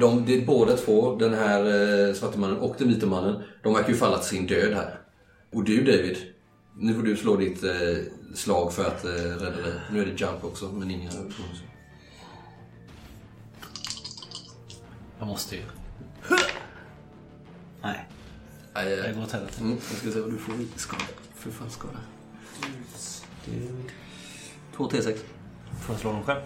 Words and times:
De, 0.00 0.24
det 0.26 0.42
är 0.42 0.46
båda 0.46 0.76
två, 0.76 1.16
den 1.16 1.34
här 1.34 1.64
eh, 2.08 2.14
svarte 2.14 2.38
mannen 2.38 2.56
och 2.58 2.74
den 2.78 2.88
vita 2.88 3.06
mannen, 3.06 3.42
de 3.62 3.74
verkar 3.74 3.88
ju 3.88 3.96
falla 3.96 4.18
till 4.18 4.28
sin 4.28 4.46
död 4.46 4.74
här. 4.74 5.00
Och 5.52 5.64
du 5.64 5.84
David, 5.84 6.16
nu 6.76 6.94
får 6.94 7.02
du 7.02 7.16
slå 7.16 7.36
ditt 7.36 7.64
eh, 7.64 7.70
slag 8.34 8.72
för 8.72 8.84
att 8.84 9.04
eh, 9.04 9.10
rädda 9.10 9.56
dig. 9.56 9.72
Nu 9.92 10.02
är 10.02 10.06
det 10.06 10.20
jump 10.20 10.44
också, 10.44 10.64
men 10.72 10.90
inga 10.90 11.10
bonus. 11.10 11.62
Jag 15.18 15.26
måste 15.28 15.56
ju. 15.56 15.62
Nej, 17.82 18.08
Aj, 18.72 18.92
aj, 18.92 18.98
jag 19.06 19.14
går 19.14 19.22
åt 19.22 19.32
helvete. 19.32 19.60
Mm, 19.60 19.72
jag 19.72 19.98
ska 19.98 20.10
se 20.10 20.20
vad 20.20 20.30
du 20.30 20.38
får 20.38 20.54
i 20.54 20.68
skada. 20.76 21.04
För 21.34 21.50
fan 21.50 21.70
skada. 21.70 21.98
Två 24.76 24.88
T6. 24.88 25.16
Får 25.80 25.94
jag 25.94 26.00
slå 26.00 26.12
dem 26.12 26.22
själv? 26.24 26.40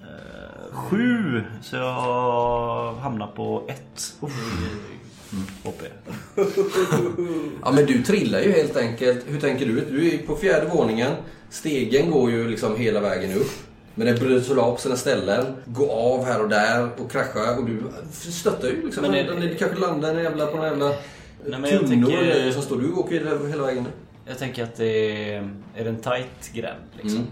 Eh, 0.00 0.41
sju, 0.72 1.42
så 1.62 1.76
jag 1.76 2.94
hamnar 2.94 3.26
på 3.26 3.62
ett. 3.68 4.14
HP. 5.64 5.82
Ja 7.62 7.72
men 7.72 7.86
du 7.86 8.02
trillar 8.02 8.40
ju 8.40 8.52
helt 8.52 8.76
enkelt. 8.76 9.24
Hur 9.26 9.40
tänker 9.40 9.66
du? 9.66 9.80
Du 9.90 10.14
är 10.14 10.18
på 10.18 10.36
fjärde 10.36 10.66
våningen. 10.66 11.12
Stegen 11.50 12.10
går 12.10 12.30
ju 12.30 12.48
liksom 12.48 12.76
hela 12.76 13.00
vägen 13.00 13.38
upp. 13.38 13.50
Men 13.94 14.06
den 14.06 14.16
bryts 14.16 14.50
väl 14.50 14.58
av 14.58 14.74
på 14.74 14.80
sina 14.80 14.96
ställen. 14.96 15.56
Går 15.66 15.90
av 15.90 16.24
här 16.24 16.42
och 16.42 16.48
där 16.48 16.88
och 16.98 17.10
kraschar. 17.10 17.58
Och 17.58 17.66
du 17.66 17.82
stöttar 18.12 18.68
ju 18.68 18.82
liksom. 18.84 19.02
Men 19.02 19.14
är- 19.14 19.40
det, 19.48 19.54
kanske 19.54 19.78
landar 19.78 20.14
en 20.14 20.22
jävla, 20.22 20.46
på 20.46 20.56
en 20.56 20.62
jävla 20.62 20.88
Nej, 20.88 20.98
men 21.60 21.70
jag 21.70 21.80
tunnor 21.80 21.88
tänker- 22.10 22.46
och 22.48 22.52
som 22.54 22.62
står. 22.62 22.80
Du 22.80 22.92
åker 22.92 23.14
ju 23.14 23.18
hela, 23.28 23.46
hela 23.46 23.66
vägen. 23.66 23.86
Jag 24.26 24.38
tänker 24.38 24.64
att 24.64 24.76
det 24.76 25.32
är, 25.34 25.50
är 25.76 25.84
det 25.84 25.88
en 25.90 26.00
tight 26.00 26.52
gränd 26.52 26.82
liksom. 26.92 27.16
Mm. 27.18 27.30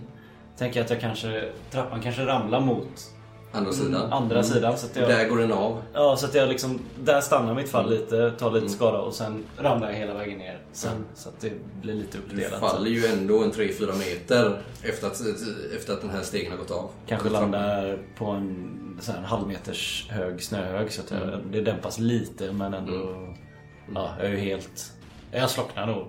Tänker 0.59 0.81
att 0.81 0.91
jag 0.91 1.01
kanske, 1.01 1.45
trappan 1.71 2.01
kanske 2.03 2.27
ramlar 2.27 2.61
mot 2.61 3.11
Andra 3.53 3.73
sidan. 3.73 4.13
andra 4.13 4.43
sidan. 4.43 4.79
Så 4.79 4.87
jag, 4.95 5.09
Där 5.09 5.29
går 5.29 5.39
den 5.39 5.53
av. 5.53 5.83
Ja, 5.93 6.17
så 6.17 6.27
att 6.27 6.35
jag 6.35 6.49
liksom, 6.49 6.81
där 7.05 7.21
stannar 7.21 7.55
mitt 7.55 7.69
fall 7.71 7.91
lite, 7.91 8.31
tar 8.31 8.49
Mm. 8.49 8.63
lite 8.63 8.75
skada 8.75 8.99
och 8.99 9.15
sen 9.15 9.45
ramlar 9.59 9.91
jag 9.91 9.97
hela 9.99 10.15
vägen 10.15 10.39
ner 10.39 10.59
sen. 10.73 11.05
Så 11.15 11.29
att 11.29 11.41
det 11.41 11.53
blir 11.83 11.95
lite 11.95 12.19
Du 12.19 12.25
uppdelat. 12.35 12.61
faller 12.61 12.91
ju 12.91 13.07
ändå 13.07 13.43
en 13.45 13.53
3-4 13.53 13.99
meter 13.99 14.63
efter 14.83 15.07
att, 15.07 15.21
efter 15.77 15.93
att 15.93 16.01
den 16.01 16.11
här 16.11 16.23
stegen 16.23 16.51
har 16.51 16.59
gått 16.59 16.71
av. 16.71 16.91
Kanske 17.07 17.29
landar 17.29 17.99
på 18.19 18.25
en 18.27 18.77
sån 19.01 19.15
här 19.15 19.23
halvmeters 19.23 20.07
hög 20.11 20.43
snöhög 20.43 20.93
så 20.93 21.01
att 21.03 21.11
jag, 21.11 21.23
Mm. 21.23 21.41
det 21.53 21.61
dämpas 21.61 21.99
lite 21.99 22.53
men 22.53 22.75
ändå... 22.75 23.29
Ja, 23.95 24.11
jag 24.19 24.27
är 24.27 24.31
ju 24.31 24.37
helt... 24.37 24.93
Jag 25.33 25.51
slocknar 25.51 25.87
nog 25.87 26.07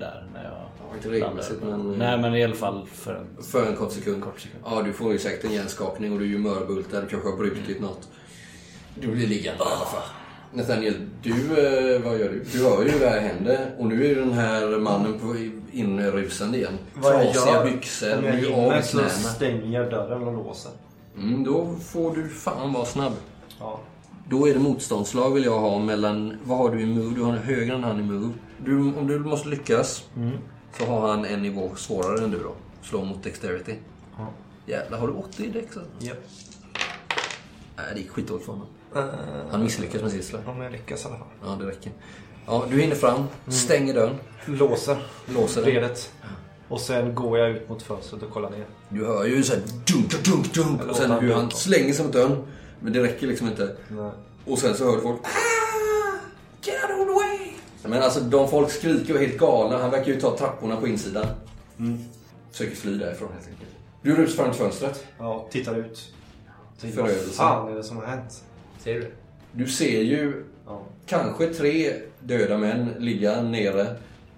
där 0.00 0.26
när 0.34 0.44
jag 0.44 0.52
Ja, 0.90 0.96
inte 0.96 1.08
regelmässigt, 1.10 1.62
men- 1.62 1.92
Nej 1.98 2.18
men 2.18 2.34
i 2.34 2.44
alla 2.44 2.54
fall 2.54 2.86
för 2.92 3.14
en... 3.14 3.42
För 3.44 3.66
en 3.66 3.76
kort 3.76 3.92
sekund. 3.92 4.22
Kort 4.22 4.40
sekund. 4.40 4.64
Ja, 4.66 4.82
du 4.82 4.92
får 4.92 5.12
ju 5.12 5.18
säkert 5.18 5.44
en 5.44 5.52
hjärnskakning 5.52 6.12
och 6.12 6.18
du 6.18 6.24
är 6.24 6.28
ju 6.28 6.38
mörbultad. 6.38 7.00
Kanske 7.10 7.28
har 7.28 7.36
brutit 7.36 7.80
något. 7.80 8.08
Du 8.94 9.06
blir 9.08 9.26
liggande 9.26 9.64
i 9.64 9.66
alla 9.66 9.84
fall. 9.86 10.02
Nathaniel, 10.52 10.94
du, 11.22 11.30
eh, 11.30 12.00
vad 12.02 12.18
gör 12.18 12.28
du? 12.28 12.44
Du 12.52 12.64
hör 12.64 12.84
ju 12.84 12.98
det 12.98 13.08
här 13.08 13.20
händer 13.20 13.74
och 13.78 13.86
nu 13.86 14.10
är 14.10 14.14
den 14.14 14.32
här 14.32 14.78
mannen 14.78 15.18
på 15.18 15.36
inrusande 15.72 16.58
igen. 16.58 16.78
Vad 16.94 17.14
jag 17.14 17.32
Trasiga 17.32 17.54
gör, 17.54 17.64
byxor, 17.64 18.18
Om 18.18 18.24
jag 18.24 18.32
hinner 18.32 18.82
så 18.82 19.28
stänger 19.28 19.80
jag 19.80 19.90
dörren 19.90 20.28
och 20.28 20.34
låser. 20.34 20.72
Mm, 21.16 21.44
då 21.44 21.74
får 21.84 22.16
du 22.16 22.28
fan 22.28 22.72
vara 22.72 22.84
snabb. 22.84 23.12
Ja. 23.58 23.80
Då 24.30 24.48
är 24.48 24.54
det 24.54 24.60
motståndslag 24.60 25.30
vill 25.34 25.44
jag 25.44 25.60
ha 25.60 25.78
mellan... 25.78 26.36
Vad 26.44 26.58
har 26.58 26.70
du 26.70 26.80
i 26.80 26.86
move? 26.86 27.14
Du 27.14 27.22
har 27.22 27.32
högre 27.32 27.74
än 27.74 27.84
han 27.84 28.00
i 28.00 28.02
move. 28.02 28.32
Du, 28.64 28.76
om 28.78 29.06
du 29.06 29.18
måste 29.18 29.48
lyckas 29.48 30.04
så 30.78 30.84
har 30.86 31.08
han 31.08 31.24
en 31.24 31.42
nivå 31.42 31.70
svårare 31.76 32.24
än 32.24 32.30
du 32.30 32.38
då. 32.38 32.54
Slå 32.82 33.04
mot 33.04 33.22
dexterity. 33.22 33.74
Ja. 34.18 34.26
Jävlar, 34.66 34.98
har 34.98 35.06
du 35.06 35.12
80 35.12 35.42
i 35.44 35.50
dex? 35.50 35.76
alltså? 35.76 35.90
Nej, 37.76 37.86
det 37.94 38.00
gick 38.00 38.10
skitdåligt 38.10 38.44
för 38.46 38.52
honom. 38.52 38.66
Eh, 38.96 39.04
Han 39.50 39.62
misslyckas 39.62 40.02
med 40.02 40.10
sitt 40.10 40.24
slag. 40.24 40.42
Om 40.46 40.60
jag 40.60 40.72
lyckas 40.72 41.04
i 41.04 41.08
alla 41.08 41.16
fall. 41.18 41.26
Ja, 41.44 41.56
det 41.60 41.66
räcker. 41.70 41.92
Ja, 42.46 42.64
du 42.70 42.80
hinner 42.80 42.94
fram, 42.96 43.24
stänger 43.48 43.94
dörren, 43.94 44.16
Låser 44.46 44.96
låser 45.34 45.62
den. 45.62 45.70
redet. 45.70 46.12
Och 46.68 46.80
sen 46.80 47.14
går 47.14 47.38
jag 47.38 47.50
ut 47.50 47.68
mot 47.68 47.82
fönstret 47.82 48.22
och 48.22 48.30
kollar 48.30 48.50
ner. 48.50 48.66
Du 48.88 49.06
hör 49.06 49.24
ju 49.24 49.42
såhär 49.42 49.62
dunk, 49.92 50.24
dunk, 50.24 50.54
dunk. 50.54 50.90
Och 50.90 50.96
sen 50.96 51.10
hur 51.10 51.32
han 51.34 51.50
slänger 51.50 51.92
sig 51.92 52.04
mot 52.04 52.12
dörren. 52.12 52.36
Men 52.80 52.92
det 52.92 53.02
räcker 53.02 53.26
liksom 53.26 53.46
inte. 53.46 53.76
Nej. 53.88 54.10
Och 54.44 54.58
sen 54.58 54.74
så 54.74 54.84
hör 54.84 54.96
du 54.96 55.02
folk 55.02 55.20
"Ah, 55.22 55.26
Get 56.62 56.74
out 56.90 57.00
of 57.00 57.06
the 57.08 57.12
way! 57.14 57.52
Men 57.84 58.02
alltså 58.02 58.20
de 58.20 58.48
folk 58.48 58.70
skriker 58.70 59.14
och 59.14 59.20
är 59.22 59.26
helt 59.26 59.38
galna. 59.38 59.78
Han 59.78 59.90
verkar 59.90 60.12
ju 60.12 60.20
ta 60.20 60.36
trapporna 60.38 60.76
på 60.76 60.88
insidan. 60.88 61.26
Försöker 62.52 62.76
fly 62.76 62.98
därifrån 62.98 63.28
helt 63.34 63.48
enkelt. 63.48 63.70
Du 64.02 64.14
rusar 64.16 64.42
fram 64.42 64.52
till 64.52 64.60
fönstret. 64.60 65.04
Ja, 65.18 65.48
tittar 65.50 65.78
ut. 65.78 66.14
Tänker. 66.80 67.02
Vad 67.02 67.10
fan 67.10 67.72
är 67.72 67.76
det 67.76 67.84
som 67.84 67.96
har 67.96 68.06
hänt? 68.06 68.42
Ser 68.78 68.94
du? 68.94 69.12
Du 69.52 69.66
ser 69.66 70.00
ju 70.02 70.44
Ja. 70.66 70.82
kanske 71.06 71.54
tre 71.54 71.92
döda 72.20 72.58
män 72.58 72.88
ligga 72.98 73.42
nere 73.42 73.86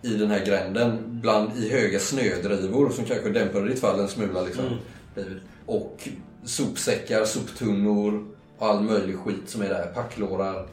i 0.03 0.15
den 0.17 0.31
här 0.31 0.47
gränden 0.47 0.99
bland 1.23 1.57
i 1.57 1.71
höga 1.71 1.99
snödrivor 1.99 2.91
som 2.91 3.05
kanske 3.05 3.31
dämpar 3.31 3.67
i 3.67 3.69
ditt 3.69 3.81
fall 3.81 4.01
en 4.01 4.09
smula 4.09 4.43
liksom. 4.43 4.65
David. 5.15 5.41
Och 5.67 6.09
sopsäckar, 6.45 7.25
soptunnor 7.25 8.27
och 8.59 8.67
all 8.67 8.83
möjlig 8.83 9.19
skit 9.19 9.49
som 9.49 9.63
är 9.63 9.69
där. 9.69 9.93
Packlårar. 9.95 10.69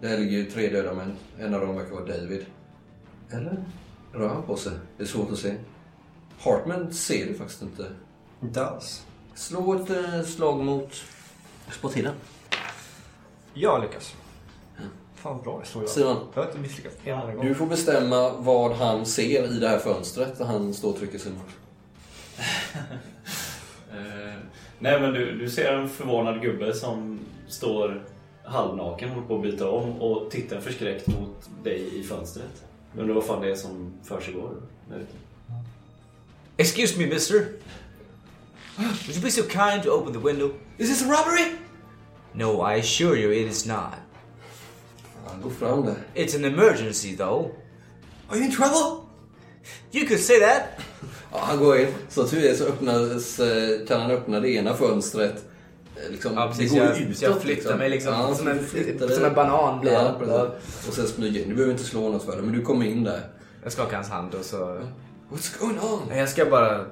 Där 0.00 0.18
ligger 0.18 0.38
ju 0.38 0.50
tre 0.50 0.68
döda 0.68 0.94
män. 0.94 1.16
En 1.38 1.54
av 1.54 1.60
dem 1.60 1.76
verkar 1.76 1.94
vara 1.94 2.06
David. 2.06 2.46
Eller? 3.30 3.64
Rör 4.12 4.28
han 4.28 4.42
på 4.42 4.56
sig? 4.56 4.72
Det 4.96 5.02
är 5.02 5.06
svårt 5.06 5.32
att 5.32 5.38
se. 5.38 5.54
Hartman 6.40 6.92
ser 6.92 7.26
du 7.26 7.34
faktiskt 7.34 7.62
inte. 7.62 7.86
Inte 8.42 8.66
alls. 8.66 9.06
Slå 9.34 9.74
ett 9.74 9.90
eh, 9.90 10.22
slag 10.22 10.64
mot 10.64 10.94
spotthidden. 11.70 12.14
Jag 13.54 13.82
lyckas. 13.82 14.14
Fan 15.14 15.42
bra 15.42 15.58
jag 15.58 15.66
slår 15.66 15.84
jag. 15.84 15.90
Simon. 15.90 16.16
Jag 16.34 16.42
har 16.42 16.48
inte 16.48 16.60
misslyckats 16.60 16.96
en 17.04 17.18
enda 17.18 17.34
gång. 17.34 17.46
Du 17.46 17.54
får 17.54 17.66
bestämma 17.66 18.32
vad 18.32 18.72
han 18.72 19.06
ser 19.06 19.56
i 19.56 19.58
det 19.58 19.68
här 19.68 19.78
fönstret 19.78 20.38
där 20.38 20.44
han 20.44 20.74
står 20.74 20.90
och 20.90 20.98
trycker 20.98 21.18
sig 21.18 21.32
mot. 21.32 21.48
Eh, 23.92 24.34
nej 24.78 25.00
men 25.00 25.12
du, 25.14 25.38
du 25.38 25.50
ser 25.50 25.72
en 25.72 25.88
förvånad 25.88 26.42
gubbe 26.42 26.74
som 26.74 27.20
står 27.48 28.04
halvnaken, 28.44 29.08
håller 29.08 29.26
på 29.26 29.36
att 29.36 29.42
byta 29.42 29.70
om 29.70 30.02
och 30.02 30.30
tittar 30.30 30.60
förskräckt 30.60 31.06
mot 31.06 31.50
dig 31.64 31.98
i 32.00 32.02
fönstret. 32.02 32.64
Undrar 32.96 33.14
vad 33.14 33.24
fan 33.24 33.40
det 33.40 33.50
är 33.50 33.54
som 33.54 33.92
försiggår 34.04 34.54
där 34.90 34.96
ute. 34.96 35.12
Excuse 36.56 36.98
me, 36.98 37.06
mister. 37.06 37.46
Would 38.78 39.16
you 39.16 39.22
be 39.22 39.30
so 39.30 39.42
kind 39.42 39.82
to 39.82 39.90
open 39.90 40.12
the 40.12 40.18
window? 40.18 40.50
Is 40.78 40.88
this 40.88 41.02
a 41.02 41.10
robbery? 41.10 41.58
No, 42.32 42.60
I 42.62 42.80
assure 42.80 43.16
you 43.16 43.32
it 43.32 43.50
is 43.50 43.66
not. 43.66 43.94
Han 45.26 45.42
går 45.42 45.50
fram 45.50 45.86
där. 45.86 45.96
It's 46.14 46.36
an 46.36 46.44
emergency, 46.44 47.16
though. 47.16 47.50
Are 48.28 48.36
you 48.36 48.44
in 48.44 48.52
trouble? 48.52 49.04
You 49.92 50.06
could 50.06 50.20
say 50.20 50.40
that. 50.40 50.62
Ja, 51.32 51.38
han 51.42 51.58
går 51.58 51.78
in. 51.78 51.86
Så 52.08 52.24
tur 52.26 52.44
är 52.44 52.54
så 52.54 52.64
öppnas, 52.64 53.40
eh, 53.40 53.86
kan 53.86 54.00
han 54.00 54.10
öppna 54.10 54.40
det 54.40 54.50
ena 54.50 54.74
fönstret. 54.74 55.44
Eh, 55.96 56.10
Liksom, 56.10 56.32
Ja, 56.34 56.46
precis. 56.48 56.72
det 56.72 56.78
går 56.78 56.86
Jag- 56.88 57.00
utåt. 57.00 57.22
jag 57.22 57.40
flyttar 57.42 57.78
mig 57.78 57.88
liksom 57.90 58.12
Ja, 58.12 58.34
som 58.34 58.48
en- 58.48 58.66
som 59.14 59.24
en 59.24 59.34
banan 59.34 59.80
blir 59.80 59.92
ja. 59.92 60.50
Och 60.88 60.94
sen 60.94 61.06
smyger 61.06 61.42
in. 61.42 61.48
Du 61.48 61.54
behöver 61.54 61.72
inte 61.72 61.84
slå 61.84 62.08
något 62.08 62.24
för 62.24 62.36
det, 62.36 62.42
men 62.42 62.52
du 62.54 62.62
kommer 62.62 62.86
in 62.86 63.04
där. 63.04 63.20
Jag 63.62 63.72
skakar 63.72 63.96
hans 63.96 64.08
hand 64.08 64.34
och 64.34 64.44
så... 64.44 64.56
What's 65.30 65.60
going 65.60 65.78
on? 65.78 66.16
Jag 66.18 66.28
ska 66.28 66.44
bara... 66.44 66.84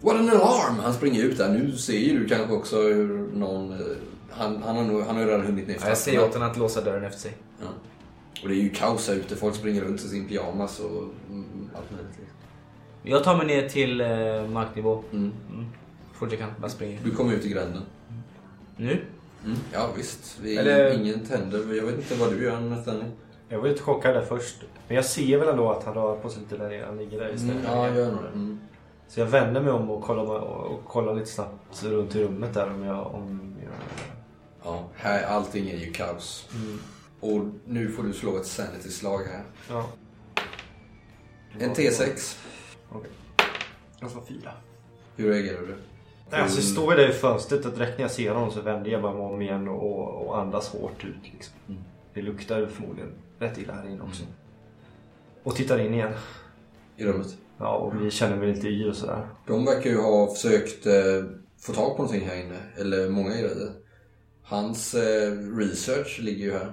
What 0.00 0.16
an 0.16 0.28
alarm! 0.30 0.78
Han 0.82 0.94
springer 0.94 1.22
ut 1.24 1.38
där. 1.38 1.48
Nu 1.48 1.72
ser 1.76 1.92
ju 1.98 2.18
du 2.18 2.28
kanske 2.28 2.54
också 2.54 2.82
hur 2.82 3.28
någon... 3.34 3.72
eh, 3.72 3.78
Han, 4.30 4.62
han, 4.62 4.76
har, 4.76 4.84
nog, 4.84 5.02
han 5.02 5.14
har 5.16 5.22
ju 5.22 5.28
redan 5.28 5.46
hunnit 5.46 5.68
ner 5.68 5.76
Ja, 5.82 5.88
jag 5.88 5.98
säger 5.98 6.24
åt 6.24 6.34
honom 6.34 6.50
att 6.50 6.56
låsa 6.56 6.80
dörren 6.80 7.04
efter 7.04 7.20
sig. 7.20 7.32
Ja. 7.60 7.66
Och 8.42 8.48
det 8.48 8.54
är 8.54 8.62
ju 8.62 8.70
kaos 8.70 9.08
här 9.08 9.14
ute. 9.14 9.36
Folk 9.36 9.54
springer 9.54 9.80
runt 9.82 10.00
i 10.04 10.08
sin 10.08 10.28
pyjamas 10.28 10.80
och 10.80 10.90
mm, 11.30 11.70
allt 11.74 11.90
möjligt. 11.90 12.16
liksom. 12.18 12.36
Jag 13.02 13.24
tar 13.24 13.36
mig 13.36 13.46
ner 13.46 13.68
till 13.68 14.00
eh, 14.00 14.08
marknivå. 14.48 15.02
Mm. 15.12 15.32
Fort 16.12 16.30
jag 16.30 16.40
kan. 16.40 16.50
Bara 16.58 16.70
springer. 16.70 17.00
Du 17.04 17.10
kommer 17.10 17.32
ut 17.32 17.44
i 17.44 17.48
gränden. 17.48 17.82
Nu? 18.76 19.02
Mm. 19.44 19.56
Ja 19.72 19.88
visst. 19.96 20.40
Är 20.44 20.58
Eller- 20.58 20.98
inget 20.98 21.30
händer. 21.30 21.58
Jag 21.74 21.84
vet 21.86 21.94
inte 21.96 22.14
vad 22.14 22.30
du 22.32 22.44
gör 22.44 22.60
Nathaniel. 22.60 23.10
Jag 23.48 23.58
var 23.60 23.68
lite 23.68 23.82
chockad 23.82 24.14
där 24.14 24.22
först. 24.24 24.56
Men 24.88 24.94
jag 24.96 25.04
ser 25.04 25.38
väl 25.38 25.48
ändå 25.48 25.70
att 25.70 25.84
han 25.84 25.94
rör 25.94 26.16
på 26.16 26.28
sig 26.28 26.42
lite 26.42 26.56
där 26.56 26.68
nere. 26.68 26.84
Han 26.86 26.96
ligger 26.96 27.20
där 27.20 27.34
istället. 27.34 27.56
Mm, 27.56 27.66
ja, 27.66 27.86
jag 27.86 27.96
gör 27.96 28.10
nog 28.12 28.22
det. 28.22 28.28
Mm. 28.28 28.60
Så 29.08 29.20
jag 29.20 29.26
vänder 29.26 29.60
mig 29.60 29.72
om 29.72 29.90
och 29.90 30.02
kollar, 30.02 30.22
och, 30.24 30.66
och 30.72 30.84
kollar 30.84 31.14
lite 31.14 31.30
snabbt 31.30 31.82
runt 31.84 32.16
i 32.16 32.24
rummet 32.24 32.54
där 32.54 32.70
om 32.70 32.84
jag... 32.84 33.14
Om 33.14 33.54
jag... 33.62 33.72
Ja, 34.64 34.84
här, 34.96 35.22
allting 35.22 35.70
är 35.70 35.76
ju 35.76 35.92
kaos. 35.92 36.48
Mm. 36.54 36.78
Och 37.20 37.46
nu 37.64 37.88
får 37.88 38.02
du 38.02 38.12
slå 38.12 38.36
ett 38.36 38.46
sanity-slag 38.46 39.18
här. 39.18 39.42
Ja. 39.70 39.86
En 41.58 41.70
T6. 41.74 42.36
Okej. 42.92 43.10
Jag 44.00 44.10
slår 44.10 44.22
fyra. 44.22 44.50
Hur 45.16 45.30
reagerar 45.30 45.60
du? 45.60 45.74
Nej, 46.30 46.40
Alltså 46.40 46.62
står 46.62 46.92
jag 46.92 46.98
där 46.98 47.08
i 47.10 47.12
fönstret 47.12 47.66
och 47.66 47.72
direkt 47.72 47.98
när 47.98 48.04
jag 48.04 48.10
ser 48.10 48.30
honom 48.34 48.50
så 48.50 48.60
vänder 48.60 48.90
jag 48.90 49.02
mig 49.02 49.10
om 49.10 49.42
igen 49.42 49.68
och, 49.68 50.26
och 50.26 50.38
andas 50.38 50.68
hårt 50.68 51.04
ut. 51.04 51.32
Liksom. 51.32 51.54
Det 52.14 52.22
luktar 52.22 52.66
förmodligen 52.66 53.12
rätt 53.38 53.58
illa 53.58 53.72
här 53.72 53.88
inne 53.90 54.02
också. 54.02 54.22
Och 55.42 55.54
tittar 55.56 55.78
in 55.78 55.94
igen. 55.94 56.12
I 56.96 57.04
rummet? 57.04 57.36
Ja, 57.58 57.76
och 57.76 58.02
vi 58.02 58.10
känner 58.10 58.36
mig 58.36 58.54
lite 58.54 58.68
yr 58.68 58.88
och 58.88 58.96
sådär. 58.96 59.28
De 59.46 59.64
verkar 59.64 59.90
ju 59.90 60.00
ha 60.00 60.26
försökt 60.34 60.86
eh, 60.86 60.92
få 61.58 61.72
tag 61.72 61.96
på 61.96 62.02
någonting 62.02 62.28
här 62.28 62.36
inne. 62.36 62.58
Eller 62.76 63.10
många 63.10 63.30
grejer. 63.30 63.72
Hans 64.42 64.94
eh, 64.94 65.32
research 65.56 66.20
ligger 66.22 66.44
ju 66.44 66.52
här. 66.52 66.72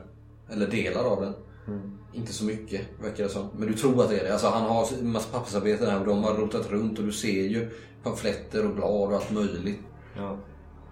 Eller 0.52 0.68
delar 0.68 1.04
av 1.04 1.22
den. 1.22 1.34
Mm. 1.68 1.97
Inte 2.18 2.34
så 2.34 2.46
mycket 2.46 2.82
verkar 3.02 3.24
det 3.24 3.30
som. 3.30 3.50
Men 3.58 3.68
du 3.68 3.74
tror 3.74 4.04
att 4.04 4.10
det 4.10 4.20
är 4.20 4.24
det. 4.24 4.32
Alltså 4.34 4.48
han 4.48 4.64
har 4.64 4.88
en 5.00 5.12
massa 5.12 5.40
pappersarbeten 5.40 5.90
här 5.90 6.00
och 6.00 6.06
de 6.06 6.24
har 6.24 6.34
rotat 6.34 6.72
runt 6.72 7.00
och 7.00 7.06
du 7.06 7.12
ser 7.12 7.44
ju 7.44 7.70
pamfletter 8.04 8.66
och 8.66 8.76
blad 8.76 9.10
och 9.10 9.14
allt 9.14 9.32
möjligt. 9.32 9.80
Ja. 10.16 10.38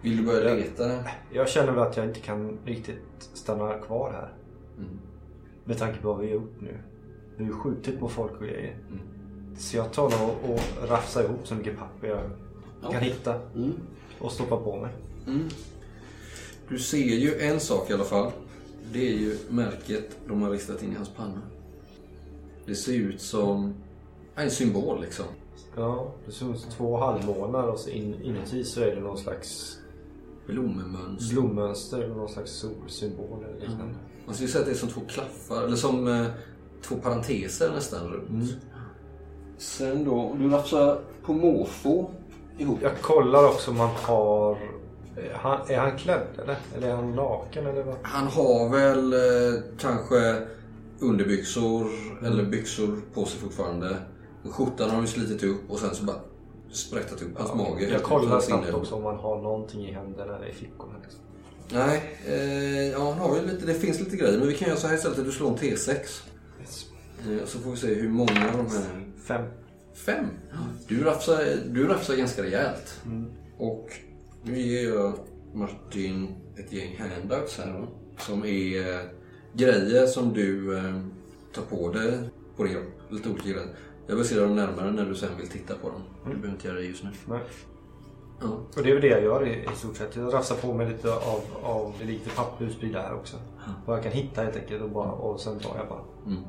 Vill 0.01 0.17
du 0.17 0.23
börja 0.23 0.53
leta? 0.53 1.03
Jag 1.33 1.49
känner 1.49 1.71
väl 1.71 1.81
att 1.81 1.97
jag 1.97 2.05
inte 2.05 2.19
kan 2.19 2.59
riktigt 2.65 3.29
stanna 3.33 3.73
kvar 3.77 4.11
här. 4.11 4.33
Mm. 4.77 4.99
Med 5.63 5.77
tanke 5.77 6.01
på 6.01 6.07
vad 6.07 6.19
vi 6.19 6.27
har 6.27 6.33
gjort 6.33 6.61
nu. 6.61 6.77
Vi 7.37 7.43
har 7.43 7.51
ju 7.51 7.57
skjutit 7.57 7.99
på 7.99 8.09
folk 8.09 8.31
och 8.31 8.43
grejer. 8.43 8.77
Mm. 8.87 8.99
Så 9.57 9.77
jag 9.77 9.93
tar 9.93 10.09
nog 10.09 10.51
och 10.51 10.89
rafsar 10.89 11.23
ihop 11.23 11.47
så 11.47 11.55
mycket 11.55 11.77
papper 11.77 12.07
jag 12.07 12.19
kan 12.81 12.89
Okej. 12.89 12.99
hitta. 12.99 13.35
Mm. 13.55 13.73
Och 14.19 14.31
stoppa 14.31 14.57
på 14.57 14.75
mig. 14.75 14.91
Du 16.69 16.79
ser 16.79 16.97
ju 16.97 17.39
en 17.39 17.59
sak 17.59 17.89
i 17.89 17.93
alla 17.93 18.03
fall. 18.03 18.31
Det 18.93 19.07
är 19.07 19.17
ju 19.17 19.37
märket 19.49 20.17
de 20.27 20.41
har 20.41 20.49
ristat 20.49 20.83
in 20.83 20.91
i 20.91 20.95
hans 20.95 21.09
panna. 21.09 21.41
Det 22.65 22.75
ser 22.75 22.93
ut 22.93 23.21
som 23.21 23.73
en 24.35 24.51
symbol 24.51 25.01
liksom. 25.01 25.25
Ja, 25.75 26.13
det 26.25 26.31
ser 26.31 26.51
ut 26.51 26.59
som 26.59 26.71
två 26.71 26.97
halvmånar 26.97 27.63
och 27.63 27.79
så 27.79 27.89
in, 27.89 28.21
inuti 28.23 28.63
så 28.63 28.81
är 28.81 28.95
det 28.95 29.01
någon 29.01 29.17
slags 29.17 29.79
Blommönster. 30.47 31.33
blommönster 31.33 31.97
eller 32.01 32.15
någon 32.15 32.29
slags 32.29 32.51
solsymbol 32.51 33.43
eller 33.43 33.59
liknande. 33.59 33.95
Man 34.25 34.35
skulle 34.35 34.49
säga 34.49 34.59
att 34.61 34.65
det 34.67 34.73
är 34.73 34.77
som 34.77 34.89
två 34.89 35.01
klaffar, 35.07 35.63
eller 35.63 35.75
som 35.75 36.07
eh, 36.07 36.27
två 36.81 36.95
parenteser 36.95 37.71
nästan 37.71 38.07
runt. 38.13 38.57
Sen 39.57 40.05
då, 40.05 40.35
du 40.39 40.49
rafsar 40.49 41.01
på 41.23 41.33
måfå 41.33 42.09
ihop. 42.57 42.79
Jag 42.81 43.01
kollar 43.01 43.45
också 43.45 43.71
om 43.71 43.77
han 43.77 43.89
har... 43.89 44.57
Är 45.17 45.33
han, 45.33 45.69
är 45.69 45.77
han 45.77 45.97
klädd 45.97 46.27
eller? 46.43 46.57
Eller 46.75 46.87
är 46.89 46.95
han 46.95 47.15
naken 47.15 47.67
eller 47.67 47.83
vad? 47.83 47.95
Han 48.01 48.27
har 48.27 48.69
väl 48.69 49.13
eh, 49.13 49.61
kanske 49.79 50.41
underbyxor 50.99 51.89
eller 52.25 52.43
byxor 52.43 53.01
på 53.13 53.25
sig 53.25 53.39
fortfarande. 53.39 53.97
Skjortan 54.43 54.89
har 54.89 54.95
han 54.95 55.05
ju 55.05 55.11
slitit 55.11 55.43
upp 55.43 55.71
och 55.71 55.79
sen 55.79 55.95
så 55.95 56.03
bara 56.03 56.19
sprättat 56.71 57.21
upp 57.21 57.37
hans 57.37 57.53
mage. 57.53 57.89
Jag 57.89 58.03
kollar 58.03 58.39
snabbt 58.39 58.73
också 58.73 58.95
om 58.95 59.05
han 59.05 59.15
har 59.15 59.41
någonting 59.41 59.87
i 59.87 59.91
händerna 59.91 60.35
eller 60.35 60.47
i 60.47 60.53
fickorna. 60.53 60.93
Liksom. 61.03 61.19
Nej, 61.69 62.19
eh, 62.27 62.91
ja, 62.91 63.11
han 63.11 63.29
har 63.29 63.35
ju 63.37 63.45
lite, 63.45 63.65
det 63.65 63.73
finns 63.73 63.99
lite 63.99 64.17
grejer. 64.17 64.37
Men 64.39 64.47
vi 64.47 64.53
kan 64.53 64.67
göra 64.67 64.77
så 64.77 64.87
här 64.87 64.95
istället 64.95 65.19
att 65.19 65.25
du 65.25 65.31
slår 65.31 65.49
en 65.49 65.57
T6. 65.57 65.89
Yes. 65.89 66.85
Eh, 67.19 67.45
så 67.45 67.59
får 67.59 67.71
vi 67.71 67.77
se 67.77 67.93
hur 67.93 68.09
många 68.09 68.49
av 68.51 68.57
de 68.57 68.75
här... 68.75 69.05
Fem. 69.23 69.45
Fem? 69.93 70.25
Du 70.87 71.03
rafsar, 71.03 71.45
du 71.65 71.87
rafsar 71.87 72.15
ganska 72.15 72.43
rejält. 72.43 73.01
Mm. 73.05 73.31
Och 73.57 73.89
nu 74.45 74.59
ger 74.59 74.93
jag 74.93 75.13
Martin 75.53 76.35
ett 76.57 76.73
gäng 76.73 76.97
handouts 76.99 77.57
här 77.57 77.73
då. 77.73 77.87
Som 78.23 78.45
är 78.45 78.79
eh, 78.79 79.01
grejer 79.53 80.05
som 80.07 80.33
du 80.33 80.77
eh, 80.77 80.99
tar 81.53 81.61
på 81.61 81.91
dig 81.91 82.19
på 82.57 82.63
din 82.63 82.73
kropp. 82.73 82.83
Lite 83.09 83.29
olika 83.29 83.49
grejer. 83.49 83.67
Jag 84.07 84.15
vill 84.15 84.25
se 84.25 84.39
dem 84.39 84.55
närmare 84.55 84.91
när 84.91 85.05
du 85.05 85.15
sen 85.15 85.37
vill 85.37 85.47
titta 85.47 85.75
på 85.75 85.89
dem. 85.89 86.01
Du 86.23 86.29
behöver 86.29 86.49
inte 86.49 86.67
göra 86.67 86.77
det 86.77 86.85
just 86.85 87.03
nu. 87.03 87.09
Nej. 87.25 87.39
Ja. 88.41 88.47
Och 88.77 88.83
det 88.83 88.89
är 88.89 88.93
väl 88.93 89.01
det 89.01 89.07
jag 89.07 89.23
gör 89.23 89.47
i, 89.47 89.51
i 89.51 89.75
stort 89.75 89.97
sett. 89.97 90.15
Jag 90.15 90.33
rafsar 90.33 90.55
på 90.55 90.73
mig 90.73 90.89
lite 90.89 91.13
av, 91.13 91.41
av 91.63 91.93
det 91.99 92.05
lite 92.05 92.29
papper 92.29 92.65
utspridda 92.65 93.01
här 93.01 93.13
också. 93.13 93.37
Vad 93.85 93.97
jag 93.97 94.03
kan 94.03 94.11
hitta 94.11 94.43
helt 94.43 94.55
enkelt 94.55 94.81
och, 94.81 94.89
bara, 94.89 95.11
och 95.11 95.39
sen 95.39 95.59
tar 95.59 95.77
jag 95.77 95.87
bara 95.87 96.01
Mm. 96.25 96.43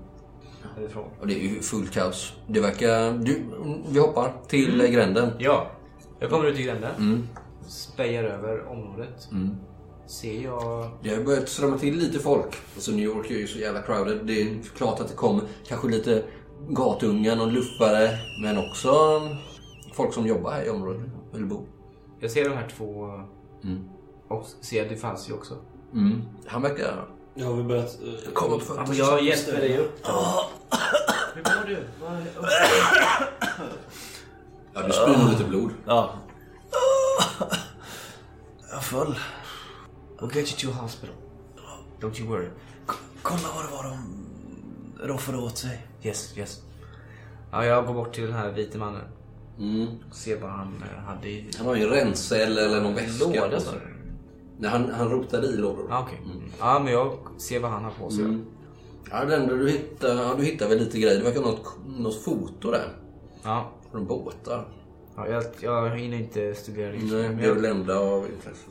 Och 1.20 1.26
det 1.26 1.34
är 1.34 1.38
ju 1.38 1.60
full 1.60 1.88
kaos. 1.88 2.32
Det 2.46 2.60
verkar... 2.60 3.12
Du, 3.12 3.42
vi 3.88 3.98
hoppar 3.98 4.32
till 4.48 4.80
mm. 4.80 4.92
gränden. 4.92 5.30
Ja. 5.38 5.70
Jag 6.18 6.30
kommer 6.30 6.46
ut 6.46 6.58
i 6.58 6.62
gränden. 6.62 6.90
Mm. 6.98 7.28
Spejar 7.68 8.24
över 8.24 8.66
området. 8.68 9.28
Mm. 9.32 9.56
Ser 10.06 10.40
jag... 10.42 10.90
Det 11.02 11.14
har 11.16 11.22
börjat 11.24 11.48
strömma 11.48 11.78
till 11.78 11.98
lite 11.98 12.18
folk. 12.18 12.56
Alltså 12.74 12.90
New 12.90 13.04
York 13.04 13.30
är 13.30 13.34
ju 13.34 13.46
så 13.46 13.58
jävla 13.58 13.82
crowded. 13.82 14.18
Det 14.26 14.40
är 14.42 14.56
klart 14.76 15.00
att 15.00 15.08
det 15.08 15.14
kommer 15.14 15.42
kanske 15.68 15.88
lite 15.88 16.22
gatungar, 16.68 17.36
någon 17.36 17.50
luffare. 17.52 18.10
Men 18.42 18.58
också 18.58 18.90
folk 19.94 20.14
som 20.14 20.26
jobbar 20.26 20.50
här 20.50 20.66
i 20.66 20.70
området. 20.70 21.02
Eller 21.34 21.46
bor. 21.46 21.62
Jag 22.20 22.30
ser 22.30 22.48
de 22.48 22.56
här 22.56 22.68
två 22.76 23.04
Mm. 23.64 23.88
och 24.28 24.46
ser 24.60 24.82
att 24.82 24.88
det 24.88 24.96
fanns 24.96 25.28
ju 25.30 25.32
också. 25.34 25.54
Mm. 25.92 26.22
Han 26.46 26.62
verkar... 26.62 27.04
Jag 27.34 27.46
har 27.46 27.54
vi 27.54 27.62
börjat... 27.62 27.98
eh, 28.26 28.32
Kom 28.32 28.52
upp 28.52 28.62
för 28.62 28.74
Ja, 28.76 28.84
men 28.88 28.96
jag 28.96 29.22
hjälper 29.22 29.52
dig 29.52 29.78
upp. 29.78 30.06
Hur 31.34 31.42
mår 31.42 31.66
du? 31.66 31.78
Ja, 34.74 34.82
du 34.86 34.92
spyr 34.92 35.18
nog 35.18 35.30
lite 35.30 35.44
blod. 35.44 35.70
Ja. 35.86 36.14
Full. 38.86 39.14
We'll 40.20 40.30
get 40.30 40.50
you 40.64 40.72
to 40.72 40.78
a 40.78 40.82
hospital. 40.82 41.14
Don't 42.00 42.20
you 42.20 42.28
worry. 42.28 42.48
Kolla 43.22 43.48
vad 43.54 43.64
det 43.64 43.70
var 43.70 43.84
de 43.84 45.08
roffade 45.08 45.38
åt 45.38 45.58
sig. 45.58 45.86
Yes, 46.02 46.38
yes. 46.38 46.62
Ja, 47.50 47.64
jag 47.64 47.86
går 47.86 47.94
bort 47.94 48.14
till 48.14 48.24
den 48.24 48.32
här 48.32 48.52
vite 48.52 48.78
mannen. 48.78 49.02
Mm. 49.58 49.86
Ser 50.12 50.40
vad 50.40 50.50
han 50.50 50.82
eh, 50.92 51.02
hade 51.04 51.28
i... 51.28 51.50
Han 51.58 51.66
har 51.66 51.74
ju 51.74 51.82
en 51.82 51.88
ränsel 51.90 52.58
eller 52.58 52.80
någon 52.80 52.94
väska 52.94 53.24
Låda, 53.26 53.50
på 53.50 53.60
sa 53.60 53.70
sig. 53.70 53.80
du? 53.80 54.12
Nej, 54.58 54.70
han, 54.70 54.90
han 54.90 55.08
rotade 55.10 55.46
i 55.46 55.56
lådor. 55.56 55.86
Ja, 55.90 56.02
okej. 56.06 56.20
Ja, 56.58 56.78
men 56.84 56.92
jag 56.92 57.18
ser 57.38 57.60
vad 57.60 57.70
han 57.70 57.84
har 57.84 57.90
på 57.90 58.10
sig. 58.10 58.24
Mm. 58.24 58.46
Ja, 59.10 59.24
det 59.24 59.36
enda 59.36 59.54
du 59.54 59.70
hittar, 59.70 60.14
ja, 60.14 60.34
du 60.38 60.44
hittar 60.44 60.68
väl 60.68 60.78
lite 60.78 60.98
grejer. 60.98 61.18
Det 61.18 61.24
verkar 61.24 61.40
vara 61.40 61.50
något, 61.50 61.76
något 61.86 62.22
foto 62.24 62.70
där. 62.70 62.88
Ja. 63.42 63.70
Från 63.92 64.06
båtar. 64.06 64.68
Ja 65.16 65.28
jag, 65.28 65.44
jag 65.60 65.90
hinner 65.98 66.16
inte 66.18 66.54
studera 66.54 66.92
riktigt. 66.92 67.12
Nej, 67.12 67.28
Men 67.28 67.36
det 67.36 67.44
är 67.44 67.54
väl 67.54 67.64
jag, 67.64 67.74
det 67.74 67.80
enda 67.80 67.98
av 67.98 68.26
intresse. 68.26 68.66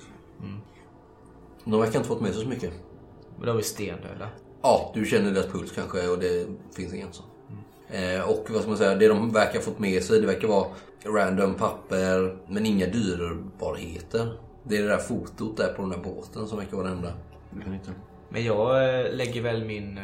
De 1.63 1.79
verkar 1.79 1.97
inte 1.97 2.07
fått 2.09 2.21
med 2.21 2.33
sig 2.33 2.43
så 2.43 2.49
mycket. 2.49 2.73
men 3.37 3.47
de 3.47 3.57
är 3.57 3.61
stendöda. 3.61 4.29
Ja, 4.61 4.91
du 4.95 5.05
känner 5.05 5.31
deras 5.31 5.47
puls 5.47 5.71
kanske 5.71 6.07
och 6.07 6.19
det 6.19 6.47
finns 6.75 6.93
ingen 6.93 7.07
sån. 7.13 7.25
Eh, 7.89 8.29
och 8.29 8.45
vad 8.49 8.61
ska 8.61 8.69
man 8.69 8.77
säga, 8.77 8.95
det 8.95 9.07
de 9.07 9.31
verkar 9.31 9.59
fått 9.59 9.79
med 9.79 10.03
sig 10.03 10.21
det 10.21 10.27
verkar 10.27 10.47
vara 10.47 10.67
random 11.05 11.53
papper 11.55 12.37
men 12.47 12.65
inga 12.65 12.85
dyrbarheter. 12.87 14.37
Det 14.63 14.77
är 14.77 14.81
det 14.81 14.87
där 14.87 14.97
fotot 14.97 15.57
där 15.57 15.73
på 15.73 15.81
den 15.81 15.91
där 15.91 15.97
båten 15.97 16.47
som 16.47 16.57
verkar 16.57 16.77
vara 16.77 16.87
det 16.87 16.93
enda. 16.93 17.13
Men 18.29 18.43
jag 18.43 18.99
eh, 19.05 19.13
lägger 19.13 19.41
väl 19.41 19.65
min, 19.65 19.97
eh, 19.97 20.03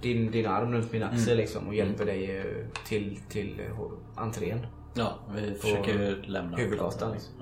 din, 0.00 0.30
din 0.30 0.46
arm 0.46 0.72
runt 0.72 0.92
min 0.92 1.02
axel 1.02 1.36
liksom 1.36 1.68
och 1.68 1.74
hjälper 1.74 2.04
dig 2.04 2.38
eh, 2.38 2.44
till, 2.88 3.18
till 3.28 3.60
entrén. 4.16 4.66
Ja, 4.94 5.18
vi 5.34 5.54
försöker 5.54 6.24
lämna. 6.26 6.56
huvudgatan, 6.56 7.12
liksom. 7.12 7.34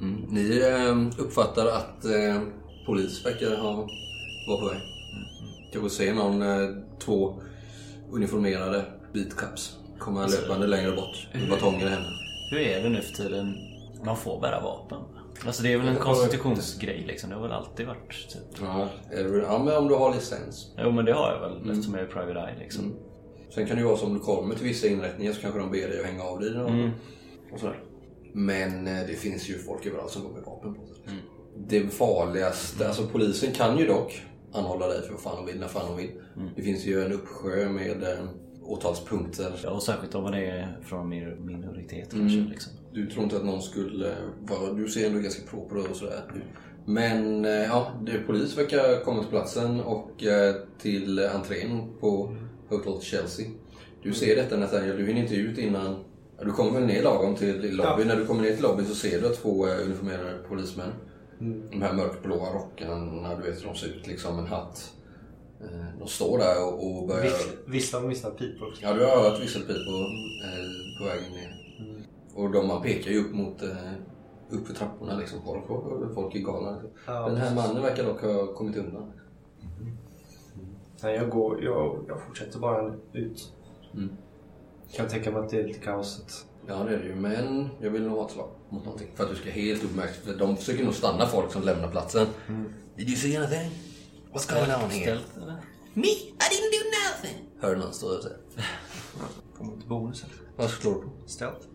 Mm. 0.00 0.20
Ni 0.28 0.58
eh, 0.58 1.22
uppfattar 1.24 1.66
att 1.66 2.04
eh, 2.04 2.42
polis 2.86 3.26
verkar 3.26 3.56
ha 3.56 3.72
vara 4.48 4.60
på 4.60 4.66
väg. 4.66 4.80
Jag 5.72 5.82
får 5.82 5.88
se 5.88 6.14
någon, 6.14 6.42
eh, 6.42 6.68
två 6.98 7.42
uniformerade 8.10 8.84
beatcups 9.12 9.78
komma 9.98 10.26
löpande 10.26 10.66
längre 10.66 10.92
bort 10.92 11.28
med 11.32 11.50
batonger 11.50 11.86
i 11.86 11.88
händerna. 11.88 12.16
Hur 12.50 12.58
är 12.58 12.82
det 12.82 12.88
nu 12.88 13.02
för 13.02 13.14
tiden? 13.14 13.54
Man 14.04 14.16
får 14.16 14.40
bära 14.40 14.60
vapen. 14.60 14.98
Alltså 15.46 15.62
det 15.62 15.72
är 15.72 15.78
väl 15.78 15.88
en 15.88 15.96
konstitutionsgrej 15.96 17.04
liksom. 17.06 17.30
Det 17.30 17.36
har 17.36 17.42
väl 17.42 17.52
alltid 17.52 17.86
varit 17.86 18.28
typ. 18.28 18.60
Ja, 18.62 18.88
ja, 19.42 19.58
men 19.58 19.76
om 19.76 19.88
du 19.88 19.94
har 19.94 20.14
licens. 20.14 20.72
Jo 20.78 20.90
men 20.90 21.04
det 21.04 21.12
har 21.12 21.32
jag 21.32 21.40
väl 21.40 21.70
eftersom 21.70 21.94
jag 21.94 22.02
är 22.02 22.06
private 22.06 22.50
eye 22.50 22.58
liksom. 22.58 22.94
Sen 23.50 23.66
kan 23.66 23.76
det 23.76 23.82
ju 23.82 23.88
vara 23.88 23.96
så 23.96 24.06
om 24.06 24.14
du 24.14 24.20
kommer 24.20 24.54
till 24.54 24.64
vissa 24.64 24.86
inrättningar 24.86 25.32
så 25.32 25.40
kanske 25.40 25.60
de 25.60 25.70
ber 25.70 25.88
dig 25.88 26.00
att 26.00 26.06
hänga 26.06 26.22
av 26.22 26.40
dig 26.40 26.54
mm. 26.54 26.90
och 27.52 27.60
sådär. 27.60 27.80
Men 28.32 28.86
eh, 28.86 29.06
det 29.06 29.14
finns 29.14 29.50
ju 29.50 29.58
folk 29.58 29.86
överallt 29.86 30.10
som 30.10 30.22
går 30.22 30.30
med 30.30 30.42
vapen 30.42 30.74
på 30.74 30.86
sig. 30.86 31.14
Det 31.68 31.88
farligaste, 31.88 32.88
alltså 32.88 33.06
polisen 33.12 33.52
kan 33.52 33.78
ju 33.78 33.86
dock 33.86 34.22
anhålla 34.52 34.86
dig 34.86 35.02
för 35.02 35.12
vad 35.12 35.20
fan 35.20 35.36
de 35.36 35.46
vill, 35.46 35.60
när 35.60 35.68
fan 35.68 35.86
de 35.86 35.96
vill. 35.96 36.10
Det 36.56 36.62
finns 36.62 36.86
ju 36.86 37.04
en 37.04 37.12
uppsjö 37.12 37.68
med 37.68 38.02
eh, 38.02 38.24
åtalspunkter. 38.62 39.60
Ja, 39.62 39.70
och 39.70 39.82
särskilt 39.82 40.14
om 40.14 40.22
man 40.22 40.34
är 40.34 40.78
från 40.82 41.08
min 41.08 41.46
minoritet 41.46 42.10
kanske 42.10 42.38
liksom. 42.38 42.72
Du 42.92 43.06
tror 43.06 43.24
inte 43.24 43.36
att 43.36 43.44
någon 43.44 43.62
skulle. 43.62 44.14
Du 44.76 44.88
ser 44.88 45.06
ändå 45.06 45.20
ganska 45.20 45.50
proper 45.50 45.90
och 45.90 45.96
sådär. 45.96 46.20
Men 46.84 47.44
eh, 47.44 47.50
ja, 47.50 47.92
det, 48.06 48.18
polis 48.18 48.58
verkar 48.58 49.04
komma 49.04 49.20
till 49.20 49.30
platsen 49.30 49.80
och 49.80 50.24
till 50.78 51.18
entrén 51.18 51.92
på 52.00 52.36
Hotel 52.68 53.00
Chelsea. 53.00 53.46
Du 54.02 54.12
ser 54.12 54.36
detta 54.36 54.56
Nathaniel, 54.56 54.96
du 54.96 55.06
hinner 55.06 55.20
inte 55.22 55.34
ut 55.34 55.58
innan... 55.58 56.04
ja, 56.38 56.44
Du 56.44 56.52
kommer 56.52 56.70
väl 56.72 56.86
ner 56.86 57.02
lagom 57.02 57.34
till 57.34 57.76
lobbyn. 57.76 58.08
När 58.08 58.16
du 58.16 58.26
kommer 58.26 58.42
ner 58.42 58.52
till 58.52 58.62
lobbyn 58.62 58.86
så 58.86 58.94
ser 58.94 59.20
du 59.22 59.28
två 59.28 59.66
eh, 59.66 59.84
uniformerade 59.86 60.38
polismän. 60.48 60.90
De 61.70 61.82
här 61.82 61.92
mörkblåa 61.92 62.52
rockarna, 62.52 63.34
du 63.36 63.42
vet 63.50 63.60
hur 63.60 63.66
de 63.66 63.74
ser 63.74 63.86
ut, 63.88 64.06
liksom 64.06 64.38
en 64.38 64.46
hatt. 64.46 64.92
Eh, 65.60 65.98
De 65.98 66.08
står 66.08 66.38
där 66.38 66.64
och, 66.64 66.86
och 67.00 67.08
börjar... 67.08 67.32
Visslar 67.66 68.04
och 68.04 68.10
visslar 68.10 68.30
pipor. 68.30 68.74
Ja, 68.80 68.92
du 68.94 69.04
har 69.04 69.16
hört 69.30 69.42
visselpipor 69.42 70.04
eh, 70.44 70.98
på 70.98 71.04
vägen 71.04 71.32
ner. 71.32 71.54
Och 72.34 72.50
de 72.50 72.66
man 72.68 72.82
pekar 72.82 73.10
ju 73.10 73.18
upp 73.24 73.32
mot 73.34 73.62
eh, 73.62 73.68
upp 74.50 74.66
för 74.66 74.74
trapporna 74.74 75.18
liksom. 75.18 75.38
Folk, 75.44 75.64
folk 76.14 76.34
är 76.34 76.38
galna. 76.38 76.70
Liksom. 76.72 76.90
Ja, 77.06 77.28
Den 77.28 77.36
här 77.36 77.54
mannen 77.54 77.82
verkar 77.82 78.04
dock 78.04 78.20
ha 78.22 78.46
kommit 78.54 78.76
undan. 78.76 79.12
Nej, 81.02 81.14
jag, 81.14 81.30
går, 81.30 81.64
jag, 81.64 82.04
jag 82.08 82.22
fortsätter 82.22 82.58
bara 82.58 82.94
ut. 83.12 83.52
Mm. 83.94 84.16
Kan 84.92 85.08
tänka 85.08 85.30
mig 85.30 85.40
att 85.42 85.50
det 85.50 85.60
är 85.60 85.66
lite 85.66 85.80
kaoset. 85.80 86.46
Ja, 86.66 86.74
det 86.74 86.94
är 86.94 86.98
det 86.98 87.04
ju. 87.04 87.14
Men 87.14 87.68
jag 87.80 87.90
vill 87.90 88.02
nog 88.02 88.18
ha 88.18 88.26
ett 88.26 88.32
slag 88.32 88.50
mot 88.68 88.84
någonting. 88.84 89.08
För 89.14 89.24
att 89.24 89.30
du 89.30 89.36
ska 89.36 89.50
helt 89.50 89.84
uppmärksam. 89.84 90.24
För 90.24 90.38
de 90.38 90.56
försöker 90.56 90.84
nog 90.84 90.94
stanna 90.94 91.26
folk 91.26 91.52
som 91.52 91.62
lämnar 91.62 91.90
platsen. 91.90 92.26
Did 92.96 93.08
you 93.08 93.16
see 93.16 93.36
anything? 93.36 93.70
What's 94.32 94.54
going 94.54 94.84
on 94.84 94.90
here? 94.90 95.02
Ställt? 95.02 95.36
Me? 95.94 96.08
I 96.08 96.46
didn't 96.50 96.72
do 96.72 96.90
nothing. 96.90 97.48
Hör 97.60 97.76
någon 97.76 97.92
stå 97.92 98.16
och 98.16 98.22
säga. 98.22 98.36
Får 99.54 99.64
man 99.64 99.74
inte 99.74 99.86
bonus 99.86 100.24
eller? 100.24 100.34
Vad 100.56 100.70
slår 100.70 100.94
du 100.94 101.00
på? 101.00 101.10
Ställt. 101.26 101.68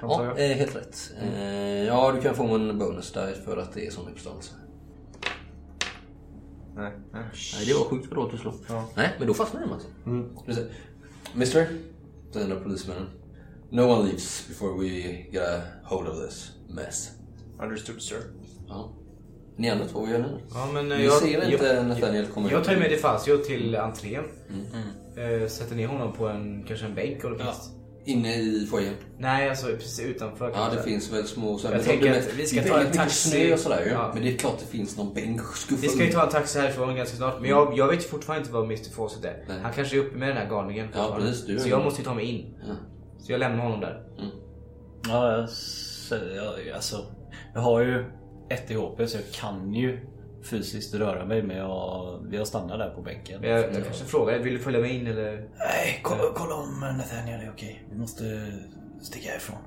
Ja, 0.00 0.38
eh, 0.38 0.56
helt 0.56 0.76
rätt. 0.76 1.12
Eh, 1.22 1.84
ja, 1.84 2.12
du 2.12 2.20
kan 2.20 2.34
få 2.34 2.44
en 2.44 2.78
bonus 2.78 3.12
där 3.12 3.32
för 3.44 3.56
att 3.56 3.72
det 3.72 3.86
är 3.86 3.90
sån 3.90 4.08
uppståndelse. 4.08 4.52
Nej. 6.76 6.92
Nej. 7.12 7.22
Nej, 7.56 7.66
det 7.66 7.74
var 7.74 7.84
sjukt 7.84 8.08
för 8.08 8.24
att 8.24 8.30
du 8.30 8.36
slog. 8.38 8.54
Ja. 8.68 8.88
Nej, 8.96 9.10
men 9.18 9.26
då 9.28 9.34
fastnar 9.34 9.60
den 9.60 9.72
alltså. 9.72 9.88
Mm. 10.06 10.28
Mister, 11.34 11.68
säger 12.32 12.46
en 12.46 12.52
av 12.52 12.60
polismännen. 12.62 13.06
No 13.70 13.80
one 13.80 14.02
leaves 14.04 14.48
before 14.48 14.78
we 14.80 14.86
get 15.32 15.42
a 15.42 15.60
hold 15.84 16.08
of 16.08 16.26
this 16.26 16.50
mess. 16.68 17.10
Understood 17.62 18.02
sir. 18.02 18.18
Ja. 18.68 18.92
Ni 19.56 19.70
andra 19.70 19.86
två, 19.86 20.00
vad 20.00 20.10
gör 20.10 20.18
ni? 20.18 20.28
Ja, 20.54 20.68
men, 20.72 20.92
eh, 20.92 20.98
Ni 20.98 21.04
jag- 21.04 21.12
ser 21.12 21.52
inte 21.52 21.66
jag- 21.66 21.86
Nathaniel 21.86 22.26
komma 22.26 22.50
Jag 22.50 22.64
tar 22.64 22.76
med 22.76 22.90
DeFazio 22.90 23.36
till 23.38 23.76
entrén. 23.76 24.24
Mm. 24.48 25.42
Eh, 25.42 25.48
sätter 25.48 25.76
ner 25.76 25.86
honom 25.88 26.12
på 26.12 26.28
en, 26.28 26.64
kanske 26.68 26.86
en 26.86 26.94
bänk 26.94 27.24
eller 27.24 27.36
Ja. 27.38 27.44
finns. 27.44 27.70
Inne 28.04 28.34
i 28.34 28.66
foajén. 28.70 28.94
Nej, 29.18 29.48
alltså 29.50 29.66
precis 29.66 30.00
utanför 30.00 30.50
Ja, 30.54 30.68
det 30.76 30.82
finns 30.82 31.12
väl 31.12 31.24
små... 31.26 31.58
Så 31.58 31.66
Jag 31.66 31.72
men 31.74 31.84
tänker 31.84 32.18
att 32.18 32.34
vi 32.36 32.46
ska 32.46 32.62
ta 32.62 32.80
en 32.80 32.92
taxi. 32.92 33.30
snö 33.30 33.52
och 33.52 33.58
sådär 33.58 33.84
ju. 33.84 33.90
Ja. 33.90 34.10
Men 34.14 34.22
det 34.22 34.34
är 34.34 34.38
klart 34.38 34.58
det 34.60 34.66
finns 34.66 34.96
någon 34.96 35.14
bänk 35.14 35.40
skuffa 35.42 35.82
Vi 35.82 35.88
ska 35.88 36.04
ju 36.04 36.12
ta 36.12 36.22
en 36.24 36.30
taxi 36.30 36.58
härifrån 36.58 36.96
ganska 36.96 37.16
snart. 37.16 37.40
Men 37.40 37.50
jag, 37.50 37.78
jag 37.78 37.88
vet 37.88 38.04
fortfarande 38.04 38.40
inte 38.40 38.52
vad 38.52 38.64
Mr 38.64 38.90
Fawcett 38.96 39.24
är. 39.24 39.44
Nej. 39.48 39.58
Han 39.62 39.72
kanske 39.72 39.96
är 39.96 40.00
uppe 40.00 40.18
med 40.18 40.28
den 40.28 40.36
här 40.36 40.48
galningen 40.50 40.88
Ja, 40.94 41.16
precis, 41.20 41.46
du 41.46 41.58
Så 41.58 41.68
jag 41.68 41.84
måste 41.84 42.00
ju 42.00 42.04
ta 42.04 42.14
mig 42.14 42.24
in. 42.24 42.54
Ja. 42.68 42.74
Så 43.18 43.32
jag 43.32 43.38
lämnar 43.38 43.64
honom 43.64 43.80
där. 43.80 44.02
Ja, 45.08 45.32
jag, 45.38 45.48
säger- 45.50 46.36
jag, 46.66 46.74
alltså, 46.74 46.96
jag 47.54 47.60
har 47.60 47.80
ju 47.80 48.04
ett 48.50 48.70
i 48.70 48.74
HP 48.74 49.06
så 49.08 49.16
jag 49.16 49.30
kan 49.32 49.74
ju 49.74 49.98
fysiskt 50.42 50.94
röra 50.94 51.24
mig 51.26 51.42
men 51.42 51.56
jag, 51.56 52.26
jag 52.32 52.46
stannar 52.46 52.78
där 52.78 52.90
på 52.90 53.02
bänken. 53.02 53.42
Jag, 53.42 53.58
jag 53.58 53.84
kanske 53.84 54.04
frågar, 54.04 54.38
vill 54.38 54.52
du 54.52 54.58
följa 54.58 54.80
med 54.80 54.94
in 54.94 55.06
eller? 55.06 55.48
Nej, 55.58 56.00
kolla, 56.02 56.22
kolla 56.34 56.54
om 56.54 56.80
Nathaniel 56.80 57.40
är 57.40 57.50
okej. 57.54 57.82
Vi 57.92 57.98
måste 57.98 58.52
sticka 59.00 59.28
härifrån. 59.28 59.58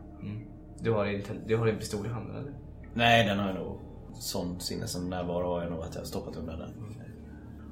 Du 0.80 0.92
har 0.92 1.06
din, 1.06 1.22
tel- 1.22 1.48
du 1.48 1.58
har 1.58 1.66
din 1.66 1.78
pistol 1.78 2.06
i 2.06 2.10
handen 2.10 2.36
eller? 2.36 2.54
Nej, 2.94 3.28
den 3.28 3.40
har 3.40 3.48
jag 3.48 3.56
nog... 3.56 3.80
Sån 4.20 4.60
sinnesam 4.60 5.10
närvaro 5.10 5.48
har 5.48 5.62
jag 5.64 5.72
nog 5.72 5.84
att 5.84 5.94
jag 5.96 6.02
har 6.02 6.06
stoppat 6.06 6.36
undan 6.36 6.60
den. 6.60 6.70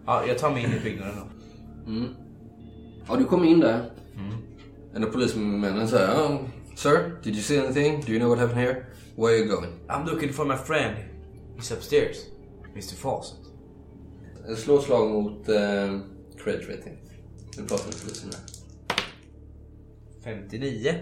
Ja, 0.05 0.25
jag 0.27 0.38
tar 0.38 0.51
mig 0.51 0.63
in 0.63 0.74
i 0.74 0.79
byggnaden 0.84 1.15
då. 1.15 1.25
Ja, 3.08 3.15
du 3.15 3.25
kommer 3.25 3.46
in 3.46 3.60
där. 3.60 3.91
En 4.96 5.03
av 5.03 5.08
polismännen 5.08 5.88
säger 5.88 6.08
oh, 6.13 6.38
Sir, 6.75 7.22
did 7.24 7.34
you 7.34 7.41
see 7.43 7.60
anything? 7.60 8.01
Do 8.05 8.12
you 8.12 8.20
know 8.20 8.29
what 8.29 8.39
happened 8.39 8.62
here? 8.67 8.86
Where 9.15 9.34
are 9.34 9.38
you 9.38 9.48
going? 9.55 9.72
I'm 9.89 10.05
looking 10.05 10.34
for 10.34 10.46
my 10.46 10.55
friend. 10.55 10.96
He's 11.58 11.72
upstairs. 11.74 12.17
Mr 12.74 12.96
Fawcett. 12.96 13.38
Slå 14.58 14.78
ett 14.78 14.84
slag 14.84 15.12
mot 15.12 15.50
eh, 15.50 16.00
credit 16.44 16.70
rating. 16.70 16.98
Du 17.58 17.68
pratar 17.68 17.86
med 17.86 18.01
polisen 18.01 18.30
där. 18.30 18.40
59. 20.24 20.96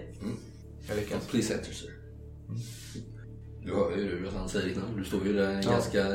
Jag 0.88 0.96
lyckas. 0.96 1.26
Please 1.26 1.54
enter 1.54 1.72
sir. 1.72 1.90
Du 3.64 3.74
hör 3.74 3.96
ju 3.96 4.28
att 4.28 4.34
han 4.34 4.48
säger 4.48 4.68
ditt 4.68 4.76
namn. 4.76 4.96
Du 4.96 5.04
står 5.04 5.26
ju 5.26 5.32
där 5.32 5.62
ganska 5.62 6.06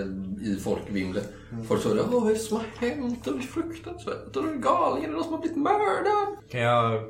i 0.41 0.55
folkvimlet. 0.55 1.29
Folk 1.67 1.81
säger 1.83 1.99
Åh, 1.99 2.21
vad 2.21 2.29
är 2.29 2.33
det 2.33 2.39
som 2.39 2.57
har 2.57 2.65
hänt? 2.77 3.23
Det 3.23 3.29
är 3.29 3.39
fruktansvärt. 3.39 4.35
Är 4.35 4.41
du 4.41 4.59
galen? 4.59 5.03
Är 5.03 5.07
det 5.07 5.13
någon 5.13 5.23
som 5.23 5.33
har 5.33 5.39
blivit 5.39 5.57
mördad? 5.57 6.37
Kan 6.49 6.61
jag 6.61 7.03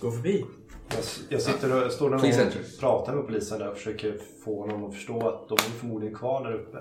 gå 0.00 0.10
förbi? 0.10 0.44
Jag, 0.88 1.04
jag 1.28 1.42
sitter 1.42 1.86
och 1.86 1.92
står 1.92 2.10
där 2.10 2.46
och 2.46 2.80
pratar 2.80 3.14
med 3.14 3.26
polisen 3.26 3.58
där 3.58 3.70
och 3.70 3.76
försöker 3.76 4.18
få 4.44 4.60
honom 4.60 4.84
att 4.84 4.94
förstå 4.94 5.28
att 5.28 5.48
de 5.48 5.54
är 5.54 5.78
förmodligen 5.78 6.14
kvar 6.14 6.44
där 6.44 6.54
uppe. 6.54 6.78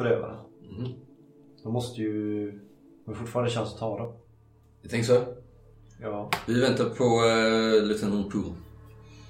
Förövarna. 0.00 0.38
De 1.62 1.72
måste 1.72 2.00
ju... 2.00 2.50
De 3.04 3.10
har 3.10 3.14
fortfarande 3.14 3.50
chans 3.50 3.72
att 3.72 3.78
ta 3.78 3.98
dem. 3.98 4.12
Jag 4.82 4.90
tänker 4.90 5.06
så. 5.06 5.24
Ja. 6.00 6.30
Vi 6.46 6.60
väntar 6.60 6.84
på 6.84 7.04
uh, 7.04 7.84
Lieutenant 7.84 8.30
Poole. 8.30 8.52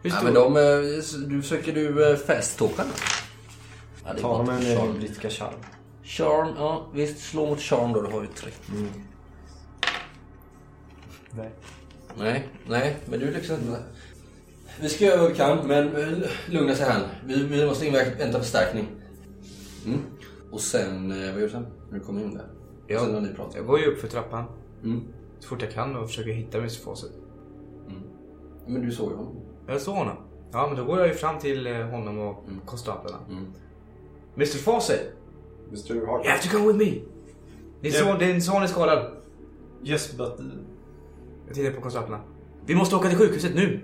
Hur 0.03 0.11
Ja, 0.11 0.21
men 0.25 0.35
de, 0.35 0.57
eh, 0.57 1.29
du 1.29 1.43
försöker 1.43 1.73
du 1.73 1.89
uh, 1.89 2.17
fast-talka 2.17 2.85
nu? 2.85 2.91
Ja, 4.05 4.13
det 4.13 4.19
är 4.19 4.23
Ta 4.23 4.29
honom 4.29 4.47
med 4.47 4.79
charm. 4.79 4.91
en 4.91 4.99
brittiska 4.99 5.31
charm. 5.31 5.55
Charm, 6.03 6.55
ja 6.57 6.87
visst. 6.95 7.19
Slå 7.19 7.47
mot 7.47 7.61
charm 7.61 7.93
då, 7.93 8.03
då 8.03 8.11
har 8.11 8.21
vi 8.21 8.27
tre. 8.27 8.51
Nej. 11.31 11.51
Nej, 12.19 12.49
nej, 12.69 12.97
men 13.07 13.21
du 13.21 13.31
liksom 13.35 13.55
inte. 13.57 13.83
Vi 14.81 14.89
ska 14.89 15.05
göra 15.05 15.21
vad 15.21 15.31
vi 15.31 15.37
kan, 15.37 15.67
men 15.67 15.97
eh, 15.97 16.29
lugna 16.49 16.75
sig 16.75 16.87
här. 16.87 17.03
Vi, 17.27 17.45
vi 17.45 17.67
måste 17.67 17.87
invänta 17.87 18.39
förstärkning. 18.41 18.87
Mm. 19.87 20.01
Och 20.51 20.61
sen, 20.61 21.11
eh, 21.11 21.17
vad 21.17 21.41
gör 21.41 21.47
du 21.47 21.49
sen? 21.51 21.67
När 21.91 21.99
du 21.99 22.05
kommer 22.05 22.21
in 22.23 22.35
där? 22.35 22.47
Ja. 22.87 23.01
Sen 23.01 23.13
när 23.13 23.21
ni 23.21 23.35
pratar. 23.35 23.59
Jag 23.59 23.67
går 23.67 23.79
ju 23.79 23.87
upp 23.87 23.99
för 23.99 24.09
trappan. 24.09 24.45
Mm. 24.85 25.01
Så 25.41 25.49
fort 25.49 25.63
jag 25.63 25.73
kan 25.73 25.97
och 25.97 26.09
försöker 26.09 26.31
hitta 26.33 26.59
Mr 26.59 26.69
Fawcett. 26.85 27.13
Men 28.67 28.83
du 28.83 28.93
såg 28.93 29.11
ju 29.11 29.17
honom. 29.17 29.37
Jag 29.67 29.81
såg 29.81 29.95
honom. 29.95 30.17
Ja, 30.53 30.67
men 30.67 30.77
då 30.77 30.85
går 30.85 30.99
jag 30.99 31.09
ju 31.09 31.15
fram 31.15 31.39
till 31.39 31.67
eh, 31.67 31.87
honom 31.87 32.19
och 32.19 32.45
konstaplarna. 32.65 33.19
Mm. 33.29 33.47
Mr 34.35 34.47
Fawcett! 34.47 35.13
Mr 35.69 35.95
You 35.95 36.07
Hart. 36.07 36.27
have 36.27 36.43
to 36.43 36.59
go 36.59 36.73
with 36.73 36.79
me! 36.79 37.01
Din 37.81 37.93
son, 37.93 38.19
din 38.19 38.43
son 38.43 38.63
är 38.63 38.67
skadad. 38.67 39.13
Yes, 39.85 40.17
but... 40.17 40.41
Jag 41.47 41.55
tittar 41.55 41.73
på 41.73 41.81
konstaplarna. 41.81 42.23
Vi 42.67 42.75
måste 42.75 42.97
åka 42.97 43.09
till 43.09 43.19
sjukhuset 43.19 43.55
nu! 43.55 43.81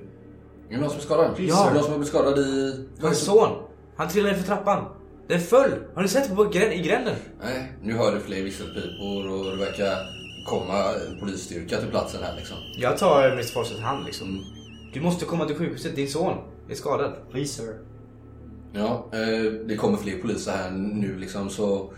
Är 0.69 0.75
det 0.75 0.81
någon 0.81 0.91
som 0.91 0.99
är 0.99 1.03
skadad? 1.03 1.31
Ja. 1.39 1.71
Någon 1.75 1.83
som 1.83 1.93
har 1.93 1.99
blivit 1.99 2.09
skadad 2.09 2.39
i... 2.39 2.87
Hans 3.01 3.19
son! 3.19 3.49
Han 3.97 4.09
trillade 4.09 4.35
för 4.35 4.47
trappan. 4.47 4.85
Den 5.29 5.41
föll! 5.41 5.71
Har 5.95 6.03
ni 6.03 6.09
sett 6.09 6.35
på 6.37 6.45
grän, 6.45 6.73
i 6.73 6.83
gränden? 6.83 7.15
Nej, 7.43 7.73
nu 7.83 7.93
hör 7.93 8.15
du 8.15 8.21
fler 8.21 8.43
visselpipor 8.43 9.31
och 9.31 9.45
det 9.51 9.57
verkar 9.57 9.97
komma 10.47 10.93
en 10.95 11.21
polisstyrka 11.21 11.81
till 11.81 11.89
platsen 11.89 12.23
här 12.23 12.37
liksom. 12.37 12.57
Jag 12.77 12.99
tar 12.99 13.31
Mr 13.31 13.43
Fawcetts 13.43 13.81
hand 13.81 14.05
liksom. 14.07 14.45
Du 14.93 15.01
måste 15.01 15.25
komma 15.25 15.45
till 15.47 15.57
sjukhuset, 15.57 15.97
din 15.97 16.09
son 16.09 16.37
är 16.71 16.75
skadad. 16.75 17.13
Please 17.31 17.53
sir. 17.63 17.79
Ja, 18.73 19.09
eh, 19.13 19.53
det 19.53 19.77
kommer 19.77 19.97
fler 19.99 20.19
poliser 20.19 20.53
här 20.53 20.71
nu 20.71 21.19
liksom 21.19 21.51
så 21.51 21.93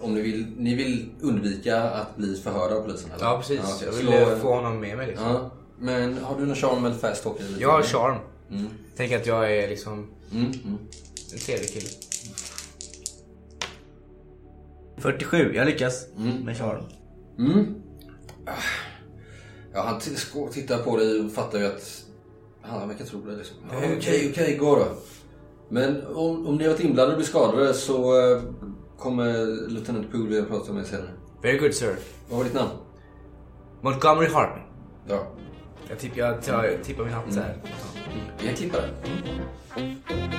om 0.00 0.14
ni 0.14 0.22
vill, 0.22 0.46
ni 0.56 0.74
vill 0.74 1.08
undvika 1.20 1.82
att 1.82 2.16
bli 2.16 2.34
förhörda 2.36 2.74
av 2.74 2.82
polisen 2.82 3.10
eller? 3.16 3.24
Ja, 3.24 3.38
precis. 3.38 3.60
okej. 3.60 3.88
jag 3.88 3.92
vill 3.92 4.06
Slå, 4.06 4.12
eh, 4.12 4.32
eh, 4.32 4.38
få 4.38 4.54
honom 4.54 4.80
med 4.80 4.96
mig 4.96 5.06
liksom. 5.06 5.26
Ja, 5.26 5.50
men 5.78 6.18
har 6.18 6.38
du 6.40 6.46
någon 6.46 6.56
charm 6.56 6.84
eller 6.84 6.96
fast 6.96 7.22
talk? 7.22 7.40
Eller 7.40 7.60
Jag 7.60 7.70
har 7.72 7.82
charm. 7.82 8.16
Mm. 8.50 8.66
Tänk 8.96 9.12
att 9.12 9.26
jag 9.26 9.56
är 9.56 9.68
liksom 9.68 10.06
Mm, 10.32 10.46
mm. 10.46 10.78
en 11.32 11.38
trevlig 11.38 11.72
kille. 11.72 11.88
47, 15.00 15.52
jag 15.54 15.66
lyckas. 15.66 16.06
Mm. 16.16 16.44
Med 16.44 16.58
charm. 16.58 16.84
Mm. 17.38 17.74
Ja, 19.72 19.82
han 19.82 20.00
tittar 20.50 20.78
på 20.78 20.96
dig 20.96 21.20
och 21.20 21.32
fattar 21.32 21.58
ju 21.58 21.66
att 21.66 22.04
han 22.62 22.88
verkar 22.88 23.04
tro 23.04 23.20
det. 23.20 23.36
Liksom. 23.36 23.56
Är 23.70 23.96
Okej, 23.98 24.28
okej, 24.30 24.56
gå 24.56 24.76
då. 24.76 24.86
Men 25.68 26.06
om, 26.06 26.46
om 26.46 26.56
ni 26.56 26.64
har 26.64 26.70
varit 26.72 26.84
inblandade 26.84 27.10
och 27.12 27.16
blivit 27.16 27.30
skadade 27.30 27.74
så 27.74 28.20
eh, 28.32 28.42
kommer 28.98 29.46
Lieutenant 29.68 30.12
Poole 30.12 30.28
vilja 30.28 30.44
prata 30.44 30.72
med 30.72 30.82
er 30.82 30.86
senare. 30.86 31.10
Very 31.42 31.58
good 31.58 31.74
sir. 31.74 31.96
Vad 32.28 32.38
var 32.38 32.44
ditt 32.44 32.54
namn? 32.54 32.70
Montgomery 33.82 34.28
Hartman. 34.28 34.64
Ja, 35.08 35.26
Jag, 35.88 35.98
tipp, 35.98 36.16
jag, 36.16 36.42
tar, 36.42 36.78
tippar 36.82 37.04
min 37.04 37.12
hatt 37.12 37.32
så 37.34 37.40
här. 37.40 37.56
vi 38.40 38.46
kan 38.46 38.56
klippa 38.56 38.76
det. 38.80 40.37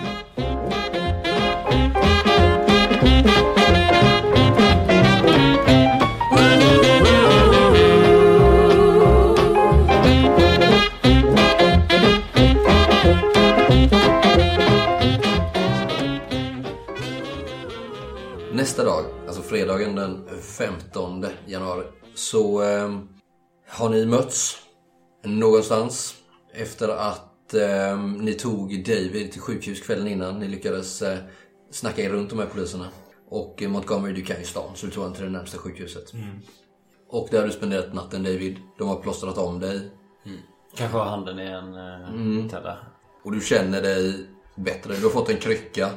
Nästa 18.59 18.83
dag, 18.83 19.05
alltså 19.27 19.41
fredagen 19.41 19.95
den 19.95 20.27
15 20.41 21.25
januari, 21.45 21.83
så 22.15 22.63
eh, 22.63 22.99
har 23.67 23.89
ni 23.89 24.05
mötts 24.05 24.57
någonstans 25.23 26.15
efter 26.53 26.89
att 26.89 27.53
eh, 27.53 27.99
ni 27.99 28.33
tog 28.33 28.83
David 28.83 29.31
till 29.31 29.41
sjukhus 29.41 29.81
kvällen 29.81 30.07
innan. 30.07 30.39
Ni 30.39 30.47
lyckades 30.47 31.01
eh, 31.01 31.17
snacka 31.71 32.01
er 32.01 32.09
runt 32.09 32.29
de 32.29 32.39
här 32.39 32.45
poliserna. 32.45 32.87
Och 33.29 33.63
eh, 33.63 33.69
Montgomery, 33.69 34.13
du 34.13 34.21
kan 34.21 34.39
ju 34.39 34.45
stan, 34.45 34.75
så 34.75 34.85
du 34.85 34.91
tog 34.91 35.03
han 35.03 35.13
till 35.13 35.23
det 35.23 35.29
närmsta 35.29 35.57
sjukhuset. 35.57 36.13
Och 37.09 37.27
där 37.31 37.39
har 37.39 37.47
du 37.47 37.53
spenderat 37.53 37.93
natten 37.93 38.23
David. 38.23 38.57
De 38.77 38.87
har 38.87 38.95
plåstrat 38.95 39.37
om 39.37 39.59
dig. 39.59 39.91
Kanske 40.75 40.97
har 40.97 41.05
handen 41.05 41.39
i 41.39 41.45
en 41.45 41.75
uh, 41.75 42.49
tälla. 42.49 42.77
Och 43.23 43.31
du 43.31 43.41
känner 43.41 43.81
dig 43.81 44.27
bättre. 44.55 44.95
Du 44.95 45.03
har 45.03 45.09
fått 45.09 45.29
en 45.29 45.37
krycka. 45.37 45.89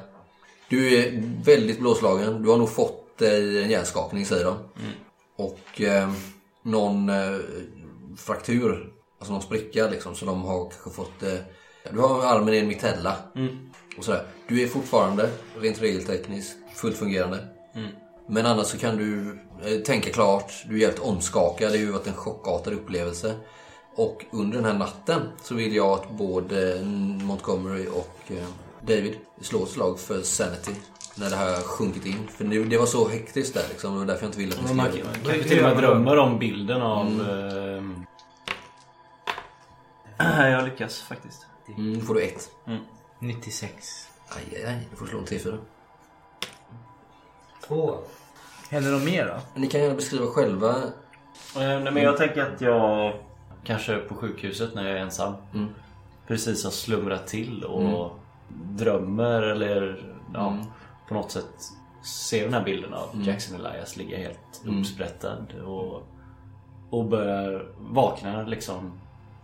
Du 0.73 0.99
är 0.99 1.23
väldigt 1.45 1.81
blåslagen. 1.81 2.43
Du 2.43 2.49
har 2.49 2.57
nog 2.57 2.71
fått 2.71 3.19
dig 3.19 3.63
en 3.63 3.71
hjärnskakning 3.71 4.27
säger 4.27 4.45
de. 4.45 4.57
Och 5.37 5.81
eh, 5.81 6.13
någon 6.63 7.09
eh, 7.09 7.39
fraktur, 8.17 8.93
alltså 9.19 9.33
någon 9.33 9.43
spricka 9.43 9.89
liksom. 9.89 10.15
Så 10.15 10.25
de 10.25 10.43
har 10.43 10.71
kanske 10.71 10.91
fått 10.91 11.23
eh, 11.23 11.39
Du 11.91 11.99
har 11.99 12.23
armen 12.23 12.55
i 12.55 12.59
en 12.59 12.69
mitella. 12.69 13.17
Mm. 13.37 13.59
Och 13.99 14.05
sådär. 14.05 14.27
Du 14.49 14.63
är 14.63 14.67
fortfarande, 14.67 15.31
rent 15.61 15.83
regeltekniskt, 15.83 16.57
fullt 16.75 16.97
fungerande. 16.97 17.39
Mm. 17.75 17.89
Men 18.29 18.47
annars 18.47 18.67
så 18.67 18.79
kan 18.79 18.97
du 18.97 19.39
eh, 19.65 19.81
tänka 19.81 20.11
klart. 20.11 20.53
Du 20.69 20.83
är 20.83 20.87
helt 20.87 20.99
omskakad. 20.99 21.73
Det 21.73 21.79
har 21.79 21.85
ju 21.85 21.93
varit 21.93 22.07
en 22.07 22.15
chockartad 22.15 22.73
upplevelse. 22.73 23.35
Och 23.95 24.25
under 24.31 24.57
den 24.57 24.65
här 24.65 24.79
natten 24.79 25.23
så 25.43 25.55
vill 25.55 25.75
jag 25.75 25.91
att 25.91 26.11
både 26.11 26.83
Montgomery 27.23 27.87
och 27.87 28.33
eh, 28.33 28.49
David 28.87 29.17
slår 29.41 29.63
ett 29.63 29.69
slag 29.69 30.01
för 30.01 30.23
Sanity. 30.23 30.73
När 31.15 31.31
det 31.31 31.37
här 31.37 31.61
sjunkit 31.63 32.07
in. 32.07 32.29
För 32.29 32.45
nu, 32.45 32.65
det 32.65 32.79
var 32.79 32.87
så 32.87 33.09
hektiskt 33.09 33.55
där 33.55 33.65
liksom. 33.69 33.93
Det 33.93 33.99
var 33.99 34.07
därför 34.07 34.23
jag 34.23 34.29
inte 34.29 34.39
ville 34.39 34.55
att 34.55 34.69
ni 34.69 34.75
man 34.75 34.87
skulle... 34.91 35.03
kan 35.05 35.23
kan 35.25 35.35
ju 35.35 35.43
till 35.43 35.59
och 35.59 35.65
med 35.65 35.77
drömma 35.77 36.21
om 36.21 36.39
bilden 36.39 36.83
av... 36.83 37.07
ehm, 37.07 38.05
Jag 40.51 40.65
lyckas 40.65 41.01
faktiskt. 41.03 41.47
Mm, 41.79 41.99
då 41.99 42.05
får 42.07 42.15
du 42.15 42.21
ett. 42.23 42.51
96. 43.19 44.09
Aj, 44.29 44.43
aj, 44.57 44.65
aj. 44.65 44.89
Du 44.91 44.97
får 44.97 45.07
slå 45.07 45.19
en 45.19 45.25
T4. 45.25 45.59
Två. 47.67 47.99
Händer 48.71 48.91
det 48.91 48.97
något 48.97 49.05
mer 49.05 49.27
då? 49.27 49.61
Ni 49.61 49.67
kan 49.67 49.81
gärna 49.81 49.95
beskriva 49.95 50.27
själva. 50.27 50.71
Eh, 50.77 50.83
Nej, 51.55 51.81
men 51.93 51.97
jag 51.97 52.17
tänker 52.17 52.43
att 52.43 52.61
jag 52.61 53.15
kanske 53.65 53.97
på 53.99 54.15
sjukhuset 54.15 54.75
när 54.75 54.89
jag 54.89 54.99
är 54.99 55.03
ensam 55.03 55.35
Mm. 55.55 55.69
precis 56.27 56.65
har 56.65 56.71
slumrat 56.71 57.27
till 57.27 57.65
och 57.65 58.19
drömmer 58.55 59.43
eller 59.43 60.05
ja, 60.35 60.49
Mm. 60.53 60.65
på 61.09 61.15
något 61.15 61.31
sätt 61.31 61.55
ser 62.05 62.45
den 62.45 62.55
här 62.55 62.65
bilden 62.65 62.95
av 62.95 63.09
Jackson 63.27 63.61
Elias 63.61 63.97
ligga 63.97 64.19
helt 64.19 64.63
Mm. 64.65 64.81
uppsprättad 64.81 65.53
och, 65.67 66.03
och 66.91 67.05
börjar 67.05 67.67
vakna 67.79 68.43
liksom 68.43 68.93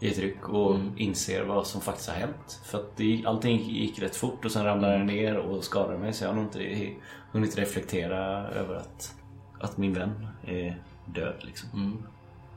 i 0.00 0.08
ett 0.10 0.18
ryck 0.18 0.48
och 0.48 0.74
Mm. 0.74 0.92
inser 0.96 1.44
vad 1.44 1.66
som 1.66 1.80
faktiskt 1.80 2.08
har 2.08 2.16
hänt. 2.16 2.60
För 2.64 2.78
att 2.78 2.96
det, 2.96 3.24
allting 3.26 3.58
gick 3.60 3.98
rätt 4.02 4.16
fort 4.16 4.44
och 4.44 4.50
sen 4.52 4.64
ramlade 4.64 4.96
jag 4.96 5.06
ner 5.06 5.36
och 5.36 5.64
skadade 5.64 5.98
mig 5.98 6.12
så 6.12 6.24
jag 6.24 6.28
har 6.30 6.36
nog 6.36 6.44
inte 6.44 6.92
hunnit 7.32 7.58
reflektera 7.58 8.48
över 8.48 8.74
att, 8.74 9.14
att 9.60 9.76
min 9.78 9.94
vän 9.94 10.28
är 10.44 10.82
död. 11.04 11.34
Liksom. 11.40 11.68
Mm. 11.74 12.02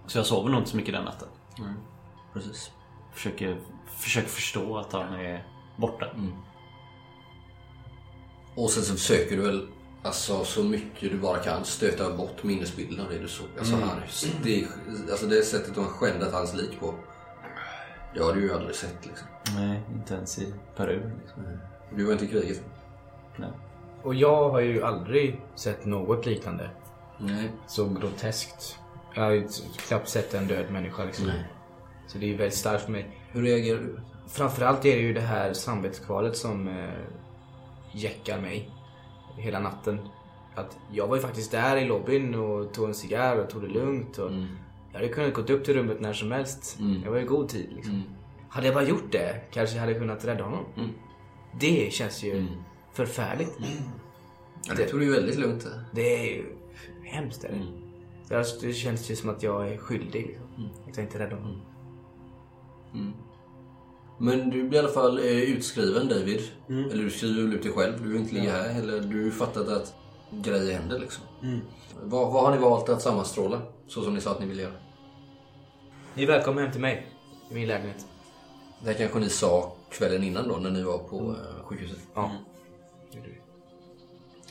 Så 0.08 0.17
jag 0.17 0.25
sover 0.25 0.50
nog 0.50 0.60
inte 0.60 0.70
så 0.70 0.77
mycket 0.77 0.93
den 0.93 1.05
natten. 1.05 1.27
Precis. 2.34 2.72
Försöker, 3.13 3.58
försöker 3.88 4.29
förstå 4.29 4.77
att 4.77 4.93
han 4.93 5.13
är 5.13 5.43
borta. 5.81 6.05
Och 8.55 8.69
sen 8.69 8.83
så 8.83 8.93
försöker 8.93 9.38
du 9.38 9.41
väl 9.41 9.67
alltså, 10.03 10.43
så 10.43 10.63
mycket 10.63 11.11
du 11.11 11.17
bara 11.17 11.38
kan 11.38 11.65
stöta 11.65 12.17
bort 12.17 12.43
minnesbilden 12.43 13.05
av 13.05 13.11
det 13.11 13.19
du 13.19 13.27
såg. 13.27 13.47
Alltså, 13.59 13.75
han, 13.75 13.97
det, 14.43 14.67
alltså 15.11 15.25
det 15.25 15.43
sättet 15.43 15.75
de 15.75 15.83
har 15.83 15.91
skändat 15.91 16.33
hans 16.33 16.55
lik 16.55 16.79
på. 16.79 16.93
Det 18.13 18.23
har 18.23 18.33
du 18.33 18.41
ju 18.41 18.53
aldrig 18.53 18.75
sett 18.75 19.05
liksom. 19.05 19.27
Nej, 19.55 19.81
inte 19.93 20.13
ens 20.13 20.39
i 20.39 20.53
Peru. 20.75 21.11
Liksom. 21.21 21.43
Du 21.95 22.03
var 22.03 22.13
inte 22.13 22.25
i 22.25 22.27
kriget. 22.27 22.63
Nej. 23.38 23.50
Och 24.03 24.15
jag 24.15 24.50
har 24.50 24.59
ju 24.59 24.83
aldrig 24.83 25.41
sett 25.55 25.85
något 25.85 26.25
liknande. 26.25 26.69
Nej. 27.19 27.51
Så 27.67 27.89
groteskt. 27.89 28.77
Jag 29.15 29.23
har 29.23 29.31
ju 29.31 29.47
knappt 29.88 30.09
sett 30.09 30.33
en 30.33 30.47
död 30.47 30.71
människa 30.71 31.03
liksom. 31.03 31.25
Nej. 31.27 31.45
Så 32.07 32.17
det 32.17 32.25
är 32.25 32.27
ju 32.27 32.38
väldigt 32.38 32.57
starkt 32.57 32.83
för 32.83 32.91
mig. 32.91 33.17
Hur 33.31 33.44
reagerar 33.44 33.79
du? 33.79 34.00
Framförallt 34.31 34.85
är 34.85 34.96
det 34.96 35.01
ju 35.01 35.13
det 35.13 35.22
här 35.22 35.53
samvetskvalet 35.53 36.37
som 36.37 36.67
eh, 36.67 36.89
jäckar 37.91 38.41
mig 38.41 38.70
hela 39.37 39.59
natten. 39.59 40.00
Att 40.55 40.77
jag 40.91 41.07
var 41.07 41.15
ju 41.15 41.22
faktiskt 41.22 41.51
där 41.51 41.77
i 41.77 41.85
lobbyn 41.85 42.35
och 42.35 42.74
tog 42.74 42.87
en 42.87 42.96
cigarr 42.96 43.37
och 43.37 43.50
tog 43.50 43.61
det 43.61 43.67
lugnt. 43.67 44.17
Och 44.17 44.31
Jag 44.91 45.00
hade 45.00 45.07
kunnat 45.07 45.33
gått 45.33 45.50
upp 45.50 45.65
till 45.65 45.74
rummet 45.74 46.01
när 46.01 46.13
som 46.13 46.31
helst. 46.31 46.79
Mm. 46.79 47.01
Jag 47.03 47.11
var 47.11 47.20
i 47.20 47.24
god 47.24 47.50
tid 47.50 47.70
liksom. 47.75 47.94
Mm. 47.94 48.07
Hade 48.50 48.67
jag 48.67 48.75
bara 48.75 48.83
gjort 48.83 49.11
det 49.11 49.41
kanske 49.51 49.75
jag 49.75 49.81
hade 49.81 49.94
kunnat 49.94 50.25
rädda 50.25 50.44
honom. 50.44 50.65
Mm. 50.77 50.89
Det 51.59 51.94
känns 51.94 52.24
ju 52.24 52.48
förfärligt. 52.94 53.57
Ja, 54.67 54.74
det 54.74 54.85
tog 54.85 55.00
du 55.00 55.05
ju 55.05 55.11
väldigt 55.11 55.39
lugnt. 55.39 55.67
Det 55.91 56.15
är 56.15 56.35
ju 56.35 56.46
hemskt. 57.03 57.44
Är 57.44 57.50
det? 57.50 58.35
Det, 58.35 58.67
det 58.67 58.74
känns 58.74 59.11
ju 59.11 59.15
som 59.15 59.29
att 59.29 59.44
jag 59.44 59.67
är 59.74 59.77
skyldig. 59.77 60.27
Liksom. 60.27 60.70
Att 60.89 60.98
jag 60.98 61.05
inte 61.05 61.20
räddar 61.20 61.37
honom. 61.37 61.61
Men 64.22 64.50
du 64.50 64.64
blir 64.64 64.79
i 64.79 64.79
alla 64.79 64.94
fall 64.94 65.18
eh, 65.18 65.25
utskriven 65.25 66.07
David. 66.07 66.42
Eller 66.68 67.03
du 67.03 67.10
skriver 67.10 67.55
ut 67.55 67.64
dig 67.64 67.72
själv. 67.72 68.01
Du 68.03 68.10
vill 68.10 68.22
inte 68.22 68.36
ligga 68.36 68.51
här. 68.51 68.79
Eller 68.79 69.00
du 69.00 69.31
fattat 69.31 69.68
att 69.68 69.94
grejer 70.31 70.79
händer 70.79 71.00
liksom. 71.00 71.24
Vad, 72.03 72.34
vad 72.34 72.44
har 72.44 72.51
ni 72.55 72.57
valt 72.57 72.90
att 72.90 73.01
sammanstråla? 73.01 73.62
Så 73.88 74.01
som 74.01 74.14
ni 74.14 74.22
sa 74.22 74.31
att 74.31 74.40
ni 74.40 74.46
ville 74.46 74.62
göra. 74.62 74.74
Ni 76.14 76.24
är 76.24 76.27
välkomna 76.27 76.62
hem 76.62 76.72
till 76.72 76.81
mig. 76.81 77.07
I 77.50 77.53
min 77.53 77.68
lägenhet. 77.68 78.05
Det 78.84 78.88
här 78.88 78.94
kanske 78.98 79.20
ni 79.20 79.29
sa 79.29 79.74
kvällen 79.92 80.24
innan 80.24 80.48
då 80.48 80.55
när 80.55 80.72
ni 80.72 80.84
var 80.84 80.98
på 80.98 81.18
eh, 81.18 81.64
sjukhuset. 81.66 82.00
Ja. 82.14 82.31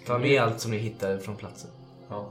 Ta 0.06 0.18
med 0.18 0.42
allt 0.42 0.60
som 0.60 0.70
ni 0.70 0.78
hittar 0.78 1.18
från 1.18 1.36
platsen. 1.36 1.70
Ja. 2.08 2.28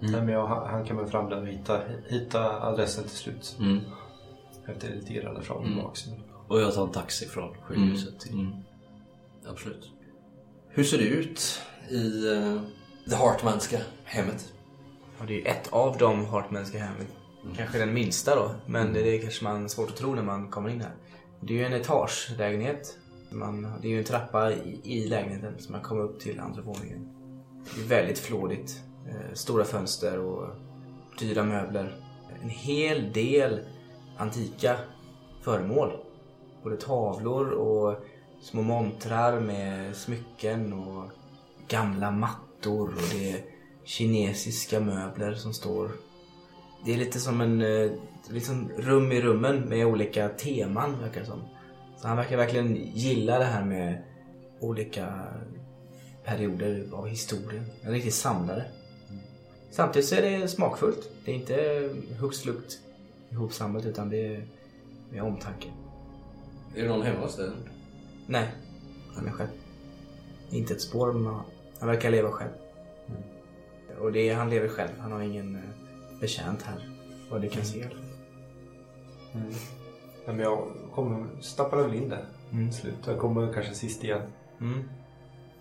Nej, 0.00 0.10
men 0.10 0.28
jag, 0.28 0.46
han 0.46 0.70
han 0.70 0.84
kan 0.84 0.96
väl 0.96 1.06
fram 1.06 1.30
där 1.30 1.40
och 1.40 1.48
hitta, 1.48 1.80
hitta 2.08 2.62
adressen 2.62 3.04
till 3.04 3.16
slut. 3.16 3.56
Mm. 3.60 3.80
Efter 4.66 4.94
lite 4.94 5.14
irrande 5.14 5.42
fram 5.42 5.56
och 5.56 5.64
tillbaka. 5.64 6.29
Och 6.50 6.60
jag 6.60 6.74
tar 6.74 6.86
en 6.86 6.92
taxi 6.92 7.26
från 7.26 7.54
sjukhuset 7.62 8.20
till... 8.20 8.32
Mm. 8.32 8.52
Absolut. 9.46 9.90
Hur 10.68 10.84
ser 10.84 10.98
det 10.98 11.04
ut 11.04 11.60
i 11.90 12.28
uh, 12.28 12.60
det 13.04 13.16
Hartmanska 13.16 13.78
hemmet? 14.04 14.52
Och 15.18 15.26
det 15.26 15.34
är 15.34 15.38
ju 15.38 15.44
ett 15.44 15.68
av 15.72 15.98
de 15.98 16.26
Hartmanska 16.26 16.78
hemmen. 16.78 17.06
Kanske 17.56 17.78
den 17.78 17.94
minsta 17.94 18.34
då. 18.34 18.54
Men 18.66 18.92
det 18.92 19.00
är 19.00 19.20
kanske 19.20 19.44
man 19.44 19.68
svårt 19.68 19.90
att 19.90 19.96
tro 19.96 20.14
när 20.14 20.22
man 20.22 20.50
kommer 20.50 20.68
in 20.68 20.80
här. 20.80 20.94
Det 21.40 21.54
är 21.54 21.58
ju 21.58 21.64
en 21.64 21.72
etagelägenhet. 21.72 22.98
Man, 23.30 23.62
det 23.82 23.88
är 23.88 23.90
ju 23.90 23.98
en 23.98 24.04
trappa 24.04 24.52
i, 24.52 24.80
i 24.84 25.08
lägenheten 25.08 25.54
som 25.58 25.72
man 25.72 25.82
kommer 25.82 26.02
upp 26.02 26.20
till 26.20 26.40
andra 26.40 26.62
våningen. 26.62 27.08
Det 27.74 27.80
är 27.80 28.00
väldigt 28.00 28.18
flådigt. 28.18 28.82
Eh, 29.08 29.34
stora 29.34 29.64
fönster 29.64 30.18
och 30.18 30.48
dyra 31.18 31.44
möbler. 31.44 31.96
En 32.42 32.48
hel 32.48 33.12
del 33.12 33.60
antika 34.16 34.76
föremål. 35.42 36.09
Både 36.62 36.76
tavlor 36.76 37.50
och 37.50 38.04
små 38.40 38.62
montrar 38.62 39.40
med 39.40 39.96
smycken 39.96 40.72
och 40.72 41.10
gamla 41.68 42.10
mattor 42.10 42.88
och 42.88 43.02
det 43.12 43.30
är 43.30 43.44
kinesiska 43.84 44.80
möbler 44.80 45.34
som 45.34 45.54
står. 45.54 45.90
Det 46.84 46.92
är 46.92 46.96
lite 46.96 47.20
som 47.20 47.40
en 47.40 47.62
eh, 47.62 47.90
liksom 48.30 48.70
rum 48.76 49.12
i 49.12 49.20
rummen 49.20 49.60
med 49.60 49.86
olika 49.86 50.28
teman 50.28 51.00
verkar 51.00 51.20
det 51.20 51.26
som. 51.26 51.40
Så 51.96 52.08
han 52.08 52.16
verkar 52.16 52.36
verkligen 52.36 52.76
gilla 52.94 53.38
det 53.38 53.44
här 53.44 53.64
med 53.64 54.02
olika 54.60 55.26
perioder 56.24 56.88
av 56.92 57.06
historien. 57.06 57.64
En 57.82 57.92
riktig 57.92 58.12
samlare. 58.12 58.64
Samtidigt 59.70 60.08
så 60.08 60.14
är 60.14 60.22
det 60.22 60.48
smakfullt. 60.48 61.10
Det 61.24 61.30
är 61.30 61.34
inte 61.34 61.88
hux 62.18 62.40
flux 62.40 62.74
ihopsamlat 63.30 63.86
utan 63.86 64.10
det 64.10 64.26
är 64.26 64.46
med 65.10 65.22
omtanke. 65.22 65.68
Är 66.74 66.82
det 66.82 66.88
någon 66.88 67.02
hemma 67.02 67.20
hos 67.20 67.36
dig? 67.36 67.50
Nej, 68.26 68.48
han 69.14 69.26
är 69.26 69.30
själv. 69.30 69.50
Inte 70.50 70.74
ett 70.74 70.80
spår 70.80 71.06
honom. 71.06 71.42
Han 71.78 71.88
verkar 71.88 72.10
leva 72.10 72.30
själv. 72.30 72.50
Och 74.00 74.12
det 74.12 74.28
är, 74.28 74.34
han 74.34 74.50
lever 74.50 74.68
själv. 74.68 74.90
Han 74.98 75.12
har 75.12 75.20
ingen 75.20 75.56
eh, 75.56 76.20
betjänt 76.20 76.62
här. 76.62 76.90
Vad 77.30 77.40
det 77.40 77.48
kan 77.48 77.64
se. 77.64 77.86
Nej, 79.32 79.54
men 80.26 80.38
jag 80.38 80.68
kommer, 80.94 81.26
stappar 81.40 81.82
väl 81.82 81.94
in 81.94 82.08
där. 82.08 82.24
Mm. 82.52 82.72
Slut. 82.72 82.94
Jag 83.06 83.18
kommer 83.18 83.52
kanske 83.52 83.74
sist 83.74 84.04
igen. 84.04 84.22
Mm. 84.60 84.82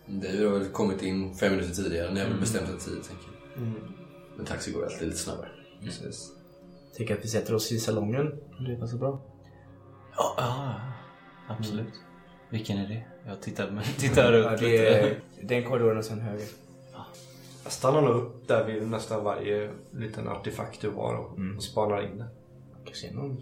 David 0.06 0.45
har 0.45 0.60
väl 0.60 0.67
kommit 0.67 1.02
in 1.02 1.36
fem 1.36 1.52
minuter 1.52 1.74
tidigare. 1.74 2.13
Ni 2.13 2.19
har 2.19 2.28
väl 2.28 2.39
bestämt 2.39 2.69
en 2.69 2.78
tid 2.78 3.04
tänker 3.04 3.26
jag. 3.56 3.63
Men 4.38 4.45
taxi 4.45 4.72
går 4.72 4.86
alltid 4.86 5.08
lite 5.08 5.19
snabbare. 5.19 5.50
Precis. 5.84 6.32
Tycker 6.98 7.17
att 7.17 7.24
vi 7.24 7.28
sätter 7.28 7.56
oss 7.56 7.72
i 7.72 7.80
salongen. 7.80 8.34
om 8.58 8.65
Det 8.65 8.76
passar 8.76 8.98
bra. 8.98 9.22
Ja, 10.17 10.34
ja, 10.38 10.76
absolut. 11.58 11.94
Vilken 12.50 12.78
är 12.78 12.88
det? 12.88 13.04
Jag 13.28 13.42
tittar, 13.42 13.84
tittar 14.00 14.34
upp 14.34 14.46
Ja, 14.46 14.52
lite. 14.52 14.68
det 14.68 14.88
är 15.00 15.16
den 15.42 15.64
korridoren 15.64 15.98
och 15.98 16.06
sen 16.06 16.20
höger. 16.20 16.46
Jag 17.64 17.72
stannar 17.72 18.02
nog 18.02 18.16
upp 18.16 18.48
där 18.48 18.66
vid 18.66 18.88
nästan 18.88 19.24
varje 19.24 19.70
liten 19.92 20.28
artefakt 20.28 20.82
du 20.82 20.90
har 20.90 21.16
och, 21.16 21.38
Mm. 21.38 21.58
och 21.58 21.64
spanar 21.64 22.02
in 22.12 22.18
det. 22.18 22.26
Kanske 22.86 23.12
någon 23.14 23.42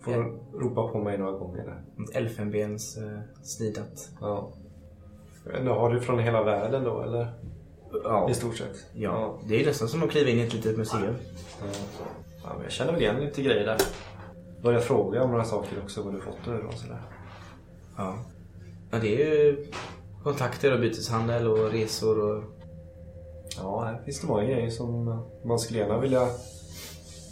Får 0.00 0.12
du 0.12 0.38
ropa 0.58 0.88
på 0.88 0.98
mig 0.98 1.18
några 1.18 1.32
gånger 1.32 1.64
där. 1.64 1.82
elfenbens 2.18 2.96
eh, 2.96 3.18
snidat. 3.42 4.10
Ja. 4.20 4.52
Inte, 5.58 5.70
Har 5.70 5.94
du 5.94 6.00
från 6.00 6.18
hela 6.18 6.42
världen 6.42 6.84
då 6.84 7.02
eller? 7.02 7.32
Ja. 8.04 8.30
I 8.30 8.34
stort 8.34 8.56
sett? 8.56 8.86
ja. 8.94 9.38
Det 9.48 9.62
är 9.62 9.66
nästan 9.66 9.88
som 9.88 10.02
att 10.02 10.10
kliva 10.10 10.30
in 10.30 10.38
i 10.38 10.42
ett 10.42 10.52
litet 10.54 10.78
museum. 10.78 11.14
Ja. 11.60 11.66
ja 12.42 12.48
men 12.54 12.62
jag 12.62 12.72
känner 12.72 12.92
väl 12.92 13.02
igen 13.02 13.16
lite 13.20 13.42
grejer 13.42 13.66
där. 13.66 13.78
Börjar 14.62 14.80
fråga 14.80 15.22
om 15.22 15.30
några 15.30 15.44
saker 15.44 15.76
också, 15.82 16.02
vad 16.02 16.14
du 16.14 16.20
fått 16.20 16.44
det 16.44 16.58
och 16.58 16.74
sådär. 16.74 17.02
Ja. 17.96 18.18
ja. 18.90 18.98
Det 18.98 19.22
är 19.22 19.34
ju 19.44 19.66
kontakter 20.22 20.72
och 20.74 20.80
byteshandel 20.80 21.46
och 21.48 21.70
resor 21.72 22.18
och... 22.20 22.44
Ja, 23.56 23.84
här 23.84 24.02
finns 24.04 24.20
det 24.20 24.26
många 24.26 24.44
grejer 24.44 24.70
som 24.70 25.04
man 25.44 25.58
skulle 25.58 25.78
gärna 25.78 25.98
vilja 26.00 26.28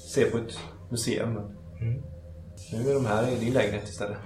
se 0.09 0.25
på 0.25 0.39
ett 0.39 0.59
museum. 0.91 1.33
Men 1.35 1.57
Mm. 1.81 2.03
nu 2.73 2.91
är 2.91 2.95
de 2.95 3.07
här 3.07 3.33
i 3.33 3.45
din 3.45 3.53
lägenhet 3.55 3.89
istället. 3.89 4.17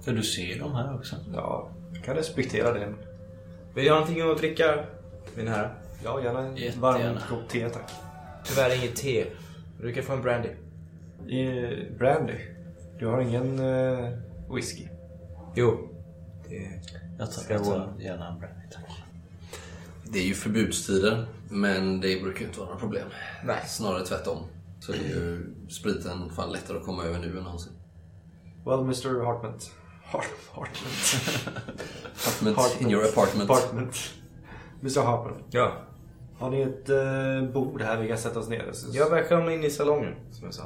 För 0.00 0.12
du 0.12 0.22
ser 0.22 0.58
dem 0.58 0.72
här 0.72 0.94
också. 0.94 1.16
Ja, 1.34 1.68
jag 1.94 2.04
kan 2.04 2.14
respektera 2.14 2.72
det. 2.72 2.94
Vill 3.74 3.84
ni 3.84 3.88
ha 3.90 4.00
någonting 4.00 4.30
att 4.30 4.38
dricka, 4.38 4.84
mina 5.36 5.50
herrar? 5.50 5.78
Ja, 6.04 6.22
gärna 6.22 6.40
en 6.40 6.56
Jättegärna. 6.56 6.80
varm 6.80 7.18
kopp 7.28 7.48
te 7.48 7.68
tack. 7.70 7.90
Tyvärr 8.44 8.78
inget 8.78 8.96
te. 8.96 9.24
Du 9.80 9.92
kan 9.92 10.04
få 10.04 10.12
en 10.12 10.22
brandy. 10.22 10.48
I 11.28 11.50
brandy. 11.98 12.34
Du 12.98 13.06
har 13.06 13.20
ingen 13.20 13.58
eh, 13.58 14.08
whisky? 14.54 14.88
Jo. 15.54 15.88
Det... 16.48 16.80
Jag 17.18 17.28
jag 17.48 17.64
tar 17.64 17.92
gärna 17.98 18.28
en 18.28 18.38
brandy, 18.38 18.60
tack. 18.72 19.02
Det 20.04 20.18
är 20.18 20.24
ju 20.24 20.34
förbudstider, 20.34 21.26
men 21.50 22.00
det 22.00 22.22
brukar 22.22 22.40
ju 22.40 22.46
inte 22.46 22.58
vara 22.58 22.68
några 22.68 22.80
problem. 22.80 23.08
Nej. 23.44 23.56
Snarare 23.66 24.04
tvärtom. 24.06 24.38
Så 24.80 24.92
det 24.92 24.98
är 24.98 25.02
ju 25.02 25.54
spriten 25.68 26.30
fan 26.30 26.52
lättare 26.52 26.78
att 26.78 26.84
komma 26.84 27.04
över 27.04 27.18
nu 27.18 27.38
än 27.38 27.44
någonsin. 27.44 27.72
Well, 28.64 28.80
Mr 28.80 29.24
Hartment. 29.24 29.70
Har- 30.04 30.24
Hartment. 30.52 31.56
Apartment 32.26 32.80
in 32.80 32.90
your 32.90 33.04
apartment. 33.04 33.50
Apartment. 33.50 33.96
Mr 34.80 35.00
Hartman. 35.02 35.42
Ja. 35.50 35.72
Har 36.38 36.50
ni 36.50 36.60
ett 36.60 36.88
eh, 36.88 37.52
bord 37.52 37.82
här 37.82 37.96
vi 38.02 38.08
kan 38.08 38.18
sätta 38.18 38.38
oss 38.38 38.48
ner? 38.48 38.70
Så, 38.72 38.96
Jag 38.96 39.10
välkomnar 39.10 39.50
in 39.50 39.64
i 39.64 39.70
salongen, 39.70 40.14
som 40.32 40.44
jag 40.44 40.54
sa. 40.54 40.62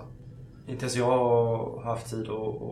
Inte 0.69 0.81
ens 0.83 0.97
jag 0.97 1.07
har 1.07 1.83
haft 1.85 2.11
tid 2.11 2.29
och, 2.29 2.63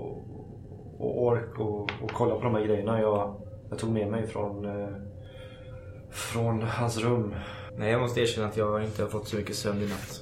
och, 1.01 1.23
ork 1.23 1.59
och, 1.59 1.81
och 2.03 2.11
kolla 2.13 2.35
på 2.35 2.43
de 2.43 2.55
här 2.55 2.65
grejerna 2.65 3.01
jag, 3.01 3.41
jag 3.71 3.79
tog 3.79 3.91
med 3.91 4.11
mig 4.11 4.27
från, 4.27 4.65
eh, 4.65 4.89
från 6.11 6.63
hans 6.63 6.99
rum. 6.99 7.35
Nej, 7.77 7.91
jag 7.91 8.01
måste 8.01 8.21
erkänna 8.21 8.47
att 8.47 8.57
jag 8.57 8.85
inte 8.85 9.03
har 9.03 9.09
fått 9.09 9.29
så 9.29 9.37
mycket 9.37 9.57
sömn 9.57 9.83
i 9.83 9.89
natt. 9.89 10.21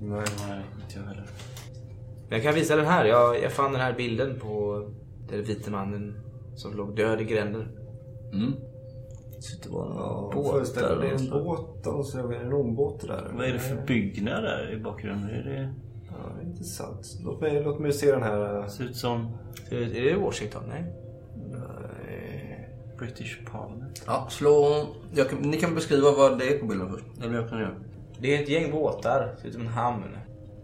Nej. 0.00 0.24
Nej, 0.48 0.62
inte 0.82 0.98
jag 0.98 1.02
heller. 1.02 1.26
Men 2.28 2.38
jag 2.38 2.42
kan 2.42 2.54
visa 2.54 2.76
den 2.76 2.86
här. 2.86 3.04
Jag, 3.04 3.42
jag 3.42 3.52
fann 3.52 3.72
den 3.72 3.80
här 3.80 3.92
bilden 3.92 4.38
på 4.40 4.82
den 5.28 5.44
vite 5.44 5.70
mannen 5.70 6.20
som 6.54 6.76
låg 6.76 6.96
död 6.96 7.20
i 7.20 7.24
gränden. 7.24 7.68
Mm. 8.32 8.52
Det 9.62 9.70
var 9.70 9.86
Ja, 9.86 10.30
båtar 10.34 10.96
det 11.00 11.08
är 11.08 11.14
en 11.14 11.30
båt 11.30 11.86
och 11.86 12.06
så 12.06 12.18
är 12.18 12.28
det 12.28 12.36
en 12.36 12.52
ångbåt 12.52 13.06
där. 13.06 13.30
Vad 13.36 13.46
är 13.46 13.52
det 13.52 13.58
för 13.58 13.86
byggnad 13.86 14.44
där 14.44 14.72
i 14.72 14.80
bakgrunden? 14.80 15.30
Är 15.30 15.42
det... 15.42 15.74
Ja, 16.18 16.42
intressant. 16.42 17.18
Låt 17.24 17.40
mig, 17.40 17.62
låt 17.64 17.78
mig 17.78 17.92
se 17.92 18.10
den 18.12 18.22
här. 18.22 18.58
eh, 18.58 18.66
ser 18.66 18.84
ut 18.84 18.96
som 18.96 19.36
Är 19.70 20.04
det 20.04 20.16
Washington? 20.16 20.62
Nej. 20.68 20.84
Nej. 21.52 22.68
British 22.98 23.44
Parliament. 23.52 24.02
Ja, 24.06 24.26
slå... 24.30 24.86
Jag 25.14 25.30
kan, 25.30 25.38
ni 25.38 25.56
kan 25.56 25.74
beskriva 25.74 26.10
vad 26.12 26.38
det 26.38 26.54
är 26.54 26.58
på 26.58 26.66
bilden 26.66 26.90
först. 26.90 27.04
Eller 27.24 27.34
jag 27.34 27.48
kan 27.48 27.58
göra. 27.60 27.74
Det 28.20 28.36
är 28.36 28.42
ett 28.42 28.48
gäng 28.48 28.70
båtar. 28.72 29.32
Det 29.34 29.40
ser 29.40 29.48
ut 29.48 29.54
som 29.54 29.62
en 29.62 29.68
hamn. 29.68 30.04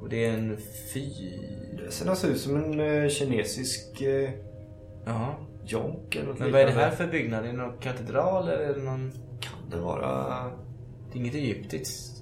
Och 0.00 0.08
det 0.08 0.24
är 0.24 0.32
en 0.34 0.56
fyr... 0.94 1.80
Det 1.84 1.90
ser 1.90 2.06
nästan 2.06 2.30
ut 2.30 2.40
som 2.40 2.56
en 2.56 2.80
eh, 2.80 3.08
kinesisk 3.08 4.00
eh, 4.00 4.30
Jaha. 5.06 5.34
jonk 5.66 6.16
eller 6.16 6.28
något 6.28 6.38
Men 6.38 6.52
vad 6.52 6.60
är 6.60 6.66
det 6.66 6.72
här 6.72 6.90
för 6.90 7.06
byggnad? 7.06 7.44
Är 7.44 7.46
det 7.48 7.52
någon 7.52 7.78
katedral 7.78 8.48
eller 8.48 8.64
är 8.64 8.74
det 8.74 8.82
någon... 8.82 9.12
Kan 9.40 9.70
det 9.70 9.76
vara... 9.76 10.26
Det 11.12 11.18
är 11.18 11.20
inget 11.20 11.34
egyptiskt? 11.34 12.13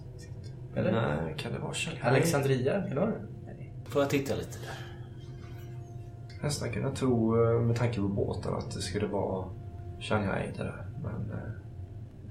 Eller? 0.77 0.93
Nej, 0.93 1.35
kan 1.39 1.53
det 1.53 1.59
vara 1.59 1.75
Shanghai? 1.75 2.11
Alexandria? 2.11 2.81
Kan 2.81 2.91
det 2.91 2.97
vara 2.97 3.11
det? 3.11 3.21
Nej. 3.47 3.73
Får 3.85 4.03
jag 4.03 4.11
titta 4.11 4.35
lite 4.35 4.59
där? 4.59 4.93
Nästan 6.43 6.73
kunna 6.73 6.91
tro 6.91 7.45
eh, 7.45 7.61
med 7.61 7.77
tanke 7.77 7.97
på 7.97 8.09
båten 8.09 8.55
att 8.55 8.71
det 8.71 8.81
skulle 8.81 9.07
vara 9.07 9.49
Shanghai 10.01 10.53
det 10.57 10.63
där. 10.63 10.87
Men 11.03 11.31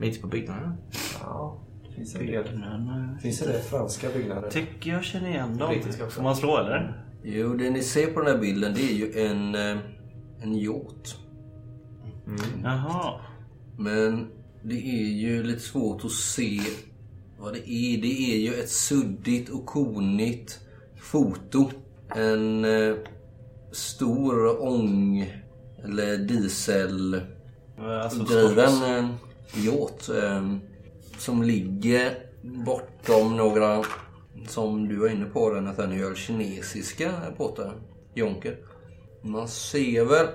eh, 0.01 0.07
inte 0.07 0.21
på 0.21 0.27
byggnaderna? 0.27 0.77
ja, 1.21 1.61
det 1.87 1.95
finns 1.95 2.15
en 2.15 2.25
del. 2.25 2.43
Byggnaden. 2.43 3.19
Finns 3.21 3.39
det 3.39 3.61
franska 3.61 4.07
byggnader? 4.09 4.49
Tycker 4.49 4.91
jag 4.91 5.03
känner 5.03 5.29
igen 5.29 5.57
dem. 5.57 5.69
Brittiska 5.69 6.03
också. 6.03 6.15
Får 6.15 6.23
man 6.23 6.35
slå 6.35 6.57
eller? 6.57 7.05
Jo, 7.23 7.53
det 7.53 7.69
ni 7.69 7.81
ser 7.81 8.07
på 8.07 8.21
den 8.21 8.33
här 8.33 8.41
bilden 8.41 8.73
det 8.73 8.81
är 8.81 8.93
ju 8.93 9.25
en, 9.25 9.55
eh, 9.55 9.77
en 10.41 10.55
yacht. 10.55 11.17
Jaha. 12.63 13.19
Men 13.77 14.27
det 14.63 14.75
är 14.75 15.11
ju 15.11 15.43
lite 15.43 15.59
svårt 15.59 16.05
att 16.05 16.11
se 16.11 16.59
vad 17.41 17.53
det 17.53 17.69
är. 17.69 18.01
Det 18.01 18.33
är 18.33 18.37
ju 18.37 18.53
ett 18.53 18.69
suddigt 18.69 19.49
och 19.49 19.65
konigt 19.65 20.59
foto. 21.01 21.69
En 22.15 22.65
eh, 22.65 22.95
stor 23.71 24.61
ång 24.61 25.33
eller 25.83 26.17
dieseldriven 26.17 27.27
Alltså, 27.77 28.85
eh, 28.85 29.05
yacht 29.65 30.09
eh, 30.09 30.55
som 31.17 31.43
ligger 31.43 32.17
bortom 32.65 33.37
några, 33.37 33.83
som 34.47 34.87
du 34.87 34.95
var 34.95 35.09
inne 35.09 35.25
på 35.25 35.49
den 35.49 35.63
Nathaniel, 35.63 36.15
kinesiska 36.15 37.11
båtar. 37.37 37.73
Jonker. 38.13 38.57
Man 39.21 39.47
ser 39.47 40.05
väl 40.05 40.27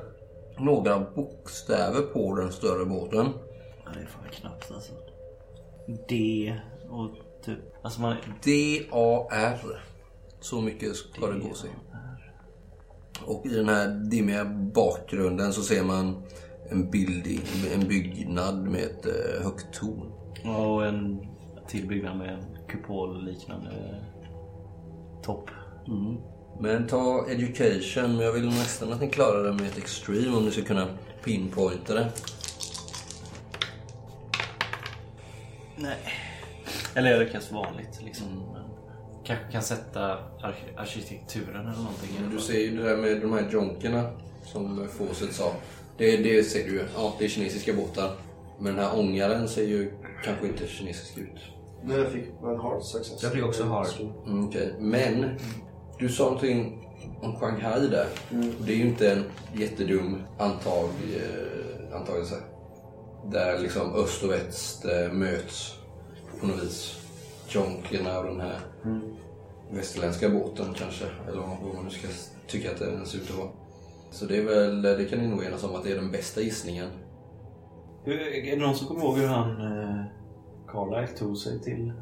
några 0.59 0.99
bokstäver 0.99 2.03
på 2.03 2.35
den 2.35 2.53
större 2.53 2.85
båten. 2.85 3.27
Ja, 3.85 3.91
det 3.95 4.01
är 4.01 4.07
fan 4.07 4.31
knappt 4.33 4.71
alltså. 4.73 4.93
D 6.09 6.53
och 6.91 7.11
typ... 7.45 7.59
Alltså 7.83 8.01
man... 8.01 8.17
D-A-R. 8.45 9.59
Så 10.41 10.61
mycket 10.61 10.97
ska 10.97 11.27
det 11.27 11.39
gå 11.39 11.55
sig. 11.55 11.71
Och 13.25 13.47
i 13.47 13.49
den 13.49 13.69
här 13.69 13.89
dimmiga 14.11 14.45
bakgrunden 14.75 15.53
så 15.53 15.63
ser 15.63 15.85
man 15.85 16.23
en 16.71 16.91
bild 16.91 17.27
i 17.27 17.41
en 17.75 17.89
byggnad 17.89 18.69
med 18.69 18.83
ett 18.83 19.07
eh, 19.07 19.45
högt 19.45 19.75
torn. 19.75 20.13
Och 20.57 20.87
en 20.87 21.21
till 21.69 21.89
byggnad 21.89 22.17
med 22.17 22.29
en 22.29 22.67
kupolliknande 22.69 24.03
topp. 25.23 25.51
Men 26.61 26.87
ta 26.87 27.27
education, 27.29 28.17
men 28.17 28.27
jag 28.27 28.33
vill 28.33 28.47
nästan 28.47 28.93
att 28.93 29.01
ni 29.01 29.11
klarar 29.11 29.45
det 29.45 29.53
med 29.53 29.67
ett 29.67 29.79
extreme 29.79 30.37
om 30.37 30.45
ni 30.45 30.51
ska 30.51 30.63
kunna 30.63 30.87
pinpointa 31.25 31.95
det. 31.95 32.13
Nej. 35.77 36.26
Eller 36.97 37.19
lyckas 37.25 37.53
vanligt 37.53 38.01
liksom. 38.05 38.27
Men 38.53 38.63
kanske 39.25 39.53
kan 39.53 39.63
sätta 39.63 40.13
ark- 40.43 40.75
arkitekturen 40.77 41.61
eller 41.61 41.79
någonting. 41.79 42.11
alla 42.19 42.29
Du 42.35 42.39
ser 42.41 42.61
ju 42.61 42.77
det 42.77 42.83
där 42.83 42.97
med 42.97 43.21
de 43.21 43.33
här 43.33 43.49
jonkerna 43.53 44.11
som 44.45 44.89
Fawcett 44.99 45.33
sa. 45.33 45.53
Det, 45.99 46.17
det 46.17 46.43
ser 46.43 46.65
du 46.65 46.71
ju. 46.71 46.85
Ja, 46.97 47.15
det 47.19 47.25
är 47.25 47.29
kinesiska 47.29 47.73
båtar. 47.73 48.11
Men 48.59 48.77
den 48.77 48.85
här 48.85 48.99
ångaren 48.99 49.49
ser 49.49 49.65
ju 49.65 49.93
kanske 50.25 50.47
inte 50.47 50.67
kinesisk 50.67 51.19
ut. 51.19 51.41
Nej, 51.85 51.99
jag 51.99 52.09
fick 52.13 52.25
en 52.43 52.61
hard 52.61 52.83
success. 52.83 53.23
Jag 53.23 53.33
fick 53.33 53.45
också 53.45 53.65
hard. 53.65 53.87
Mm, 54.27 54.45
Okej, 54.49 54.75
men 54.79 55.39
du 55.99 56.09
sa 56.09 56.25
någonting 56.25 56.83
om 57.23 57.37
Shanghai 57.37 57.89
där. 57.89 58.07
Det 58.61 58.73
är 58.73 58.77
ju 58.77 58.87
inte 58.87 59.13
en 59.13 59.25
jättedum 59.55 60.23
antag, 60.39 60.89
eh, 61.17 61.97
antagelse. 62.01 62.35
Där 63.33 63.59
liksom 63.59 63.95
öst 63.95 64.23
och 64.25 64.31
väst 64.31 64.85
eh, 64.85 65.13
möts 65.13 65.76
på 66.41 66.47
något 66.47 66.63
vis. 66.63 67.03
Jonkerna 67.49 68.19
och 68.19 68.25
den 68.25 68.41
här 68.41 68.59
västerländska 69.71 70.29
båten 70.29 70.67
kanske. 70.75 71.05
Eller 71.29 71.41
vad 71.41 71.75
man 71.75 71.85
nu 71.85 71.91
ska 71.91 72.09
tycka 72.47 72.71
att 72.71 72.79
den 72.79 73.07
ser 73.07 73.19
ut 73.19 73.31
att 73.31 73.39
vara. 73.39 73.49
Så 74.11 74.27
det 74.27 74.37
är 74.37 74.45
väl, 74.45 74.83
det 74.83 75.05
kan 75.05 75.19
ni 75.19 75.29
nog 75.29 75.45
enas 75.45 75.65
om 75.65 75.75
att 75.75 75.85
det 75.85 75.93
är 75.93 75.97
den 75.97 76.11
bästa 76.11 76.41
gissningen. 76.41 76.89
Hur, 78.05 78.21
är 78.21 78.57
det 78.57 78.63
någon 78.63 78.75
som 78.75 78.89
kommer 78.89 79.01
ihåg 79.01 79.19
hur 79.19 79.27
han 79.27 79.51
eh, 79.51 80.05
Carlisle 80.69 81.17
tog 81.17 81.37
sig 81.37 81.61
till, 81.61 81.93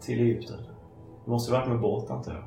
till 0.00 0.20
Egypten? 0.20 0.58
Det 1.24 1.30
måste 1.30 1.52
ha 1.52 1.58
varit 1.58 1.68
med 1.68 1.80
båt 1.80 2.10
antar 2.10 2.32
jag. 2.32 2.44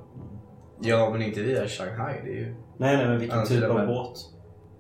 Ja, 0.82 1.10
men 1.12 1.22
inte 1.22 1.42
via 1.42 1.68
Shanghai. 1.68 2.22
Det 2.24 2.30
är 2.30 2.36
ju... 2.36 2.56
Nej, 2.78 2.98
nej, 2.98 3.08
men 3.08 3.20
vilken 3.20 3.46
typ 3.46 3.64
av 3.64 3.88
båt? 3.88 4.18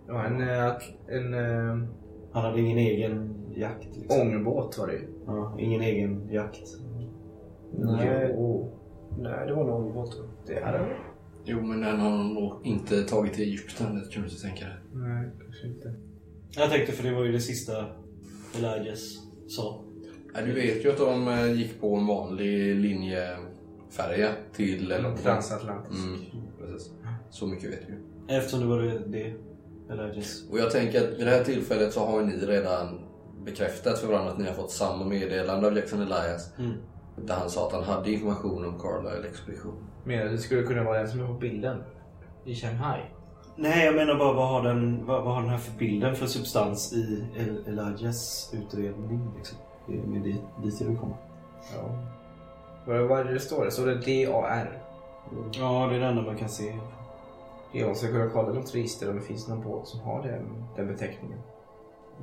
Ja, 0.07 0.25
en, 0.25 0.41
eh, 0.41 0.73
en 1.07 1.33
eh, 1.33 1.87
Han 2.31 2.43
hade 2.43 2.61
ingen 2.61 2.77
egen 2.77 3.35
jakt 3.55 3.95
liksom. 3.95 4.21
ångbåt 4.21 4.77
var 4.77 4.87
det 4.87 4.93
ju. 4.93 5.16
Ja, 5.27 5.55
ingen 5.59 5.81
egen 5.81 6.29
jakt. 6.31 6.63
Nej, 7.77 8.31
Jo, 8.33 8.71
nej, 9.19 9.47
det 9.47 9.53
var 9.53 9.63
någon 9.65 9.93
båt. 9.93 10.09
det 10.47 10.63
hade 10.63 10.77
det. 10.77 10.95
Jo, 11.45 11.61
men 11.61 11.81
den 11.81 11.99
har 11.99 12.23
nog 12.23 12.53
inte 12.63 13.03
tagit 13.03 13.33
till 13.33 13.43
Egypten. 13.43 13.95
Det 13.95 14.11
kan 14.13 14.23
du 14.23 14.29
inte 14.29 14.41
tänka 14.41 14.65
dig. 14.65 14.75
Nej, 14.93 15.29
kanske 15.43 15.67
inte. 15.67 15.93
Jag 16.55 16.69
tänkte 16.69 16.91
för 16.91 17.03
det 17.09 17.15
var 17.15 17.23
ju 17.23 17.31
det 17.31 17.39
sista 17.39 17.85
Elijahs 18.57 19.17
sa. 19.47 19.83
Ja, 20.33 20.41
du 20.45 20.53
vet 20.53 20.85
ju 20.85 20.89
att 20.91 20.97
de 20.97 21.27
eh, 21.27 21.51
gick 21.53 21.81
på 21.81 21.95
en 21.95 22.07
vanlig 22.07 22.75
linjefärja 22.75 24.29
till 24.53 24.89
London. 24.89 25.17
Transatlantisk. 25.17 26.03
Mm, 26.05 26.19
precis. 26.59 26.91
Så 27.29 27.47
mycket 27.47 27.69
vet 27.71 27.81
vi 27.87 27.93
ju. 27.93 27.99
Eftersom 28.37 28.59
det 28.59 28.65
var 28.65 28.81
det, 28.81 28.99
det 29.07 29.33
Elijahs. 29.93 30.49
Och 30.51 30.59
jag 30.59 30.71
tänker 30.71 31.03
att 31.07 31.19
vid 31.19 31.25
det 31.27 31.31
här 31.31 31.43
tillfället 31.43 31.93
så 31.93 31.99
har 32.05 32.21
ni 32.21 32.33
redan 32.45 32.99
bekräftat 33.51 33.99
för 33.99 34.07
varandra 34.07 34.31
att 34.31 34.37
ni 34.37 34.45
har 34.47 34.53
fått 34.53 34.71
samma 34.71 35.05
meddelande 35.05 35.67
av 35.67 35.75
Jackson 35.77 36.01
Elias. 36.01 36.51
Mm. 36.57 36.73
Där 37.15 37.35
han 37.35 37.49
sa 37.49 37.67
att 37.67 37.73
han 37.73 37.83
hade 37.83 38.11
information 38.11 38.65
om 38.65 38.79
Carlisle 38.79 39.27
expedition. 39.29 39.73
Menar 40.03 40.25
du 40.25 40.31
det 40.31 40.37
skulle 40.37 40.63
kunna 40.63 40.83
vara 40.83 40.97
den 40.97 41.07
som 41.07 41.19
är 41.21 41.27
på 41.27 41.33
bilden? 41.33 41.83
I 42.45 42.55
Shanghai? 42.55 43.01
Nej, 43.55 43.85
jag 43.85 43.95
menar 43.95 44.15
bara 44.15 44.33
vad 44.33 44.47
har 44.49 44.63
den, 44.63 45.05
vad, 45.05 45.23
vad 45.23 45.33
har 45.33 45.41
den 45.41 45.49
här 45.49 45.57
för 45.57 45.77
bilden 45.77 46.15
för 46.15 46.25
substans 46.25 46.93
i 46.93 47.25
El- 47.37 47.63
Elijahs 47.67 48.53
utredning? 48.53 49.31
Liksom? 49.37 49.57
Det 49.87 49.93
är 49.93 50.01
med 50.03 50.21
dit, 50.21 50.41
dit 50.63 50.81
jag 50.81 50.87
vill 50.87 50.97
komma. 50.97 51.15
Ja. 51.75 51.99
Vad 52.85 53.19
är 53.19 53.23
det 53.23 53.33
det 53.33 53.39
står? 53.39 53.65
Det 53.65 53.71
står 53.71 53.85
det 53.85 53.95
D-A-R? 53.95 54.81
Ja, 55.51 55.87
det 55.89 55.95
är 55.95 55.99
det 55.99 56.05
enda 56.05 56.21
man 56.21 56.37
kan 56.37 56.49
se. 56.49 56.75
Jag 57.73 57.97
ska 57.97 58.07
kunna 58.07 58.29
kolla 58.29 58.53
något 58.53 58.75
register 58.75 59.09
om 59.09 59.15
det 59.15 59.21
finns 59.21 59.47
någon 59.47 59.63
båt 59.63 59.87
som 59.87 59.99
har 59.99 60.23
den, 60.23 60.63
den 60.75 60.87
beteckningen. 60.87 61.39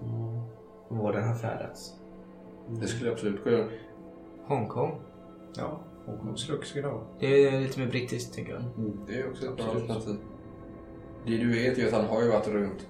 Och 0.01 0.64
var 0.89 1.13
den 1.13 1.29
har 1.29 1.35
färdats. 1.35 1.95
Det 2.69 2.87
skulle 2.87 3.07
jag 3.07 3.13
absolut 3.13 3.43
kunna 3.43 3.57
göra. 3.57 3.69
Hongkong. 4.47 5.01
Ja, 5.57 5.81
Hongkong 6.07 6.37
skulle 6.37 6.59
också 6.59 6.75
kunna 6.75 6.89
vara. 6.89 7.05
Det 7.21 7.45
är 7.49 7.61
lite 7.61 7.81
mer 7.81 7.87
brittiskt 7.87 8.35
tycker 8.35 8.53
jag. 8.53 8.63
Det 9.07 9.15
är 9.21 9.31
också 9.31 9.47
ett 9.47 9.57
bra 9.57 9.65
alternativ. 9.67 10.17
Det 11.27 11.37
du 11.37 11.53
vet 11.53 11.79
är 11.79 11.83
ju 11.83 11.87
att 11.87 11.93
han 11.95 12.05
har 12.05 12.23
ju 12.23 12.29
varit 12.29 12.49
runt 12.49 12.87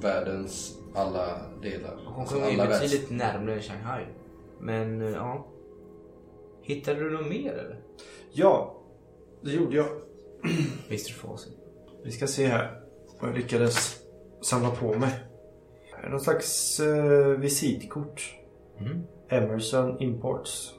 världens 0.00 0.78
alla 0.94 1.40
delar. 1.62 1.90
Alltså 1.92 2.08
Hongkong 2.10 2.40
är 2.42 2.46
ju 2.50 2.60
alla 2.60 2.70
världs- 2.70 2.80
betydligt 2.80 3.10
närmare 3.10 3.60
Shanghai. 3.60 4.04
Men 4.60 5.00
eh, 5.02 5.10
ja. 5.10 5.46
Hittade 6.62 7.00
du 7.00 7.10
något 7.10 7.28
mer 7.28 7.52
eller? 7.52 7.80
Ja, 8.32 8.82
det 9.42 9.50
gjorde 9.50 9.76
jag. 9.76 9.86
Mr 10.88 11.12
Fawcett. 11.12 11.52
Vi 12.04 12.10
ska 12.12 12.26
se 12.26 12.46
här 12.46 12.80
vad 13.20 13.30
jag 13.30 13.36
lyckades 13.36 14.00
samla 14.42 14.70
på 14.70 14.94
mig. 14.98 15.10
Någon 16.10 16.20
slags 16.20 16.80
eh, 16.80 17.26
visitkort. 17.26 18.36
Mm. 18.78 19.02
Emerson 19.28 20.00
Imports. 20.02 20.74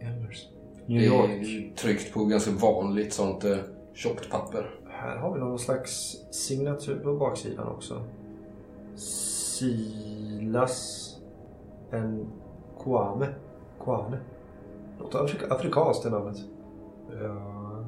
Emerson. 0.00 0.52
New 0.86 1.00
Det 1.00 1.06
York. 1.06 1.30
är 1.30 1.34
ju 1.44 1.70
tryckt 1.74 2.14
på 2.14 2.24
ganska 2.24 2.50
vanligt 2.50 3.12
sånt 3.12 3.44
eh, 3.44 3.56
tjockt 3.94 4.30
papper. 4.30 4.70
Här 4.90 5.16
har 5.16 5.34
vi 5.34 5.40
någon 5.40 5.58
slags 5.58 6.16
signatur 6.30 6.98
på 6.98 7.16
baksidan 7.16 7.66
också. 7.68 8.02
Silas 9.56 11.16
en 11.90 12.26
Kwame. 12.82 13.26
Kwame. 13.84 14.18
Låter 14.98 15.18
afrika- 15.24 15.54
afrikanskt 15.54 16.02
det 16.02 16.10
namnet. 16.10 16.36
Ja. 17.22 17.84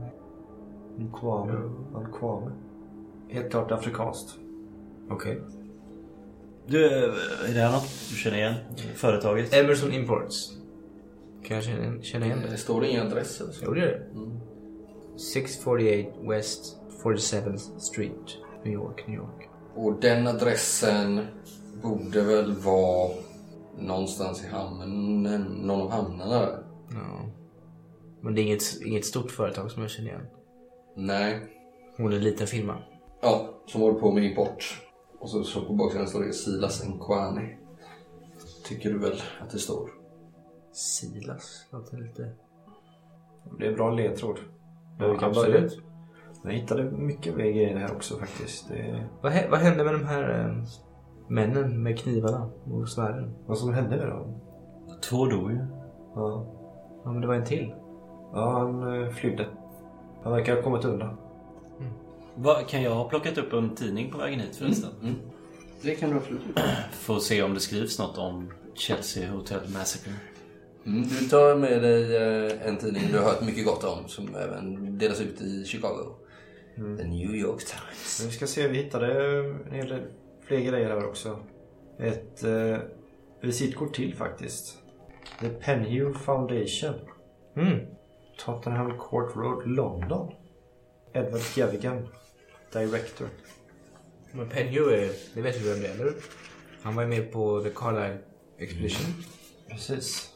En 0.99 1.13
Kwame. 1.13 1.53
En 1.97 2.13
Kwame. 2.13 2.51
Helt 3.29 3.51
klart 3.51 3.73
afrikanskt. 3.73 4.39
Okej. 5.11 5.41
Du, 6.69 6.85
är 6.85 7.55
det 7.55 7.61
här 7.61 7.73
något 7.73 7.89
du 8.11 8.17
känner 8.17 8.37
igen? 8.39 8.55
Företaget? 8.95 9.55
Emerson 9.55 9.93
Imports. 9.93 10.53
Kan 11.45 11.57
jag 11.57 11.65
känna, 11.65 12.03
känna 12.03 12.27
igen 12.27 12.39
Det 12.45 12.51
det? 12.51 12.57
står 12.57 12.85
ingen 12.85 13.07
adress 13.07 13.41
eller 13.41 13.53
så. 13.53 13.65
Jo 13.67 13.75
det 13.75 13.81
gör 13.81 13.87
det. 13.87 15.19
648 15.19 16.11
West 16.29 16.77
47th 17.03 17.79
Street. 17.79 18.37
New 18.65 18.73
York, 18.75 19.05
New 19.09 19.17
York. 19.17 19.49
Och 19.75 20.01
den 20.01 20.27
adressen 20.27 21.27
borde 21.83 22.23
väl 22.23 22.53
vara 22.53 23.11
någonstans 23.79 24.45
i 24.45 24.47
hamnen, 24.49 25.43
någon 25.43 25.81
av 25.81 25.91
hamnarna 25.91 26.41
där. 26.41 26.59
Ja. 26.91 27.31
Men 28.21 28.35
det 28.35 28.41
är 28.41 28.43
inget, 28.43 28.63
inget 28.85 29.05
stort 29.05 29.31
företag 29.31 29.71
som 29.71 29.83
jag 29.83 29.91
känner 29.91 30.09
igen. 30.09 30.27
Nej. 30.97 31.41
Hon 31.97 32.13
är 32.13 32.17
en 32.17 32.25
liten 32.25 32.47
firma. 32.47 32.83
Ja, 33.23 33.63
som 33.67 33.81
håller 33.81 34.01
på 34.01 34.13
med 34.13 34.25
import. 34.25 34.83
Och 35.21 35.31
så, 35.31 35.43
så 35.45 35.65
på 35.65 35.73
baksidan 35.73 36.09
står 36.09 36.25
det 36.25 36.33
Silas 36.33 36.85
Nkwani. 36.85 37.57
Tycker 38.65 38.91
du 38.91 38.99
väl 38.99 39.23
att 39.43 39.51
det 39.51 39.59
står? 39.59 39.91
Silas 40.73 41.67
låter 41.71 41.99
lite... 41.99 42.33
Det 43.59 43.67
är 43.67 43.71
en 43.71 43.77
bra 43.77 43.91
ledtråd. 43.91 44.39
Men 44.99 45.11
vi 45.11 45.19
kan 45.19 45.29
absolut. 45.29 45.55
börja. 45.55 45.71
Jag 46.45 46.53
hittade 46.53 46.91
mycket 46.91 47.37
mer 47.37 47.45
grejer 47.45 47.77
här 47.77 47.93
också 47.93 48.19
faktiskt. 48.19 48.69
Det. 48.69 49.09
Vad, 49.23 49.33
vad 49.51 49.61
hände 49.61 49.85
med 49.85 49.95
de 49.95 50.05
här 50.05 50.41
eh, 50.41 50.65
männen 51.29 51.83
med 51.83 51.99
knivarna 51.99 52.51
och 52.65 52.89
svärden? 52.89 53.35
Vad 53.47 53.59
som 53.59 53.75
hände 53.75 53.97
med 53.97 54.09
dem? 54.09 54.41
Två 55.03 55.27
dog 55.27 55.51
ju. 55.51 55.67
Ja, 56.15 56.59
Ja 57.05 57.13
men 57.13 57.21
det 57.21 57.27
var 57.27 57.35
en 57.35 57.45
till. 57.45 57.75
ja 58.33 58.51
han 58.51 59.03
eh, 59.03 59.11
flydde. 59.11 59.47
Han 60.23 60.33
verkar 60.33 60.57
ha 60.57 60.63
kommit 60.63 60.85
undan. 60.85 61.17
Va, 62.39 62.63
kan 62.69 62.83
jag 62.83 62.95
ha 62.95 63.09
plockat 63.09 63.39
upp 63.39 63.53
en 63.53 63.75
tidning 63.75 64.11
på 64.11 64.19
vägen 64.19 64.41
hit 64.41 64.57
förresten? 64.57 64.91
Mm. 65.03 65.15
Det 65.83 65.95
kan 65.95 66.11
du 66.11 66.17
absolut. 66.17 66.41
Får 66.93 67.19
se 67.19 67.43
om 67.43 67.55
det 67.55 67.61
skrivs 67.61 67.99
något 67.99 68.19
om 68.19 68.53
Chelsea 68.75 69.31
Hotel 69.31 69.61
Massacre. 69.73 70.13
Mm, 70.87 71.03
du 71.03 71.29
tar 71.29 71.57
med 71.57 71.83
dig 71.83 72.17
eh, 72.17 72.69
en 72.69 72.77
tidning 72.77 73.03
du 73.13 73.19
har 73.19 73.25
hört 73.25 73.43
mycket 73.43 73.65
gott 73.65 73.85
om 73.85 74.09
som 74.09 74.35
även 74.35 74.99
delas 74.99 75.21
ut 75.21 75.41
i 75.41 75.65
Chicago. 75.65 76.15
The 76.77 77.05
New 77.05 77.35
York 77.35 77.65
Times. 77.65 78.25
Vi 78.27 78.31
ska 78.31 78.47
se, 78.47 78.69
vi 78.69 78.77
hittade 78.77 79.39
en 79.67 79.73
hel 79.73 79.89
del 79.89 80.03
fler 80.47 80.61
grejer 80.61 80.89
här 80.89 81.07
också. 81.07 81.39
Ett 81.99 82.45
eh, 82.45 82.79
visitkort 83.41 83.95
till 83.95 84.15
faktiskt. 84.15 84.79
The 85.41 85.49
Penhue 85.49 86.15
Foundation. 86.15 86.95
Mm. 87.57 87.79
Tottenham 88.45 88.99
Court 88.99 89.37
Road, 89.37 89.67
London. 89.67 90.33
Edward 91.13 91.43
Gavigan, 91.57 92.09
Director. 92.73 93.29
Men 94.33 94.49
Penhue, 94.49 94.97
är- 95.07 95.15
det 95.35 95.41
vet 95.43 95.63
du 95.63 95.69
vem 95.69 95.81
det 95.81 95.89
är 95.89 95.95
eller 95.95 96.05
hur? 96.05 96.15
Han 96.83 96.95
var 96.95 97.03
ju 97.03 97.09
med 97.09 97.33
på 97.33 97.61
The 97.63 97.71
Carlisle 97.71 98.19
Expedition. 98.59 99.07
Precis. 99.71 100.31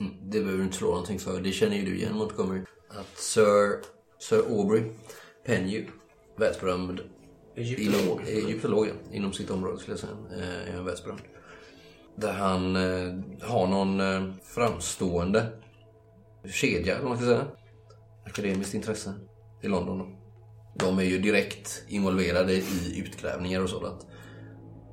Mm, 0.00 0.14
det 0.22 0.38
behöver 0.40 0.58
du 0.58 0.64
inte 0.64 0.76
slå 0.76 0.88
någonting 0.88 1.18
för. 1.18 1.40
Det 1.40 1.52
känner 1.52 1.76
ju 1.76 1.84
du 1.84 1.96
igen 1.96 2.14
Montgomery. 2.14 2.60
Att 2.88 3.18
Sir, 3.18 3.80
Sir 4.18 4.38
Aubrey 4.58 4.82
Penhue, 5.46 5.86
världsberömd 6.36 7.00
Egyptolog. 7.56 8.20
Inom, 8.20 8.26
egyptolog, 8.26 8.86
ja. 8.86 8.92
Inom 9.16 9.32
sitt 9.32 9.50
område 9.50 9.78
skulle 9.78 9.92
jag 9.92 10.00
säga. 10.00 10.16
Eh, 10.32 10.68
är 10.68 10.76
han 10.76 10.84
världsberömd. 10.84 11.20
Där 12.16 12.32
han 12.32 12.76
eh, 12.76 13.20
har 13.48 13.66
någon 13.66 14.00
eh, 14.00 14.32
framstående 14.42 15.46
kedja, 16.44 16.92
eller 16.94 17.02
vad 17.02 17.08
man 17.10 17.18
ska 17.18 17.26
säga. 17.26 17.46
Akademiskt 18.26 18.74
intresse 18.74 19.14
i 19.62 19.68
London. 19.68 20.16
De 20.74 20.98
är 20.98 21.02
ju 21.02 21.18
direkt 21.18 21.82
involverade 21.88 22.52
i 22.52 23.00
utgrävningar 23.06 23.62
och 23.62 23.70
sådant. 23.70 24.06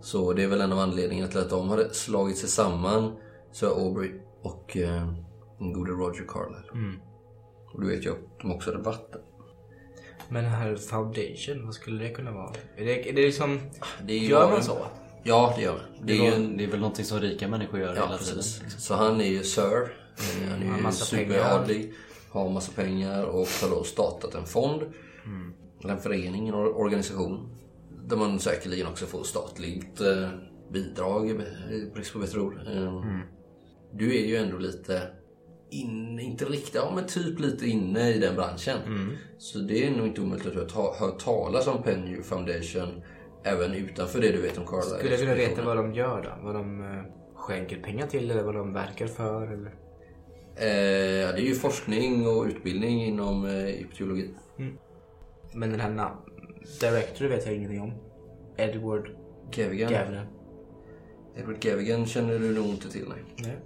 Så 0.02 0.34
det 0.34 0.44
är 0.44 0.48
väl 0.48 0.62
en 0.62 0.72
av 0.72 0.80
anledningarna 0.80 1.32
till 1.32 1.40
att 1.40 1.50
de 1.50 1.70
hade 1.70 1.94
slagit 1.94 2.38
sig 2.38 2.50
samman, 2.50 3.16
Sir 3.52 3.68
Aubrey 3.68 4.12
och 4.42 4.78
eh, 4.78 5.14
den 5.60 5.74
gode 5.74 5.92
Roger 5.92 6.26
Carlyle. 6.28 6.98
Och 7.74 7.82
du 7.82 7.90
vet 7.90 8.06
ju 8.06 8.12
att 8.12 8.40
de 8.42 8.52
också 8.52 8.72
hade 8.72 8.84
vatten. 8.84 9.22
Men 10.30 10.44
den 10.44 10.54
här 10.54 10.76
Foundation, 10.76 11.66
vad 11.66 11.74
skulle 11.74 12.04
det 12.04 12.10
kunna 12.10 12.32
vara? 12.32 12.54
Är 12.78 12.86
det, 12.86 13.10
är 13.10 13.14
det 13.14 13.22
liksom... 13.26 13.60
Det 14.08 14.14
är 14.14 14.18
ju 14.18 14.28
Gör 14.28 14.50
man 14.52 14.64
så? 14.64 14.78
Ja, 15.24 15.54
det 15.58 15.62
gör 15.64 15.72
man. 15.74 15.82
Det 16.08 16.14
Det 16.14 16.28
är, 16.28 16.36
en 16.36 16.58
det 16.58 16.64
är 16.64 16.68
väl 16.68 16.80
någonting 16.80 17.06
som 17.06 17.20
rika 17.20 17.48
människor 17.48 17.80
gör 17.80 17.96
Ja, 17.96 18.06
hela 18.06 18.18
tiden. 18.18 18.36
precis. 18.36 18.64
Så 18.78 18.94
han 18.96 19.22
är 19.22 19.26
ju 19.26 19.44
Sir. 19.44 19.94
Han 20.50 20.62
är 20.64 20.86
ju 20.88 20.92
superadlig. 20.92 21.94
Har 22.30 22.50
massa 22.50 22.72
pengar 22.72 23.24
och 23.24 23.48
har 23.62 23.70
då 23.70 23.84
startat 23.84 24.36
en 24.36 24.46
fond. 24.46 24.82
Eller 25.84 25.94
en 25.94 26.00
förening, 26.00 26.48
en 26.48 26.54
or- 26.56 26.74
organisation. 26.76 27.50
Där 28.08 28.18
man 28.18 28.40
säkerligen 28.40 28.88
också 28.88 29.06
får 29.06 29.24
statligt 29.24 30.02
eh, 30.02 30.30
bidrag 30.72 31.30
i 31.30 31.92
brist 31.94 32.14
på 32.14 32.20
bättre 32.20 32.40
ord. 32.42 32.54
Eh, 32.68 33.04
Du 33.94 34.18
är 34.18 34.26
ju 34.28 34.36
ändå 34.36 34.58
lite 34.58 35.02
in, 35.70 36.20
inte 36.20 36.46
riktigt, 36.46 36.76
ja 36.76 36.92
men 36.96 37.06
typ 37.08 37.40
lite 37.40 37.68
inne 37.68 38.10
i 38.10 38.20
den 38.20 38.36
branschen. 38.36 38.78
Så 39.38 39.60
det 39.60 39.86
är 39.88 39.92
nog 39.92 40.08
inte 40.08 40.22
omöjligt 40.22 40.48
att 40.48 40.54
du 40.70 40.76
har 40.76 40.94
hört 41.00 41.20
talas 41.20 41.68
om 41.68 41.84
Penny 41.84 42.22
Foundation 42.22 43.02
även 43.44 43.74
utanför 43.74 44.22
det 44.22 44.32
du 44.32 44.42
vet 44.42 44.58
om 44.58 44.66
Carlisle. 44.68 44.98
Skulle 44.98 45.12
jag 45.12 45.20
vilja 45.20 45.36
veta 45.36 45.64
vad 45.66 45.78
de 45.78 45.94
gör 45.94 46.22
då? 46.24 46.46
Vad 46.46 46.56
de 46.56 46.82
eh, 46.82 47.04
skänker 47.36 47.78
pengar 47.82 48.08
till 48.08 48.32
eller 48.32 48.44
vad 48.44 48.56
de 48.56 48.74
verkar 48.74 49.08
för? 49.08 49.42
Eller? 49.54 49.74
Eh, 50.56 51.22
ja, 51.22 51.32
det 51.32 51.42
är 51.42 51.46
ju 51.46 51.56
forskning 51.56 52.28
och 52.28 52.46
utbildning 52.46 53.04
inom 53.06 53.46
eh, 53.46 53.52
egyptologi. 53.66 54.30
Men 55.54 55.72
den 55.72 55.80
här 55.80 55.90
namn... 55.90 56.18
Director 56.80 57.26
vet 57.26 57.46
jag 57.46 57.56
ingenting 57.56 57.82
om. 57.82 57.94
Edward 58.58 59.10
Gavigan. 59.52 59.92
Gavin. 59.92 60.20
Edward 61.36 61.60
Gavigan 61.60 62.06
känner 62.06 62.40
du 62.40 62.56
nog 62.56 62.66
inte 62.66 62.92
till, 62.92 63.06
nej. 63.10 63.24
Nej. 63.38 63.58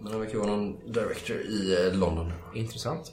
Men 0.00 0.12
han 0.12 0.20
verkar 0.20 0.38
vara 0.38 0.50
någon 0.50 0.92
director 0.92 1.36
i 1.36 1.86
eh, 1.86 1.98
London. 1.98 2.32
Intressant. 2.54 3.12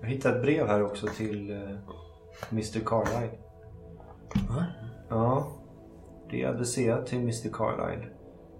Jag 0.00 0.08
hittade 0.08 0.36
ett 0.36 0.42
brev 0.42 0.66
här 0.66 0.82
också 0.82 1.06
till 1.06 1.50
eh, 1.50 1.56
Mr 2.50 2.80
Carlyle. 2.84 3.38
Va? 4.48 4.66
Ja. 5.08 5.56
Det 6.30 6.42
är 6.42 6.48
adresserat 6.48 7.06
till 7.06 7.18
Mr 7.18 7.50
Carlyle. 7.52 8.06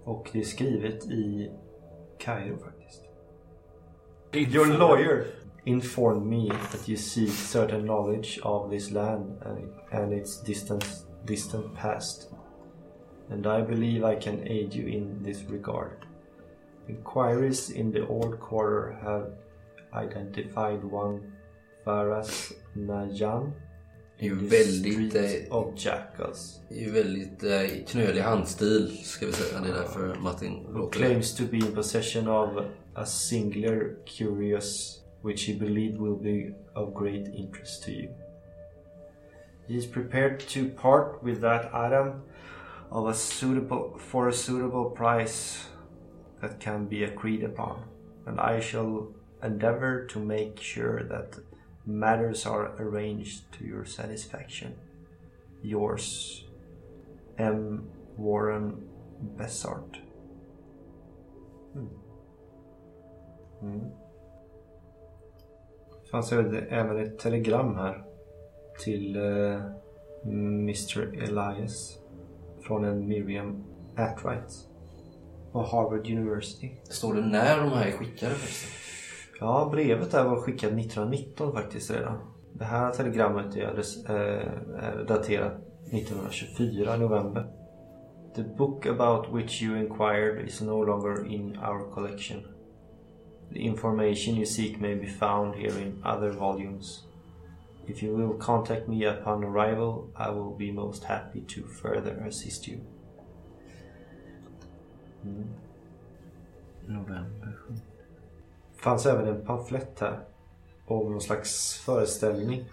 Och 0.03 0.29
det 0.33 0.39
är 0.39 0.43
skrivet 0.43 1.05
i 1.05 1.51
Kairo 2.19 2.57
faktiskt. 2.57 3.03
Your 4.33 4.77
lawyer 4.77 5.25
informed 5.65 6.25
me 6.25 6.49
that 6.71 6.87
you 6.87 6.95
seek 6.95 7.29
certain 7.29 7.85
knowledge 7.85 8.39
of 8.43 8.69
this 8.69 8.91
land 8.91 9.41
and, 9.91 10.13
its 10.13 10.37
distant, 10.37 10.85
distant 11.25 11.73
past. 11.75 12.29
And 13.29 13.45
I 13.47 13.61
believe 13.61 14.03
I 14.03 14.15
can 14.15 14.47
aid 14.47 14.73
you 14.73 14.87
in 14.87 15.23
this 15.23 15.43
regard. 15.43 16.05
Inquiries 16.87 17.69
in 17.69 17.91
the 17.91 18.07
old 18.07 18.39
quarter 18.39 18.97
have 19.03 19.31
identified 19.93 20.83
one 20.83 21.33
Faraz 21.85 22.51
Najan 22.75 23.53
Det 24.19 24.27
är 24.27 24.29
ju 24.29 24.35
väldigt, 24.35 25.15
eh, 25.15 25.21
det 26.69 26.85
är 26.85 26.91
väldigt 26.91 27.43
eh, 27.43 27.85
knölig 27.87 28.21
handstil, 28.21 29.01
ska 29.03 29.25
vi 29.25 29.31
säga. 29.31 29.61
Det 29.61 29.69
är 29.69 29.73
därför 29.73 30.15
Martin 30.19 30.67
låter 30.73 30.99
Claims 30.99 31.35
to 31.35 31.43
be 31.51 31.57
in 31.57 31.75
possession 31.75 32.27
of 32.27 32.49
a 32.95 33.05
singular 33.05 33.95
curious 34.17 35.00
which 35.21 35.43
he 35.43 35.53
believed 35.53 35.99
will 35.99 36.15
be 36.15 36.51
of 36.75 36.93
great 36.93 37.27
interest 37.27 37.83
to 37.83 37.91
you. 37.91 38.13
He 39.67 39.77
is 39.77 39.85
prepared 39.85 40.39
to 40.39 40.69
part 40.69 41.23
with 41.23 41.41
that 41.41 41.73
item 41.73 42.23
of 42.91 43.07
a 43.07 43.13
suitable 43.13 43.97
for 43.97 44.27
a 44.27 44.33
suitable 44.33 44.89
price 44.89 45.67
that 46.41 46.59
can 46.59 46.87
be 46.87 47.03
agreed 47.03 47.43
upon, 47.43 47.83
and 48.25 48.39
I 48.39 48.59
shall 48.59 49.13
endeavor 49.43 50.05
to 50.07 50.19
make 50.19 50.59
sure 50.59 51.03
that 51.03 51.39
matters 51.85 52.45
are 52.45 52.75
arranged 52.81 53.51
to 53.53 53.65
your 53.65 53.85
satisfaction. 53.85 54.75
Yours, 55.63 56.45
M. 57.37 57.87
Warren 58.17 58.87
Bessart. 59.37 59.97
Mm. 61.77 61.89
Mm. 63.63 63.91
Fanns 66.11 66.31
även 66.31 66.55
även 66.69 66.97
ett 66.97 67.19
telegram 67.19 67.75
här 67.75 68.03
till 68.83 69.15
eh, 69.15 69.61
Mr 70.25 71.23
Elias 71.23 71.97
från 72.61 72.83
en 72.85 73.07
Miriam 73.07 73.63
Atwright 73.97 74.67
på 75.51 75.61
Harvard 75.61 76.07
University. 76.11 76.71
Står 76.83 77.13
det 77.13 77.21
när 77.21 77.57
de 77.57 77.69
här 77.69 77.87
är 77.87 77.91
skickade 77.91 78.31
förresten? 78.35 78.69
Ja, 79.39 79.69
brevet 79.71 80.11
där 80.11 80.23
var 80.23 80.35
skickat 80.35 80.71
1919 80.71 81.53
faktiskt 81.53 81.91
redan. 81.91 82.17
Det 82.53 82.65
här 82.65 82.91
telegrammet 82.91 83.55
är, 83.55 83.61
adress- 83.73 84.09
eh, 84.09 84.83
är 84.83 85.05
daterat 85.07 85.53
1924 85.91 86.97
november. 86.97 87.51
The 88.35 88.43
book 88.43 88.85
about 88.85 89.25
which 89.33 89.63
you 89.63 89.77
inquired 89.79 90.47
is 90.47 90.61
no 90.61 90.83
longer 90.83 91.27
in 91.27 91.57
our 91.57 91.91
collection. 91.93 92.37
The 93.51 93.59
information 93.59 94.35
you 94.35 94.45
seek 94.45 94.79
may 94.79 94.95
be 94.95 95.07
found 95.07 95.55
here 95.55 95.77
in 95.77 96.01
other 96.03 96.31
volumes. 96.31 97.03
If 97.87 98.01
you 98.03 98.15
will 98.15 98.33
contact 98.37 98.87
me 98.87 99.05
upon 99.05 99.43
arrival, 99.43 100.09
I 100.15 100.29
will 100.29 100.51
be 100.51 100.71
most 100.71 101.03
happy 101.03 101.41
to 101.41 101.63
further 101.63 102.23
assist 102.27 102.67
you. 102.67 102.81
Mm. 105.25 105.47
November. 106.87 107.57
fanns 108.81 109.05
även 109.05 109.27
en 109.27 109.45
pamflett 109.45 109.99
här 109.99 110.19
om 110.85 111.11
någon 111.11 111.21
slags 111.21 111.73
föreställning. 111.73 112.65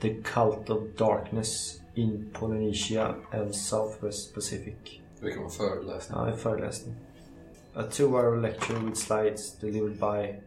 The 0.00 0.14
Cult 0.14 0.70
of 0.70 0.82
Darkness 0.98 1.80
in 1.94 2.30
Polynesia 2.32 3.14
and 3.32 3.54
Southwest 3.54 4.34
Pacific. 4.34 4.74
Det 5.20 5.30
kan 5.30 5.42
vara 5.42 5.50
föreläsning. 5.50 6.18
Ja, 6.18 6.28
en 6.28 6.38
föreläsning. 6.38 6.94
A 7.74 7.82
two-hour 7.82 8.40
lecture 8.40 8.78
with 8.80 8.96
slides 8.96 9.58
delivered 9.60 9.98
by 9.98 10.40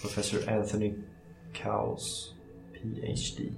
Professor 0.00 0.50
Anthony 0.50 0.94
Cowles, 1.52 2.34
PhD. 2.72 3.52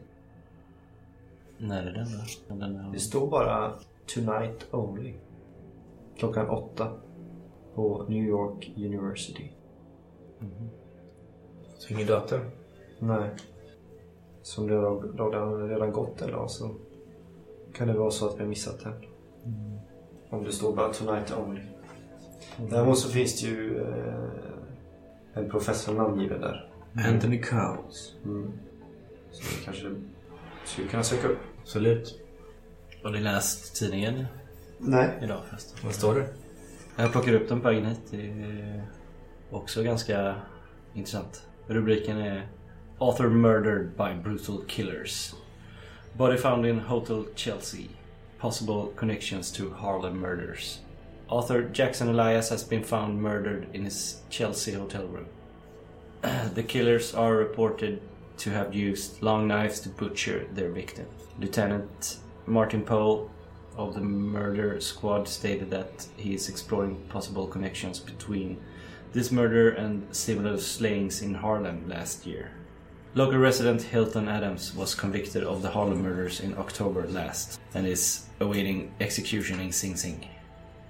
När 1.58 1.86
är 1.86 1.92
den 1.92 2.06
då? 2.48 2.54
Den 2.54 2.76
är... 2.76 2.92
Det 2.92 2.98
står 2.98 3.30
bara 3.30 3.74
Tonight 4.14 4.66
Only. 4.70 5.14
Klockan 6.16 6.48
åtta. 6.48 6.92
På 7.74 8.06
New 8.08 8.24
York 8.24 8.72
University. 8.76 9.50
Så 11.78 11.94
ingen 11.94 12.06
datum? 12.06 12.40
Nej. 12.98 13.30
Som 14.42 14.66
det 14.66 14.74
har 14.74 15.30
redan, 15.30 15.68
redan 15.68 15.92
gått 15.92 16.22
en 16.22 16.30
dag 16.30 16.50
så 16.50 16.74
kan 17.74 17.88
det 17.88 17.94
vara 17.94 18.10
så 18.10 18.28
att 18.28 18.36
vi 18.36 18.40
har 18.40 18.48
missat 18.48 18.80
den. 18.80 18.92
Om 20.30 20.44
det 20.44 20.52
står 20.52 20.76
bara 20.76 20.92
Tonight 20.92 21.36
Only. 21.38 21.60
Däremot 22.56 22.98
så 22.98 23.08
finns 23.08 23.40
det 23.40 23.46
ju 23.48 23.78
eh, 23.80 24.28
en 25.34 25.50
professor 25.50 25.94
namngiven 25.94 26.40
där. 26.40 26.70
Anthony 27.06 27.42
Cowles. 27.42 28.14
Mm. 28.24 28.52
Så 29.30 29.42
det 29.42 29.64
kanske 29.64 29.94
skulle 30.64 30.88
kunna 30.88 31.02
söka 31.02 31.28
upp. 31.28 31.38
Absolut. 31.62 32.20
Har 33.02 33.10
ni 33.10 33.20
läst 33.20 33.76
tidningen 33.76 34.24
Nej. 34.78 35.18
idag 35.22 35.40
förresten? 35.48 35.78
Vad 35.84 35.94
står 35.94 36.14
det? 36.14 36.28
Jag 36.96 37.12
plockar 37.12 37.32
upp 37.32 37.48
den 37.48 37.60
på 37.60 37.68
vägen 37.68 37.86
hit. 37.86 38.00
Det 38.10 38.30
är 38.30 38.82
också 39.50 39.82
ganska 39.82 40.34
intressant. 40.94 41.42
Rubriken 41.66 42.18
är 42.18 42.48
Author 42.98 43.28
murdered 43.28 43.90
by 43.96 44.22
brutal 44.22 44.64
killers. 44.66 45.34
Body 46.12 46.36
found 46.36 46.66
in 46.66 46.78
Hotel 46.78 47.24
Chelsea. 47.34 47.86
Possible 48.38 48.82
connections 48.96 49.52
to 49.52 49.62
Harlem 49.76 50.20
murders. 50.20 50.80
Author 51.28 51.62
Jackson 51.62 52.08
Elias 52.08 52.48
has 52.48 52.64
been 52.64 52.82
found 52.82 53.20
murdered 53.20 53.68
in 53.74 53.84
his 53.84 54.22
Chelsea 54.30 54.72
hotel 54.72 55.06
room. 55.06 55.26
the 56.54 56.62
killers 56.62 57.14
are 57.14 57.36
reported 57.36 58.00
to 58.38 58.50
have 58.50 58.74
used 58.74 59.22
long 59.22 59.46
knives 59.46 59.80
to 59.80 59.90
butcher 59.90 60.46
their 60.54 60.70
victim. 60.70 61.06
Lieutenant 61.38 62.16
Martin 62.46 62.82
Pohl 62.82 63.30
of 63.76 63.92
the 63.92 64.00
murder 64.00 64.80
squad 64.80 65.28
stated 65.28 65.70
that 65.70 66.06
he 66.16 66.34
is 66.34 66.48
exploring 66.48 66.96
possible 67.10 67.46
connections 67.46 68.00
between 68.00 68.58
this 69.12 69.30
murder 69.30 69.70
and 69.70 70.06
similar 70.16 70.56
slayings 70.56 71.20
in 71.20 71.34
Harlem 71.34 71.86
last 71.86 72.26
year. 72.26 72.52
Local 73.14 73.38
resident 73.38 73.82
Hilton 73.82 74.28
Adams 74.28 74.74
was 74.74 74.94
convicted 74.94 75.44
of 75.44 75.60
the 75.60 75.70
Harlem 75.70 76.02
murders 76.02 76.40
in 76.40 76.56
October 76.56 77.06
last 77.06 77.60
and 77.74 77.86
is 77.86 78.26
awaiting 78.40 78.94
execution 79.00 79.60
in 79.60 79.72
Sing 79.72 79.94
Sing. 79.94 80.26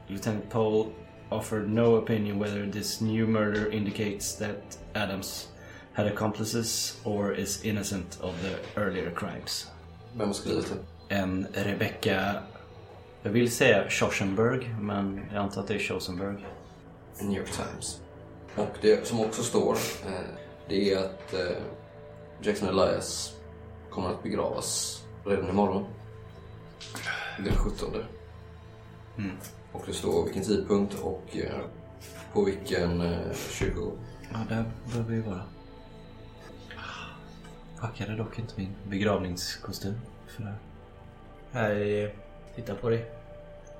Lieutenant 0.08 0.50
Pohl 0.50 0.86
offered 1.30 1.68
no 1.68 1.96
opinion 1.96 2.38
whether 2.38 2.66
this 2.66 3.00
new 3.00 3.26
murder 3.26 3.70
indicates 3.70 4.34
that 4.36 4.78
Adams 4.94 5.48
had 5.92 6.06
accomplices 6.06 7.00
or 7.04 7.32
is 7.32 7.64
innocent 7.64 8.18
of 8.22 8.34
the 8.42 8.80
earlier 8.80 9.10
crimes. 9.10 9.66
Vem 10.14 10.34
skrivit 10.34 10.66
det? 11.08 11.14
En 11.14 11.46
Rebecca, 11.52 12.42
jag 13.22 13.30
vill 13.30 13.50
säga 13.50 13.90
Schossenberg, 13.90 14.74
men 14.80 15.20
jag 15.32 15.42
antar 15.42 15.60
att 15.60 15.68
det 15.68 15.74
är 15.74 15.78
Schossenberg. 15.78 16.46
New 17.20 17.38
York 17.38 17.50
Times. 17.50 18.00
Och 18.56 18.78
det 18.80 19.06
som 19.06 19.20
också 19.20 19.42
står, 19.42 19.72
eh, 20.06 20.12
det 20.68 20.92
är 20.92 20.98
att 20.98 21.34
eh, 21.34 21.56
Jackson 22.42 22.68
Elias 22.68 23.34
kommer 23.90 24.08
att 24.08 24.22
begravas 24.22 25.02
redan 25.24 25.48
imorgon. 25.48 25.84
Den 27.38 27.54
17. 27.54 27.88
Mm. 29.18 29.30
Och 29.72 29.82
det 29.86 29.92
står 29.92 30.24
vilken 30.24 30.42
tidpunkt 30.42 30.94
och 30.94 31.36
eh, 31.36 31.60
på 32.32 32.44
vilken 32.44 33.00
eh, 33.00 33.32
kyrkogård. 33.50 33.98
Ja, 34.32 34.38
där 34.48 34.64
bör 34.94 35.02
vi 35.02 35.20
vara. 35.20 35.42
Packade 37.80 38.16
dock 38.16 38.38
inte 38.38 38.54
min 38.56 38.74
begravningskostym 38.88 39.94
för 40.26 40.42
det 40.42 40.48
här. 40.48 40.58
Här 41.52 41.70
är 41.70 41.84
det. 41.84 42.12
Titta 42.56 42.74
på 42.74 42.88
dig. 42.88 43.10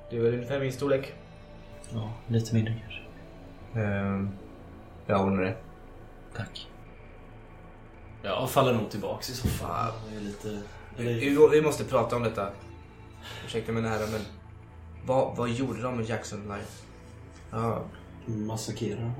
Du 0.09 0.17
är 0.17 0.21
väl 0.23 0.33
ungefär 0.33 0.59
min 0.59 0.73
storlek? 0.73 1.13
Ja, 1.93 2.13
lite 2.27 2.53
mindre 2.55 2.81
kanske. 2.81 3.01
Ehm, 3.81 4.29
jag 5.05 5.21
ordnar 5.21 5.43
det. 5.43 5.57
Tack. 6.35 6.67
Jag 8.21 8.49
faller 8.49 8.73
nog 8.73 8.89
tillbaks 8.89 9.29
i 9.29 9.33
så 9.33 9.47
fall. 9.47 9.93
Jag 10.07 10.17
är 10.17 10.21
lite... 10.21 10.61
Vi, 10.97 11.37
vi 11.51 11.61
måste 11.61 11.83
prata 11.83 12.15
om 12.15 12.23
detta. 12.23 12.49
Ursäkta 13.45 13.71
mig 13.71 13.81
nära 13.81 14.07
men. 14.11 14.21
Vad, 15.05 15.35
vad 15.37 15.49
gjorde 15.49 15.81
de 15.81 15.95
med 15.97 16.05
Jackson 16.09 16.39
Life? 16.47 16.83
Ja, 17.51 17.81
Massakrera 18.25 18.99
honom. 18.99 19.15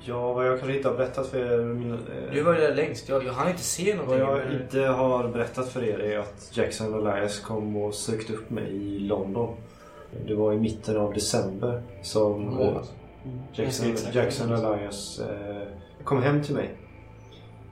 Ja, 0.00 0.32
vad 0.32 0.46
jag 0.46 0.58
kanske 0.60 0.76
inte 0.76 0.88
har 0.88 0.96
berättat 0.96 1.26
för 1.26 1.38
er. 1.38 1.64
Min, 1.64 1.92
eh, 1.92 1.98
du 2.32 2.42
var 2.42 2.54
ju 2.54 2.60
där 2.60 2.74
längst. 2.74 3.08
Jag, 3.08 3.24
jag 3.24 3.32
hann 3.32 3.48
inte 3.48 3.62
se 3.62 3.96
Vad 3.96 4.06
någonting. 4.18 4.18
jag 4.28 4.38
men- 4.52 4.62
inte 4.62 4.80
har 4.80 5.28
berättat 5.28 5.68
för 5.68 5.84
er 5.84 5.98
är 5.98 6.18
att 6.18 6.50
Jackson 6.56 6.94
Elias 7.08 7.40
kom 7.40 7.76
och 7.76 7.94
sökte 7.94 8.32
upp 8.32 8.50
mig 8.50 8.72
i 8.72 8.98
London. 8.98 9.54
Det 10.26 10.34
var 10.34 10.52
i 10.52 10.56
mitten 10.56 10.96
av 10.96 11.12
december 11.14 11.82
som 12.02 12.58
eh, 12.60 12.76
Jackson, 13.52 13.86
Jackson 14.12 14.52
Elias 14.52 15.18
eh, 15.20 15.68
kom 16.04 16.22
hem 16.22 16.42
till 16.42 16.54
mig. 16.54 16.70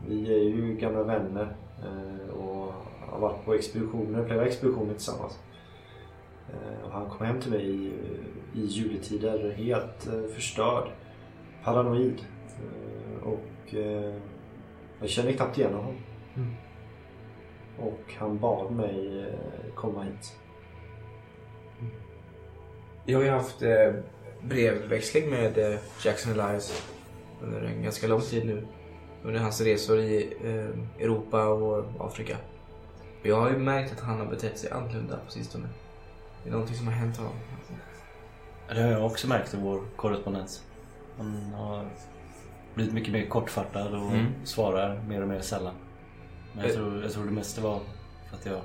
Vi 0.09 0.35
är 0.35 0.39
ju 0.39 0.75
gamla 0.81 1.03
vänner 1.03 1.57
eh, 1.83 2.35
och 2.35 2.73
har 3.11 3.19
varit 3.21 3.45
på 3.45 3.55
expeditioner, 3.55 4.25
flera 4.25 4.47
expeditioner 4.47 4.93
tillsammans. 4.95 5.39
Eh, 6.53 6.85
och 6.85 6.93
han 6.93 7.11
kom 7.11 7.27
hem 7.27 7.41
till 7.41 7.51
mig 7.51 7.71
i, 7.71 7.93
i 8.55 8.65
juletider 8.65 9.53
helt 9.53 10.07
eh, 10.07 10.35
förstörd. 10.35 10.89
Paranoid. 11.65 12.25
Eh, 12.49 13.23
och 13.23 13.75
jag 15.01 15.09
kände 15.09 15.33
knappt 15.33 15.59
igen 15.59 15.75
honom. 15.75 15.97
Och 17.79 18.15
han 18.19 18.39
bad 18.39 18.73
mig 18.73 19.27
komma 19.75 20.03
hit. 20.03 20.37
Jag 23.05 23.19
har 23.19 23.25
ju 23.25 23.31
haft 23.31 23.63
brevväxling 24.43 25.31
med 25.31 25.79
Jackson 26.05 26.33
Elias 26.33 26.93
under 27.43 27.63
en 27.63 27.83
ganska 27.83 28.07
lång 28.07 28.21
tid 28.21 28.47
nu. 28.47 28.67
Under 29.25 29.41
hans 29.41 29.61
resor 29.61 29.99
i 29.99 30.33
Europa 31.01 31.49
och 31.49 31.85
Afrika. 31.99 32.37
Jag 33.23 33.37
har 33.37 33.51
ju 33.51 33.59
märkt 33.59 33.93
att 33.93 34.01
han 34.01 34.19
har 34.19 34.27
betett 34.27 34.59
sig 34.59 34.71
annorlunda 34.71 35.19
på 35.27 35.31
sistone. 35.31 35.69
Det 36.43 36.49
är 36.49 36.53
någonting 36.53 36.77
som 36.77 36.87
har 36.87 36.95
hänt 36.95 37.17
honom. 37.17 37.33
Det 38.69 38.83
har 38.83 38.91
jag 38.91 39.07
också 39.07 39.29
märkt 39.29 39.55
i 39.55 39.57
vår 39.57 39.81
korrespondens. 39.97 40.63
Han 41.19 41.53
har 41.57 41.85
blivit 42.75 42.95
mycket 42.95 43.13
mer 43.13 43.27
kortfattad 43.27 43.95
och 43.95 44.11
Mm. 44.13 44.27
svarar 44.45 45.03
mer 45.09 45.23
och 45.23 45.29
mer 45.29 45.41
sällan. 45.41 45.75
Men 46.53 46.63
jag 46.65 46.71
Eh. 46.71 46.77
tror, 46.77 47.03
jag 47.03 47.13
tror 47.13 47.25
det 47.25 47.31
mesta 47.31 47.61
var 47.63 47.81
För 48.31 48.37
att 48.37 48.47
jag... 48.47 48.61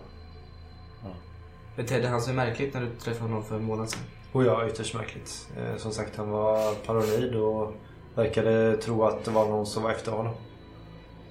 Betedde 1.76 2.08
han 2.08 2.22
sig 2.22 2.34
märkligt 2.34 2.74
när 2.74 2.82
du 2.82 2.96
träffade 2.96 3.30
honom 3.30 3.44
för 3.46 3.56
en 3.56 3.64
månad 3.64 3.90
sedan? 3.90 4.02
Och 4.32 4.44
ja, 4.44 4.68
ytterst 4.68 4.96
märkligt. 4.96 5.50
Eh, 5.58 5.76
som 5.78 5.92
sagt, 5.92 6.16
han 6.18 6.30
var 6.30 6.74
paranoid 6.86 7.36
och 7.36 7.74
verkade 8.16 8.78
tro 8.78 9.04
att 9.04 9.26
det 9.26 9.32
var 9.32 9.48
någon 9.48 9.66
som 9.66 9.84
var 9.84 9.92
efter 9.92 10.12
honom. 10.12 10.34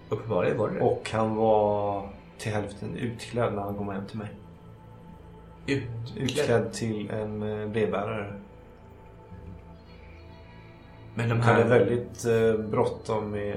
Uppenbarligen 0.09 0.59
var 0.59 0.69
det. 0.71 0.81
Och 0.81 1.11
han 1.13 1.37
var 1.37 2.09
till 2.39 2.53
hälften 2.53 2.97
utklädd 2.97 3.55
när 3.55 3.63
han 3.63 3.75
kom 3.77 3.89
hem 3.89 4.07
till 4.07 4.19
mig. 4.19 4.29
Utklädd. 5.67 6.17
Utklädd 6.17 6.73
till 6.73 7.11
en 7.11 7.43
eh, 7.43 7.69
brevbärare. 7.69 8.33
Men 11.15 11.29
de 11.29 11.35
Han 11.35 11.43
hade 11.43 11.63
här... 11.63 11.79
väldigt 11.79 12.25
eh, 12.25 12.67
bråttom 12.71 13.31
med... 13.31 13.57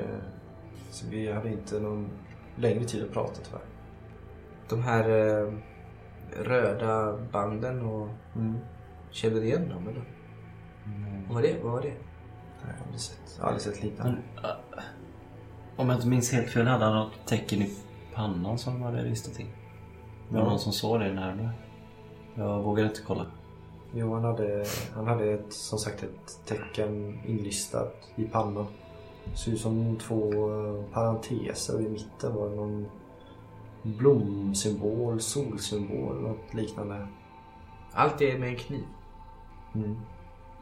Så 0.92 1.06
vi 1.10 1.32
hade 1.32 1.50
inte 1.50 1.80
någon 1.80 2.10
längre 2.56 2.84
tid 2.84 3.04
att 3.04 3.12
prata 3.14 3.42
tyvärr. 3.46 3.62
De 4.70 4.84
här 4.84 5.10
eh, 5.10 5.54
röda 6.44 7.18
banden 7.32 7.82
och... 7.82 8.08
Mm. 8.36 8.58
Kände 9.12 9.40
du 9.40 9.46
igen 9.46 9.70
dem 9.70 9.88
eller? 9.88 10.04
Vad 11.28 11.36
var 11.36 11.42
det? 11.42 11.64
Vad 11.64 11.72
var 11.72 11.82
det? 11.82 11.88
Nej, 11.88 11.98
jag 12.62 12.68
har 12.78 12.84
aldrig 12.86 13.00
sett, 13.02 13.20
jag 13.38 13.44
har 13.44 13.52
aldrig 13.52 13.62
sett 13.76 13.84
liknande. 13.84 14.18
Men, 14.36 14.46
äh, 14.46 14.52
om 15.76 15.90
jag 15.90 15.98
inte 15.98 16.08
minns 16.08 16.32
helt 16.34 16.50
fel 16.50 16.68
hade 16.68 16.86
han 16.86 16.96
något 16.96 17.26
tecken 17.26 17.62
i 17.62 17.78
pannan 18.16 18.58
som 18.58 18.74
de 18.74 18.82
hade 18.82 19.04
ristat. 19.04 19.38
Det 19.38 19.46
var 20.30 20.40
Ja. 20.40 20.50
någon 20.50 20.60
som 20.60 20.72
såg 20.74 21.00
det 21.00 21.14
närmare. 21.14 21.50
Jag 22.40 22.64
vågade 22.64 22.90
inte 22.90 23.02
kolla. 23.02 23.26
Jo, 23.94 24.14
han 24.14 24.24
hade, 24.24 24.66
han 24.94 25.08
hade 25.08 25.32
ett, 25.32 25.54
som 25.54 25.80
sagt 25.80 26.04
ett 26.04 26.40
tecken 26.46 27.20
inlistat 27.26 27.96
i 28.16 28.24
pannan. 28.24 28.68
Ser 29.34 29.52
ut 29.52 29.62
som 29.62 29.96
två 29.96 30.32
parenteser 30.94 31.76
och 31.76 31.82
i 31.82 31.90
mitten 31.90 32.36
var 32.36 32.50
det 32.50 32.56
någon 32.56 32.86
blomsymbol, 33.84 35.22
solsymbol, 35.22 36.22
något 36.22 36.54
liknande. 36.54 37.08
Allt 37.92 38.18
det 38.18 38.40
med 38.40 38.50
en 38.50 38.56
kniv. 38.56 38.84
Mm. 39.76 39.98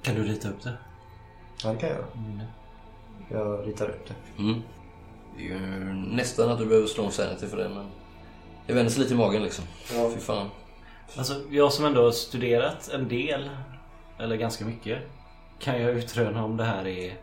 Kan 0.02 0.16
du 0.16 0.24
rita 0.24 0.50
upp 0.50 0.64
det? 0.64 0.78
Ja, 1.64 1.70
det 1.70 1.78
kan 1.78 1.90
jag. 1.90 2.04
Mm. 2.16 2.42
Jag 3.30 3.68
ritar 3.68 3.90
upp 3.90 4.08
det. 4.08 4.44
Mm. 4.44 4.62
Det 5.36 5.42
är 5.42 5.46
ju 5.46 5.60
nästan 5.94 6.50
att 6.50 6.60
du 6.60 6.66
behöver 6.66 6.88
slå 6.88 7.06
en 7.06 7.12
sanity 7.12 7.48
för 7.48 7.58
det 7.58 7.70
men... 7.70 7.86
Det 8.68 8.74
vänder 8.74 8.92
sig 8.92 9.02
lite 9.02 9.14
i 9.14 9.18
magen 9.18 9.44
liksom. 9.44 9.66
Ja. 9.96 10.12
Fy 10.14 10.20
fan. 10.20 10.50
Alltså, 11.16 11.44
jag 11.52 11.74
som 11.74 11.86
ändå 11.86 12.04
har 12.04 12.12
studerat 12.12 12.90
en 12.94 13.08
del, 13.08 13.50
eller 14.20 14.36
ganska 14.36 14.66
mycket, 14.66 15.00
kan 15.60 15.82
jag 15.82 15.98
utröna 15.98 16.44
om 16.44 16.58
det 16.58 16.64
här 16.64 16.88
är 16.88 17.18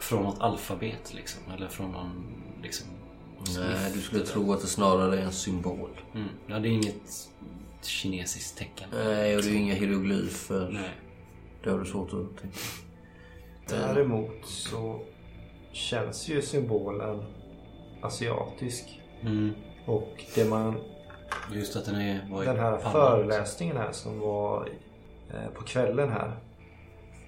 från 0.00 0.22
något 0.22 0.40
alfabet 0.40 1.14
liksom. 1.14 1.42
Eller 1.56 1.68
från 1.68 1.92
någon 1.92 2.42
liksom... 2.62 2.86
Nej, 3.58 3.92
du 3.94 4.00
skulle 4.00 4.26
tro 4.26 4.52
att 4.52 4.60
det 4.60 4.66
snarare 4.66 5.18
är 5.18 5.22
en 5.22 5.32
symbol. 5.32 5.90
Mm. 6.14 6.28
Ja, 6.46 6.58
det 6.58 6.68
är 6.68 6.72
inget 6.72 7.28
kinesiskt 7.82 8.58
tecken. 8.58 8.88
Nej, 8.92 9.36
och 9.36 9.42
det 9.42 9.50
är 9.50 9.54
inga 9.54 9.74
hieroglyfer. 9.74 10.70
Nej. 10.72 10.90
Det 11.64 11.70
har 11.70 11.78
du 11.78 11.84
svårt 11.84 12.12
att 12.12 12.40
tänka. 12.40 12.58
Däremot 13.68 14.46
så 14.46 15.00
känns 15.72 16.28
ju 16.28 16.42
symbolen 16.42 17.24
asiatisk. 18.02 19.00
Mm. 19.20 19.54
Och 19.86 20.24
det 20.34 20.44
man, 20.44 20.80
Just 21.52 21.76
att 21.76 21.84
den 21.84 21.94
är... 22.00 22.20
var 22.30 22.44
den 22.44 22.58
här 22.58 22.78
föreläsningen 22.78 23.76
här 23.76 23.92
som 23.92 24.20
var 24.20 24.68
eh, 25.30 25.50
på 25.54 25.62
kvällen 25.62 26.10
här. 26.10 26.32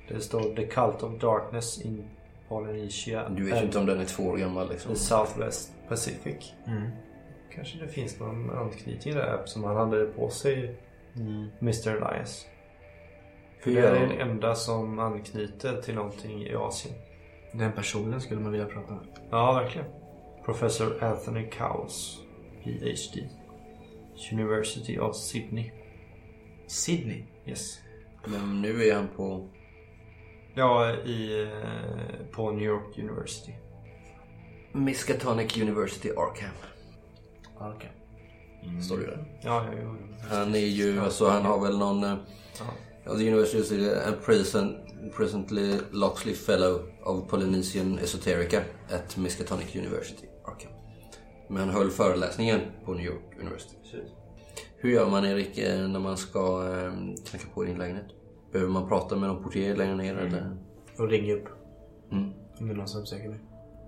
Det 0.09 0.21
står 0.21 0.57
The 0.57 0.67
Cult 0.67 1.03
of 1.03 1.21
Darkness 1.21 1.81
in 1.81 2.05
Polynesia. 2.49 3.29
Du 3.29 3.45
vet 3.45 3.61
ju 3.61 3.67
inte 3.67 3.79
om 3.79 3.87
den 3.87 4.01
är 4.01 4.05
två 4.05 4.23
år 4.23 4.37
gammal 4.37 4.69
liksom. 4.69 4.93
The 4.95 4.99
Southwest 4.99 5.73
Pacific. 5.89 6.53
Mm. 6.67 6.91
Kanske 7.55 7.79
det 7.79 7.89
finns 7.89 8.21
någon 8.21 8.51
anknytning 8.51 9.15
där 9.15 9.39
eftersom 9.39 9.65
han 9.65 9.77
hade 9.77 10.07
på 10.07 10.31
sig 10.31 10.77
Mm. 11.17 11.49
Mr. 11.63 11.89
Elias. 11.89 12.47
För 13.61 13.71
Hur 13.71 13.83
det 13.83 13.89
är 13.89 13.95
den 13.95 14.09
de? 14.09 14.21
enda 14.21 14.55
som 14.55 14.99
anknyter 14.99 15.83
till 15.83 15.95
någonting 15.95 16.43
i 16.43 16.55
Asien. 16.55 16.95
Den 17.53 17.73
personen 17.73 18.21
skulle 18.21 18.41
man 18.41 18.53
vilja 18.53 18.67
prata 18.67 18.93
med. 18.93 19.07
Ja, 19.31 19.53
verkligen. 19.53 19.87
Professor 20.45 21.05
Anthony 21.05 21.51
Cowles, 21.51 22.19
PhD. 22.65 23.29
University 24.33 24.99
of 24.99 25.17
Sydney. 25.17 25.73
Sydney? 26.67 27.25
Yes. 27.47 27.79
Men 28.27 28.63
nu 28.63 28.83
är 28.85 28.95
han 28.95 29.09
på... 29.17 29.49
Ja, 30.55 30.93
i, 30.93 31.43
eh, 31.43 32.27
på 32.33 32.51
New 32.53 32.65
York 32.65 32.99
University. 32.99 33.53
Miskatonic 34.73 35.57
University 35.59 36.11
Arkham. 36.11 36.51
Okej. 37.59 37.91
Står 38.83 38.97
det 38.97 39.03
ju 39.03 39.09
där. 39.11 39.39
Ja, 39.43 39.67
ja, 39.73 39.79
ja. 39.83 39.95
Han 40.37 40.55
är 40.55 40.59
ju, 40.59 41.01
alltså 41.01 41.29
han 41.29 41.43
har 41.43 41.61
väl 41.61 41.79
någon... 41.79 42.05
eh, 42.05 42.15
Ja. 42.59 42.65
Ja, 43.05 43.15
the 43.15 43.29
University 43.33 43.59
is 43.59 43.73
a 44.07 44.13
present, 44.25 44.77
presently 45.17 45.79
Locksley 45.91 46.35
Fellow 46.35 46.83
of 47.03 47.31
Polynesian 47.31 47.99
Esoterica 47.99 48.63
at 48.91 49.17
Miskatonic 49.17 49.77
University, 49.77 50.27
Arkham. 50.45 50.73
Men 51.49 51.69
höll 51.69 51.91
föreläsningen 51.91 52.61
på 52.85 52.93
New 52.95 53.07
York 53.07 53.39
University. 53.41 53.77
Hur 54.77 54.91
gör 54.91 55.11
man 55.11 55.25
Erik 55.25 55.59
eh, 55.59 55.89
när 55.89 56.01
man 56.01 56.17
ska 56.17 56.39
eh, 56.41 56.93
knacka 57.27 57.45
på 57.55 57.63
din 57.65 57.79
lägenhet? 57.79 58.07
Behöver 58.53 58.73
man 58.73 58.89
prata 58.89 59.17
med 59.17 59.29
någon 59.29 59.43
portier 59.43 59.77
längre 59.77 59.95
ner 59.95 60.17
eller? 60.17 60.57
Och 60.99 61.09
ringer 61.09 61.37
upp. 61.37 61.49
Mm. 62.13 62.31
Om 62.59 62.67
det 62.69 62.73
är 62.75 62.77
någon 62.77 62.89
som 62.89 63.07
söker 63.07 63.29
mig. 63.29 63.41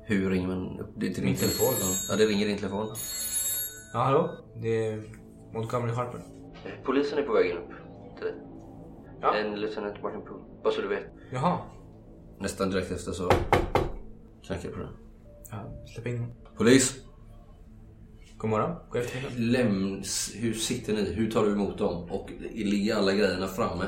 Hur 0.05 0.31
ringer 0.31 0.49
man 0.49 0.81
upp? 0.81 0.91
Det 0.97 1.07
är 1.07 1.15
till 1.15 1.25
Min 1.25 1.33
din 1.33 1.41
telefon. 1.41 1.75
Ja, 1.81 1.87
Ja, 2.09 2.17
det 2.17 2.27
ringer 2.27 2.47
din 2.47 2.59
telefon. 2.59 2.87
Ja, 3.93 3.99
hallå? 3.99 4.31
Det 4.63 4.87
är 4.87 5.03
Montgomery 5.53 5.93
Harper. 5.93 6.21
Polisen 6.85 7.19
är 7.19 7.23
på 7.23 7.33
väg 7.33 7.51
in 7.51 7.57
upp 7.57 7.71
till 8.17 8.25
dig. 8.25 8.35
Ja. 9.21 9.35
En 9.37 9.61
lieutenant 9.61 10.03
Martin 10.03 10.21
Poole. 10.21 10.43
Bara 10.63 10.73
så 10.73 10.81
du 10.81 10.89
vet. 10.89 11.05
Jaha. 11.33 11.59
Nästan 12.39 12.71
direkt 12.71 12.91
efter 12.93 13.13
så 13.13 13.29
knackar 14.47 14.65
jag 14.65 14.73
på 14.73 14.79
den. 14.81 14.93
Ja, 15.51 15.85
släpp 15.95 16.07
in. 16.07 16.27
Polis! 16.57 17.06
God 18.39 18.51
morgon. 18.51 18.77
God 18.91 19.03
eftermiddag. 19.03 19.59
Läms, 19.59 20.33
hur 20.37 20.55
sitter 20.55 20.93
ni? 20.93 21.13
Hur 21.15 21.31
tar 21.31 21.45
du 21.45 21.53
emot 21.53 21.79
dem? 21.79 22.11
Och 22.11 22.31
ligger 22.55 22.95
alla 22.97 23.13
grejerna 23.13 23.47
framme? 23.47 23.85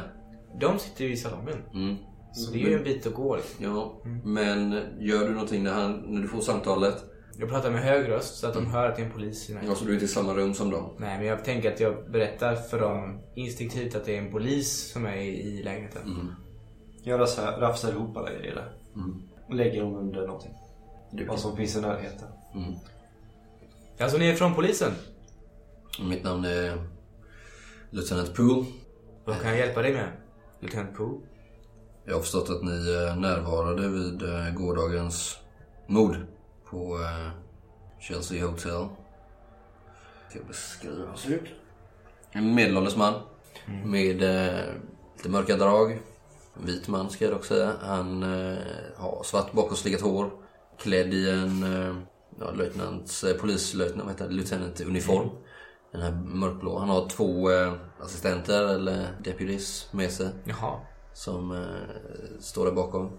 De 0.60 0.78
sitter 0.78 1.04
ju 1.04 1.12
i 1.12 1.16
salongen. 1.16 1.58
Mm. 1.74 1.96
Så 2.32 2.52
det 2.52 2.62
är 2.62 2.68
ju 2.68 2.74
en 2.74 2.84
bit 2.84 3.06
att 3.06 3.14
gå 3.14 3.36
liksom. 3.36 3.64
Ja, 3.64 4.02
men 4.24 4.72
gör 4.98 5.24
du 5.28 5.32
någonting 5.32 5.62
när, 5.62 5.72
han, 5.72 6.04
när 6.06 6.22
du 6.22 6.28
får 6.28 6.40
samtalet? 6.40 7.04
Jag 7.38 7.48
pratar 7.48 7.70
med 7.70 7.82
hög 7.82 8.08
röst 8.08 8.34
så 8.38 8.46
att 8.46 8.54
de 8.54 8.66
hör 8.66 8.88
att 8.88 8.96
det 8.96 9.02
är 9.02 9.06
en 9.06 9.12
polis 9.12 9.50
i. 9.50 9.58
Ja, 9.66 9.74
så 9.74 9.84
du 9.84 9.90
är 9.90 9.94
inte 9.94 10.04
i 10.04 10.08
samma 10.08 10.34
rum 10.34 10.54
som 10.54 10.70
dem? 10.70 10.90
Nej, 10.98 11.18
men 11.18 11.26
jag 11.26 11.44
tänker 11.44 11.72
att 11.72 11.80
jag 11.80 12.10
berättar 12.10 12.54
för 12.54 12.80
dem 12.80 13.20
instinktivt 13.34 13.94
att 13.94 14.04
det 14.04 14.16
är 14.16 14.22
en 14.22 14.32
polis 14.32 14.92
som 14.92 15.06
är 15.06 15.16
i 15.16 15.62
lägenheten. 15.62 16.02
Mm. 16.02 16.26
Jag 17.02 17.20
rafsar, 17.20 17.60
rafsar 17.60 17.92
ihop 17.92 18.16
alla 18.16 18.32
grejer 18.32 18.54
där. 18.54 18.72
Mm. 18.96 19.22
Och 19.48 19.54
lägger 19.54 19.82
dem 19.82 19.94
under 19.94 20.26
någonting. 20.26 20.54
Vad 21.28 21.38
som 21.38 21.56
finns 21.56 21.76
i 21.76 21.80
närheten. 21.80 22.28
mm. 22.54 22.74
Alltså, 24.00 24.18
ni 24.18 24.28
är 24.28 24.34
från 24.34 24.54
polisen? 24.54 24.92
Mitt 26.00 26.24
namn 26.24 26.44
är 26.44 26.78
Lieutenant 27.90 28.34
Poole. 28.34 28.66
Vad 29.24 29.40
kan 29.40 29.50
jag 29.50 29.58
hjälpa 29.58 29.82
dig 29.82 29.92
med? 29.92 30.12
Lieutenant 30.60 30.96
Poole? 30.96 31.20
Jag 32.04 32.14
har 32.14 32.20
förstått 32.20 32.50
att 32.50 32.62
ni 32.62 32.94
eh, 32.94 33.16
närvarade 33.16 33.88
vid 33.88 34.22
eh, 34.22 34.54
gårdagens 34.54 35.38
mord 35.86 36.16
på 36.70 36.98
eh, 37.00 37.30
Chelsea 38.00 38.46
Hotel. 38.46 38.86
Ska 40.30 40.38
beskriva 40.48 40.94
hur 40.96 41.06
han 41.06 41.16
ser 41.16 41.30
ut? 41.30 41.48
En 42.30 42.54
medelålders 42.54 42.96
man 42.96 43.14
med 43.84 44.22
eh, 44.22 44.64
lite 45.16 45.28
mörka 45.28 45.56
drag. 45.56 45.92
En 46.56 46.66
vit 46.66 46.88
man 46.88 47.10
ska 47.10 47.24
jag 47.24 47.34
dock 47.34 47.44
säga. 47.44 47.72
Han 47.80 48.22
har 48.96 49.22
svart 49.24 49.52
bakåtslickat 49.52 50.00
hår. 50.00 50.30
Klädd 50.78 51.14
i 51.14 51.30
en 51.30 51.64
ja, 52.40 52.50
löjtnants, 52.50 53.24
eh, 53.24 53.36
polislöjtnant, 53.36 54.04
vad 54.04 54.12
heter 54.14 54.28
det, 54.28 54.34
lieutenant 54.34 54.80
uniform. 54.80 55.28
Den 55.92 56.00
här 56.00 56.12
mörkblå. 56.12 56.78
Han 56.78 56.88
har 56.88 57.08
två 57.08 57.50
eh, 57.50 57.72
assistenter 58.00 58.74
eller 58.74 59.16
deputies 59.24 59.92
med 59.92 60.12
sig 60.12 60.30
Jaha. 60.44 60.80
som 61.12 61.52
eh, 61.52 62.40
står 62.40 62.64
där 62.64 62.72
bakom. 62.72 63.10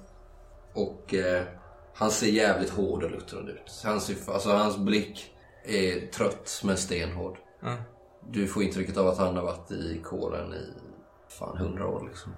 Och 0.74 1.14
eh, 1.14 1.44
han 1.94 2.12
ser 2.12 2.28
jävligt 2.28 2.70
hård 2.70 3.04
och 3.04 3.12
luttrad 3.12 3.50
ut. 3.50 3.82
Han 3.84 4.02
ser, 4.02 4.32
alltså, 4.34 4.50
hans 4.50 4.78
blick 4.78 5.36
är 5.64 6.12
trött 6.12 6.62
men 6.64 6.78
stenhård. 6.78 7.38
Ja. 7.62 7.78
Du 8.30 8.48
får 8.48 8.64
intrycket 8.64 8.98
av 8.98 9.08
att 9.08 9.18
han 9.18 9.36
har 9.36 9.44
varit 9.44 9.72
i 9.72 10.02
kåren 10.04 10.54
i 10.54 10.66
fan 11.30 11.58
hundra 11.58 11.88
år 11.88 12.08
liksom. 12.08 12.34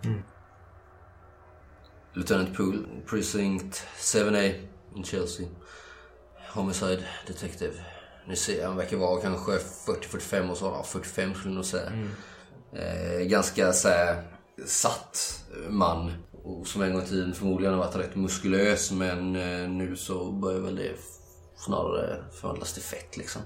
Lieutenant 2.13 2.57
Poole, 2.57 2.87
Precinct 3.05 3.87
7A 3.97 4.67
in 4.95 5.03
Chelsea. 5.03 5.47
Homicide 6.53 7.03
Detective. 7.27 7.73
Ni 8.27 8.35
ser, 8.35 8.65
han 8.65 8.75
verkar 8.75 8.97
vara 8.97 9.21
kanske 9.21 9.51
40-45 9.51 10.51
års 10.51 10.61
ålder. 10.61 10.77
Ja, 10.77 10.83
45 10.83 11.33
skulle 11.33 11.49
jag 11.51 11.55
nog 11.55 11.65
säga. 11.65 11.91
Eh, 12.73 13.27
ganska 13.27 13.73
såhär 13.73 14.23
satt 14.65 15.43
man. 15.69 16.11
Och 16.43 16.67
som 16.67 16.81
en 16.81 16.93
gång 16.93 17.01
i 17.01 17.05
tiden 17.05 17.33
förmodligen 17.33 17.73
har 17.73 17.85
varit 17.85 17.95
rätt 17.95 18.15
muskulös 18.15 18.91
men 18.91 19.35
eh, 19.35 19.69
nu 19.69 19.95
så 19.95 20.31
börjar 20.31 20.59
väl 20.59 20.75
det 20.75 20.91
snarare 21.55 22.23
förvandlas 22.31 22.73
till 22.73 22.83
fett 22.83 23.17
liksom. 23.17 23.41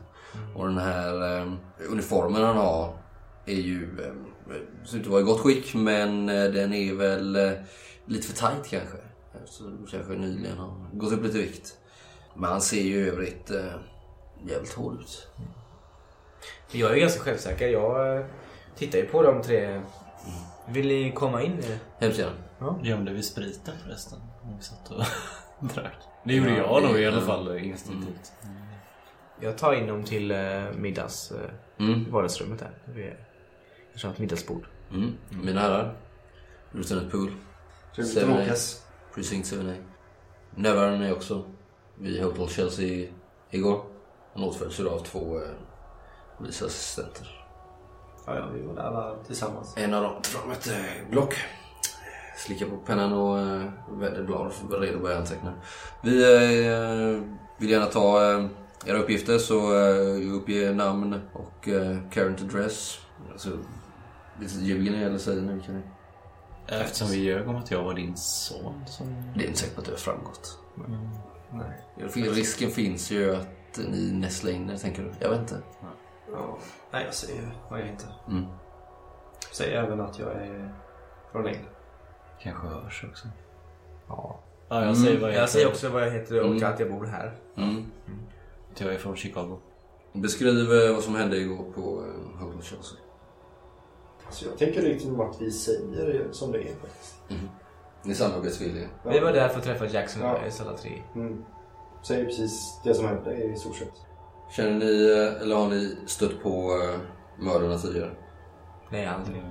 Och 0.56 0.68
den 0.68 0.78
här 0.78 1.39
eh, 1.39 1.51
uniformen 1.89 2.43
han 2.43 2.58
har 2.58 2.97
är 3.45 3.56
ju, 3.56 3.84
eh, 3.84 4.86
ser 4.86 4.97
ut 4.97 5.03
att 5.03 5.12
vara 5.12 5.22
i 5.22 5.24
gott 5.24 5.39
skick 5.39 5.74
men 5.74 6.30
eh, 6.30 6.51
den 6.51 6.74
är 6.74 6.93
väl 6.93 7.36
eh, 7.36 7.51
lite 8.06 8.28
för 8.28 8.36
tight 8.36 8.70
kanske. 8.70 8.97
Så 9.45 9.64
kanske 9.91 10.14
nyligen 10.14 10.58
har 10.58 10.89
gått 10.93 11.14
upp 11.14 11.24
lite 11.24 11.38
vikt. 11.38 11.78
Men 12.36 12.52
han 12.52 12.62
ser 12.62 12.82
ju 12.82 12.96
i 13.06 13.10
övrigt 13.10 13.52
eh, 13.52 13.66
jävligt 14.46 14.74
hård 14.74 15.00
ut. 15.00 15.28
Jag 16.72 16.92
är 16.92 16.96
ganska 17.00 17.20
självsäker. 17.20 17.68
Jag 17.68 18.18
eh, 18.18 18.26
tittar 18.76 19.00
ju 19.00 19.06
på 19.06 19.22
de 19.24 19.42
tre. 19.42 19.82
Vill 20.68 20.88
ni 20.88 21.12
komma 21.12 21.42
in? 21.42 21.60
eh? 21.60 21.78
Hemskt 22.00 22.20
gärna. 22.20 22.80
Gömde 22.84 23.14
vi 23.14 23.24
spriten 23.24 23.74
förresten? 23.84 24.20
När 24.46 24.58
vi 24.58 24.64
satt 24.64 24.92
och 24.92 25.04
drack. 25.76 25.94
Det 26.24 26.34
gjorde 26.34 26.58
jag 26.58 26.84
nog 26.84 27.00
i 27.00 27.06
alla 27.06 27.22
fall 27.22 27.58
instinktivt. 27.58 28.32
Jag 29.42 29.58
tar 29.58 29.74
in 29.74 29.88
dem 29.88 30.04
till 30.04 30.32
eh, 30.32 30.64
middags... 30.78 31.32
Eh, 31.32 31.50
Mm. 31.80 32.12
vardagsrummet 32.12 32.60
där. 32.60 32.72
Vi 32.86 33.04
är- 33.04 33.28
Kanske 33.92 34.08
har 34.08 34.14
ett 34.14 34.20
middagsbord. 34.20 34.66
Mm. 34.92 35.18
Mina 35.44 35.62
herrar. 35.62 35.98
Lieutenant 36.72 37.12
Poole. 37.12 37.32
Trevligt 37.96 38.18
att. 38.52 38.86
Precinct 39.16 39.54
7A. 39.54 39.76
Närvarande 40.56 41.08
är 41.08 41.14
också 41.14 41.44
vid 42.00 42.24
Hotel 42.24 42.48
Chelsea 42.50 43.08
igår. 43.50 43.84
Han 44.34 44.43
åtföljs 44.43 44.80
av 44.80 45.00
två 45.00 45.38
eh, 45.38 45.50
polisassistenter. 46.38 47.46
Ja, 48.26 48.36
ja, 48.36 48.48
vi 48.54 48.62
var 48.62 48.76
där 48.76 48.82
alla 48.82 49.16
tillsammans. 49.28 49.74
En 49.78 49.93
av 49.93 50.04
dem 50.04 50.14
tar 50.14 50.39
fram 50.39 50.52
ett 50.52 50.68
eh, 50.68 51.10
block. 51.12 51.36
Slickar 52.38 52.66
på 52.66 52.78
pennan 52.78 53.14
och 53.14 53.39
eh, 53.39 53.72
vänder 53.89 54.24
blad 54.24 54.54
för 54.54 54.80
redo 54.80 54.96
att 54.96 55.04
börja 55.04 55.18
anteckna. 55.18 55.54
Vi 56.04 56.24
eh, 56.66 57.22
vill 57.58 57.70
gärna 57.70 57.86
ta 57.86 58.32
eh, 58.32 58.46
era 58.86 58.98
uppgifter 58.98 59.38
så 59.38 59.78
eh, 59.78 60.36
uppge 60.36 60.74
namn 60.74 61.22
och 61.34 61.68
eh, 61.68 61.98
current 62.12 62.41
address. 62.41 63.00
Alltså, 63.32 63.50
ljuger 64.60 64.91
ni 64.91 65.04
eller 65.04 65.18
säger 65.18 65.41
ni 65.41 65.54
vilka 65.54 65.72
ni 65.72 65.82
Eftersom 66.68 67.08
vi 67.08 67.18
ljög 67.18 67.48
om 67.48 67.56
att 67.56 67.72
jag 67.72 67.84
var 67.84 67.93
din 67.93 68.18
son 68.18 68.84
som... 68.88 69.24
Det 69.36 69.43
är 69.43 69.48
inte 69.48 69.60
säkert 69.60 69.78
att 69.78 69.86
det 69.86 69.91
har 69.91 69.98
framgått. 69.98 70.60
Nej. 71.58 72.08
Risken 72.30 72.72
finns 72.72 73.12
ju 73.12 73.36
att 73.36 73.80
ni 73.91 74.12
nästlar 74.12 74.51
in 74.51 74.70
er, 74.70 74.78
tänker 74.78 75.03
du? 75.03 75.12
Jag 75.20 75.30
vet 75.30 75.39
inte. 75.39 75.62
Ja. 76.32 76.58
Nej, 76.91 77.06
jag 77.06 77.14
säger 77.14 77.58
vad 77.70 77.80
jag 77.80 77.88
inte. 77.88 78.06
Mm. 78.28 78.45
Säger 79.51 79.84
även 79.84 80.01
att 80.01 80.20
jag 80.20 80.32
är 80.32 80.74
från 81.32 81.47
England. 81.47 81.66
Kanske 82.41 82.68
hörs 82.68 83.06
också. 83.10 83.28
Ja. 84.08 84.39
Ja, 84.70 84.86
jag 84.86 84.97
säger 84.97 85.22
vad 85.22 85.30
jag 85.30 85.38
Jag 85.38 85.49
säger 85.49 85.68
också 85.68 85.89
vad 85.89 86.01
jag 86.01 86.12
heter 86.12 86.39
och 86.39 86.51
Mm. 86.51 86.64
att 86.74 86.80
jag 86.80 86.91
bor 86.91 87.06
här. 87.06 87.34
Mm. 87.58 87.86
Jag 88.78 88.93
är 88.93 88.97
från 88.97 89.16
Chicago. 89.16 89.58
Beskriv 90.14 90.74
eh, 90.74 90.93
vad 90.93 91.03
som 91.03 91.16
hände 91.16 91.38
igår 91.38 91.66
på 91.76 92.03
eh, 92.06 92.39
Hotel 92.39 92.62
Chelsea. 92.62 92.97
Så 94.30 94.45
jag 94.45 94.58
tänker 94.58 94.82
liksom 94.82 95.20
att 95.20 95.41
vi 95.41 95.51
säger 95.51 96.28
som 96.32 96.51
det 96.51 96.58
är 96.62 96.76
faktiskt. 96.76 97.16
Ni 98.06 98.12
är 98.12 98.16
samarbetsvilliga. 98.16 98.88
Vi 99.06 99.20
var 99.20 99.32
där 99.34 99.49
för 99.49 99.58
att 99.58 99.64
träffa 99.64 99.86
Jackson 99.86 100.22
Ja. 100.22 100.32
och 100.32 100.39
Elias 100.39 100.62
alla 100.62 100.78
tre. 100.78 101.01
Mm. 101.16 101.45
Säger 102.08 102.26
precis 102.26 102.80
det 102.84 102.93
som 102.93 103.06
hände 103.06 103.43
i 103.43 103.56
stort 103.56 103.76
sett. 103.76 103.93
Känner 104.51 104.72
ni, 104.80 105.12
eh, 105.12 105.41
eller 105.41 105.56
har 105.56 105.68
ni 105.68 105.97
stött 106.06 106.43
på 106.43 106.49
eh, 106.84 106.99
mördarna 107.43 107.78
tidigare? 107.78 108.12
Nej, 108.89 109.06
aldrig. 109.06 109.41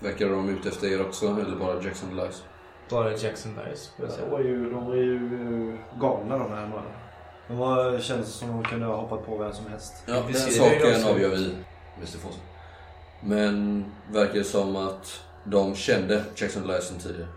Verkar 0.00 0.28
de 0.28 0.48
ute 0.48 0.68
efter 0.68 0.86
er 0.92 1.06
också, 1.06 1.26
eller 1.26 1.56
bara 1.56 1.82
Jackson 1.82 2.16
Lies? 2.16 2.42
Bara 2.90 3.10
Jackson 3.16 3.52
Lies, 3.66 3.80
skulle 3.82 4.08
jag 4.08 4.12
De 4.16 4.20
säga. 4.20 4.30
var 4.30 4.40
ju, 4.40 4.70
de 4.70 4.86
var 4.86 4.94
ju 4.94 5.18
galna 6.00 6.38
de 6.38 6.50
här 6.52 6.66
mördarna. 6.66 6.94
De 7.48 7.56
var, 7.58 7.98
kändes 7.98 8.28
som 8.28 8.48
de 8.48 8.64
kunde 8.64 8.86
ha 8.86 8.96
hoppat 8.96 9.26
på 9.26 9.36
vem 9.38 9.52
som 9.52 9.66
helst. 9.66 9.94
Ja, 10.06 10.14
den 10.26 10.34
saken 10.34 11.04
avgör 11.04 11.28
vi, 11.30 11.54
Mr 11.96 12.18
Fosse. 12.18 12.38
Men 13.20 13.84
verkar 14.12 14.34
det 14.34 14.44
som 14.44 14.76
att 14.76 15.20
de 15.44 15.74
kände 15.74 16.24
Jackson 16.36 16.66
Lies 16.66 16.88
sedan 16.88 16.98
tidigare. 16.98 17.28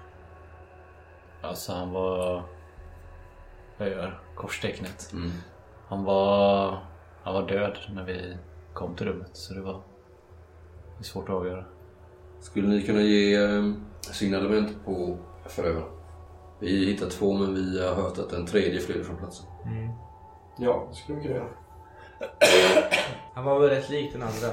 Alltså 1.41 1.73
han 1.73 1.91
var... 1.91 2.43
Jag 3.77 3.89
gör 3.89 4.21
korstecknet. 4.35 5.13
Mm. 5.13 5.31
Han 5.87 6.03
var... 6.03 6.77
Han 7.23 7.33
var 7.33 7.47
död 7.47 7.77
när 7.93 8.03
vi 8.03 8.37
kom 8.73 8.95
till 8.95 9.07
rummet 9.07 9.29
så 9.33 9.53
det 9.53 9.61
var... 9.61 9.73
Det 10.97 11.01
är 11.01 11.03
svårt 11.03 11.29
att 11.29 11.35
avgöra. 11.35 11.65
Skulle 12.39 12.67
ni 12.67 12.81
kunna 12.81 13.01
ge 13.01 13.35
eh, 13.35 13.71
signalement 14.01 14.85
på 14.85 15.17
förövarna? 15.45 15.85
Vi 16.59 16.85
hittar 16.85 17.09
två 17.09 17.33
men 17.33 17.55
vi 17.55 17.87
har 17.87 17.95
hört 17.95 18.17
att 18.17 18.33
en 18.33 18.45
tredje 18.45 18.79
flyr 18.79 19.03
från 19.03 19.17
platsen. 19.17 19.45
Ja, 20.57 20.87
det 20.89 20.95
skulle 20.95 21.17
vi 21.17 21.23
kunna 21.23 21.35
göra. 21.35 21.49
Han 23.33 23.45
var 23.45 23.59
väl 23.59 23.69
rätt 23.69 23.89
lik 23.89 24.13
den 24.13 24.21
andra. 24.21 24.47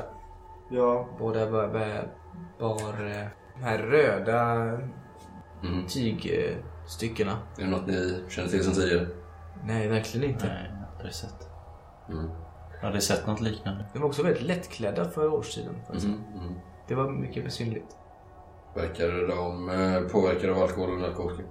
Ja, 0.70 1.08
Båda 1.18 1.50
bar, 1.50 1.68
bar, 2.58 3.06
eh, 3.06 3.26
de 3.54 3.62
här 3.62 3.78
röda 3.78 4.78
Mm. 5.62 5.86
Tygstyckena. 6.88 7.38
Är 7.58 7.62
det 7.64 7.70
något 7.70 7.86
ni 7.86 8.24
känner 8.28 8.48
till 8.48 8.64
sedan 8.64 8.74
tidigare? 8.74 9.06
Nej, 9.64 9.88
verkligen 9.88 10.30
inte. 10.30 10.46
Nej, 10.46 10.70
jag 10.70 10.86
har 10.86 10.96
aldrig 10.96 11.14
sett. 11.14 11.48
Mm. 12.08 12.30
Jag 12.72 12.80
har 12.80 12.86
aldrig 12.86 13.02
sett 13.02 13.26
något 13.26 13.40
liknande. 13.40 13.84
De 13.92 13.98
var 13.98 14.06
också 14.08 14.22
väldigt 14.22 14.42
lättklädda 14.42 15.04
för 15.04 15.34
årstiden. 15.34 15.74
faktiskt. 15.86 16.06
Mhm, 16.06 16.16
mhm. 16.34 16.54
Det 16.88 16.94
var 16.94 17.10
mycket 17.10 17.44
besynligt. 17.44 17.96
Verkar 18.74 19.28
de 19.28 19.68
eh, 19.70 20.12
påverkade 20.12 20.52
av 20.52 20.62
alkohol 20.62 20.90
och 20.90 20.98
narkotika? 21.00 21.48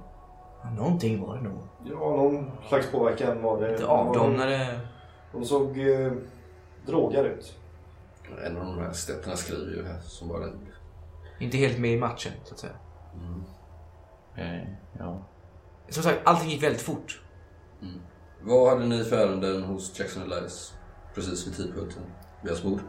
Ja, 0.63 0.69
någonting 0.69 1.21
var 1.21 1.35
det 1.38 1.41
nog. 1.43 1.57
ja 1.85 1.95
någon 1.99 2.51
slags 2.69 2.91
påverkan 2.91 3.41
var 3.41 3.61
det. 3.61 3.77
Var- 3.77 3.88
avdomnade. 3.88 4.79
De 5.31 5.45
såg 5.45 5.79
eh, 5.79 6.11
drogade 6.85 7.29
ut. 7.29 7.57
En 8.45 8.57
av 8.57 8.65
de 8.65 8.79
här 8.79 8.91
stätterna 8.91 9.35
skriver 9.35 9.71
ju 9.75 9.85
här 9.85 9.99
som 9.99 10.27
bara 10.27 10.39
den. 10.39 10.67
Inte 11.39 11.57
helt 11.57 11.79
med 11.79 11.91
i 11.91 11.99
matchen, 11.99 12.31
så 12.43 12.53
att 12.53 12.59
säga. 12.59 12.73
Mm. 13.15 13.43
Eh, 14.38 14.61
ja. 14.99 15.25
Som 15.89 16.03
sagt, 16.03 16.21
allting 16.23 16.49
gick 16.49 16.63
väldigt 16.63 16.81
fort. 16.81 17.21
Vad 18.41 18.69
hade 18.69 18.85
ni 18.85 19.03
för 19.03 19.17
ärenden 19.17 19.63
hos 19.63 19.99
Jackson 19.99 20.23
Elias 20.23 20.73
precis 21.15 21.47
vid 21.47 21.55
tidpunkten 21.55 22.03
vid 22.41 22.51
hans 22.51 22.63
mord? 22.63 22.79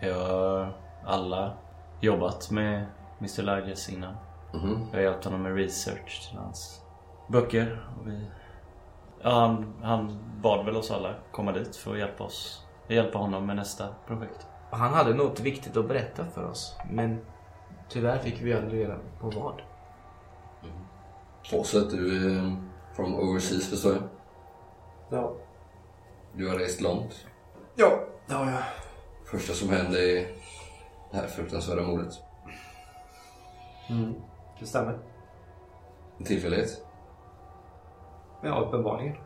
Jag 0.00 0.14
har 0.14 0.76
alla 1.04 1.56
jobbat 2.00 2.50
med 2.50 2.86
Mr. 3.18 3.42
Larges 3.42 3.88
innan. 3.88 4.14
Mhm. 4.54 4.86
Jag 4.90 4.98
har 4.98 5.02
hjälpt 5.02 5.24
honom 5.24 5.42
med 5.42 5.56
research 5.56 6.28
till 6.28 6.38
hans 6.38 6.82
böcker. 7.28 7.86
Och 8.00 8.08
vi... 8.08 8.26
ja, 9.22 9.30
han, 9.30 9.74
han 9.82 10.18
bad 10.42 10.64
väl 10.64 10.76
oss 10.76 10.90
alla 10.90 11.14
komma 11.32 11.52
dit 11.52 11.76
för 11.76 11.92
att 11.92 11.98
hjälpa 11.98 12.24
oss. 12.24 12.66
Hjälpa 12.88 13.18
honom 13.18 13.46
med 13.46 13.56
nästa 13.56 13.88
projekt. 14.06 14.46
Han 14.70 14.94
hade 14.94 15.14
något 15.14 15.40
viktigt 15.40 15.76
att 15.76 15.88
berätta 15.88 16.26
för 16.26 16.44
oss. 16.44 16.76
Men 16.90 17.20
tyvärr 17.88 18.18
fick 18.18 18.42
vi 18.42 18.54
aldrig 18.54 18.80
reda 18.80 18.96
på 19.20 19.30
vad. 19.30 19.62
Fawcett, 21.50 21.90
du 21.90 22.36
är 22.36 22.56
från 22.94 23.14
overseas 23.14 23.68
förstår 23.68 23.92
jag. 23.92 24.02
Ja. 25.10 25.34
Du 26.32 26.48
har 26.48 26.58
rest 26.58 26.80
långt. 26.80 27.26
Ja, 27.74 28.04
det 28.26 28.34
har 28.34 28.50
jag. 28.50 28.62
Första 29.24 29.52
som 29.52 29.70
hände 29.70 29.98
är 29.98 30.26
det 31.10 31.16
här 31.16 31.26
fruktansvärda 31.26 31.82
mordet. 31.82 32.14
Mm. 33.90 34.14
Det 34.60 34.66
stämmer. 34.66 34.98
En 36.18 36.24
tillfällighet. 36.24 36.84
Ja, 38.42 38.60
uppenbarligen. 38.60 39.16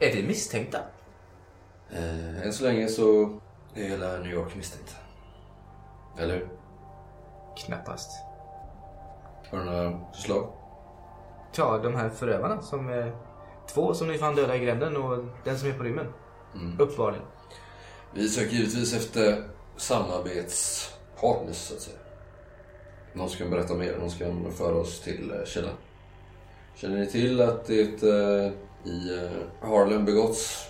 Är 0.00 0.12
vi 0.12 0.26
misstänkta? 0.26 0.78
Eh, 1.90 2.46
än 2.46 2.52
så 2.52 2.64
länge 2.64 2.88
så 2.88 3.22
är 3.74 3.88
hela 3.88 4.16
New 4.18 4.32
York 4.32 4.56
misstänkt. 4.56 4.96
Eller 6.18 6.34
hur? 6.34 6.48
Knappast. 7.56 8.10
Har 9.50 9.58
du 9.58 9.64
några 9.64 10.00
förslag? 10.12 10.48
Ja, 11.56 11.78
de 11.82 11.94
här 11.94 12.08
förövarna 12.08 12.62
som... 12.62 12.92
Eh, 12.92 13.06
två 13.66 13.94
som 13.94 14.08
ni 14.08 14.18
fann 14.18 14.34
döda 14.34 14.56
i 14.56 14.58
gränden 14.58 14.96
och 14.96 15.24
den 15.44 15.58
som 15.58 15.68
är 15.68 15.72
på 15.72 15.82
rymmen. 15.82 16.06
Mm. 16.54 16.80
Uppenbarligen. 16.80 17.26
Vi 18.12 18.28
söker 18.28 18.52
givetvis 18.52 18.94
efter 18.94 19.42
samarbetspartners 19.76 21.56
så 21.56 21.74
att 21.74 21.80
säga. 21.80 21.96
Någon 23.12 23.28
som 23.28 23.38
kan 23.38 23.50
berätta 23.50 23.74
mer, 23.74 23.98
någon 23.98 24.10
som 24.10 24.18
kan 24.18 24.52
föra 24.52 24.74
oss 24.74 25.00
till 25.00 25.30
eh, 25.30 25.44
källan. 25.44 25.74
Känner 26.74 26.98
ni 26.98 27.06
till 27.06 27.40
att 27.40 27.64
det 27.64 28.02
eh, 28.02 28.52
i 28.84 29.18
eh, 29.18 29.68
Harlem 29.68 30.04
begåtts 30.04 30.68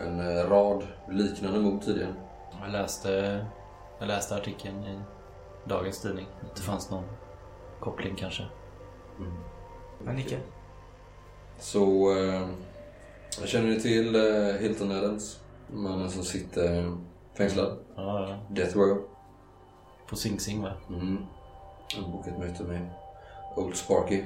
en 0.00 0.46
rad 0.48 0.82
liknande 1.10 1.60
mord 1.60 1.82
tidigare? 1.82 2.14
Jag 2.62 2.72
läste, 2.72 3.44
jag 3.98 4.08
läste 4.08 4.34
artikeln 4.34 4.84
i 4.84 5.00
dagens 5.64 6.00
tidning. 6.00 6.26
Att 6.50 6.56
det 6.56 6.62
fanns 6.62 6.90
någon 6.90 7.04
koppling 7.80 8.14
kanske. 8.16 8.42
Men 10.04 10.16
Nicke? 10.16 10.40
Så 11.58 12.16
eh, 12.18 12.48
känner 13.44 13.68
ni 13.68 13.80
till 13.80 14.14
eh, 14.14 14.54
Hilton 14.60 14.92
Adams? 14.92 15.40
Mannen 15.72 16.10
som 16.10 16.24
sitter 16.24 16.96
fängslad. 17.34 17.78
Ja, 17.96 18.28
ja. 18.28 18.54
Death 18.54 18.76
Row. 18.76 18.98
På 20.08 20.16
Sing 20.16 20.40
Sing 20.40 20.62
va? 20.62 20.72
Mm. 20.88 21.18
Jag 21.96 22.02
har 22.02 22.12
bokat 22.12 22.38
möte 22.38 22.62
med 22.62 22.90
Old 23.56 23.76
Sparky. 23.76 24.22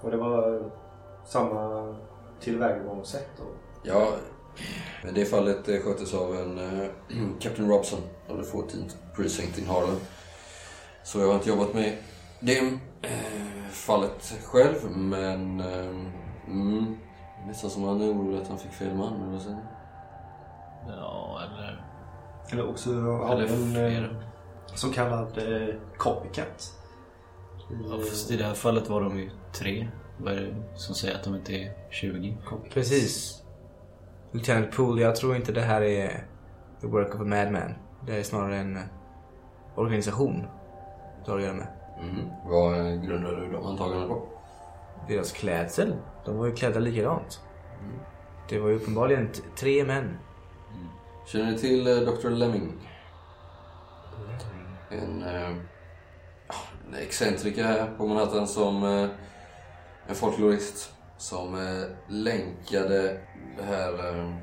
Och 0.00 0.10
det 0.10 0.16
var 0.16 0.70
samma 1.26 1.94
tillvägagångssätt 2.40 3.28
då? 3.38 3.44
Ja, 3.82 4.12
men 5.04 5.14
det 5.14 5.24
fallet 5.24 5.68
eh, 5.68 5.80
sköttes 5.80 6.14
av 6.14 6.36
en 6.36 6.58
eh, 6.58 6.88
Captain 7.40 7.68
Robson 7.68 8.00
av 8.28 8.36
the 8.36 8.50
14th 8.50 8.92
Precinct 9.16 9.58
in 9.58 9.66
Harlem. 9.66 9.96
Så 11.08 11.20
jag 11.20 11.26
har 11.26 11.34
inte 11.34 11.48
jobbat 11.48 11.74
med 11.74 11.96
det 12.40 12.58
eh, 13.02 13.68
fallet 13.70 14.38
själv, 14.44 14.96
men... 14.96 15.60
Eh, 15.60 15.96
mm, 16.46 16.96
nästan 17.46 17.70
som 17.70 17.84
han 17.84 18.00
är 18.00 18.12
orolig 18.12 18.38
att 18.38 18.48
han 18.48 18.58
fick 18.58 18.72
fel 18.72 18.94
man, 18.94 19.22
eller 19.22 19.32
vad 19.32 19.42
säger 19.42 19.56
ni? 19.56 19.62
Ja, 20.88 21.40
eller... 21.46 21.84
Eller 22.52 22.68
också 22.68 23.00
har 23.00 23.34
Eller 23.34 23.46
en 23.46 23.72
fler. 23.72 24.02
eh, 24.02 24.74
så 24.74 24.92
kallad 24.92 25.38
eh, 25.38 25.74
copycat. 25.96 26.72
Ja, 27.90 27.98
fast 27.98 28.30
I 28.30 28.36
det 28.36 28.44
här 28.44 28.54
fallet 28.54 28.88
var 28.88 29.00
de 29.00 29.18
ju 29.18 29.30
tre. 29.52 29.88
Vad 30.18 30.32
är 30.32 30.40
det 30.40 30.78
som 30.78 30.94
säger 30.94 31.14
att 31.14 31.24
de 31.24 31.34
inte 31.34 31.52
är 31.52 31.72
20? 31.90 32.36
Precis. 32.72 33.42
Lieutenant 34.32 34.72
Poole, 34.72 35.02
jag 35.02 35.16
tror 35.16 35.36
inte 35.36 35.52
det 35.52 35.60
här 35.60 35.82
är 35.82 36.26
the 36.80 36.86
work 36.86 37.14
of 37.14 37.20
a 37.20 37.24
madman. 37.24 37.74
Det 38.06 38.16
är 38.16 38.22
snarare 38.22 38.56
en 38.56 38.78
organisation 39.74 40.46
att 41.36 41.42
göra 41.42 41.54
med. 41.54 41.66
Mm. 42.00 42.30
Vad 42.44 43.02
grundar 43.06 43.30
du 43.36 43.52
de 43.52 43.66
antagandena 43.66 44.08
på? 44.08 44.28
Deras 45.08 45.32
klädsel, 45.32 45.96
de 46.24 46.38
var 46.38 46.46
ju 46.46 46.54
klädda 46.54 46.80
likadant. 46.80 47.40
Det 48.48 48.58
var 48.58 48.68
ju 48.68 48.74
uppenbarligen 48.74 49.30
tre 49.56 49.84
män. 49.84 50.18
Känner 51.26 51.50
ni 51.50 51.58
till 51.58 51.86
eh, 51.86 51.94
Dr. 51.94 52.30
Lemming? 52.30 52.72
En, 54.90 55.22
eh, 55.22 55.56
ja, 56.48 56.54
en 56.88 56.94
excentriker 56.94 57.64
här 57.64 57.90
på 57.96 58.06
Manhattan 58.06 58.46
som 58.46 58.82
eh, 58.82 59.08
en 60.06 60.14
folklorist 60.14 60.92
som 61.18 61.54
eh, 61.54 61.84
länkade 62.08 63.20
det 63.56 63.62
här 63.62 64.18
eh, 64.18 64.34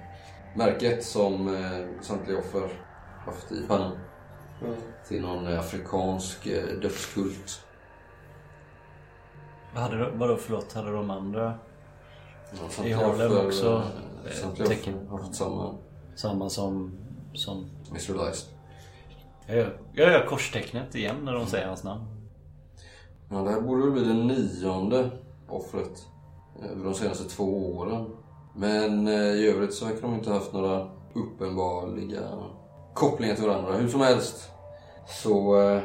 märket 0.55 1.03
som 1.03 1.55
eh, 1.55 2.01
samtliga 2.01 2.38
offer 2.39 2.69
haft 3.25 3.51
i 3.51 3.67
pannan 3.67 3.97
till 5.08 5.22
någon 5.22 5.47
eh, 5.47 5.60
afrikansk 5.60 6.47
eh, 6.47 6.66
dödskult. 6.66 7.62
Vad 9.74 9.84
hade 9.84 9.97
de, 9.99 10.20
vadå 10.20 10.38
förlåt, 10.38 10.74
hade 10.74 10.91
de 10.91 11.10
andra 11.10 11.53
Ja, 12.80 12.86
I 12.86 12.91
Harlem 12.91 13.32
offer, 13.32 13.45
också, 13.47 13.84
Samtliga 14.41 14.68
tecken. 14.70 15.08
haft 15.08 15.36
samma 15.36 15.76
samma 16.16 16.49
som... 16.49 16.97
som 17.34 17.70
Mr. 17.89 18.28
Lice. 18.28 18.45
jag, 19.47 19.58
gör, 19.58 19.78
jag 19.93 20.12
gör 20.12 20.26
korstecknet 20.26 20.95
igen 20.95 21.16
när 21.24 21.34
de 21.34 21.45
säger 21.45 21.68
hans 21.68 21.84
namn. 21.84 22.03
Ja, 23.30 23.36
det 23.38 23.51
här 23.51 23.62
borde 23.62 23.82
väl 23.82 23.91
bli 23.91 24.03
det 24.03 24.14
nionde 24.14 25.10
offret 25.49 26.06
över 26.72 26.84
de 26.86 26.93
senaste 26.93 27.30
två 27.30 27.76
åren. 27.78 28.06
Men 28.56 29.08
i 29.08 29.47
övrigt 29.47 29.74
så 29.74 29.86
verkar 29.86 30.01
de 30.01 30.14
inte 30.14 30.32
haft 30.32 30.53
några 30.53 30.89
uppenbarliga 31.14 32.30
kopplingar 32.95 33.35
till 33.35 33.47
varandra. 33.47 33.73
Hur 33.73 33.87
som 33.87 34.01
helst 34.01 34.51
så 35.07 35.61
eh, 35.61 35.81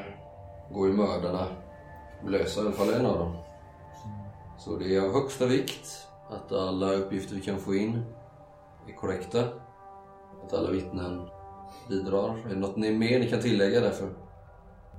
går 0.73 0.89
ju 0.89 0.93
mördarna 0.93 1.47
lösa 2.27 2.61
i 2.61 2.65
alla 2.65 2.73
fall 2.73 2.95
en 2.95 3.07
av 3.07 3.19
dem. 3.19 3.37
Så 4.59 4.77
det 4.77 4.97
är 4.97 5.01
av 5.01 5.13
högsta 5.13 5.47
vikt 5.47 6.07
att 6.31 6.53
alla 6.53 6.93
uppgifter 6.93 7.35
vi 7.35 7.41
kan 7.41 7.59
få 7.59 7.75
in 7.75 8.03
är 8.89 8.93
korrekta. 8.93 9.49
Att 10.45 10.53
alla 10.53 10.71
vittnen 10.71 11.29
bidrar. 11.89 12.39
Är 12.45 12.49
det 12.49 12.61
något 12.61 12.77
ni 12.77 12.99
mer 12.99 13.19
ni 13.19 13.31
kan 13.31 13.41
tillägga 13.41 13.81
därför? 13.81 14.09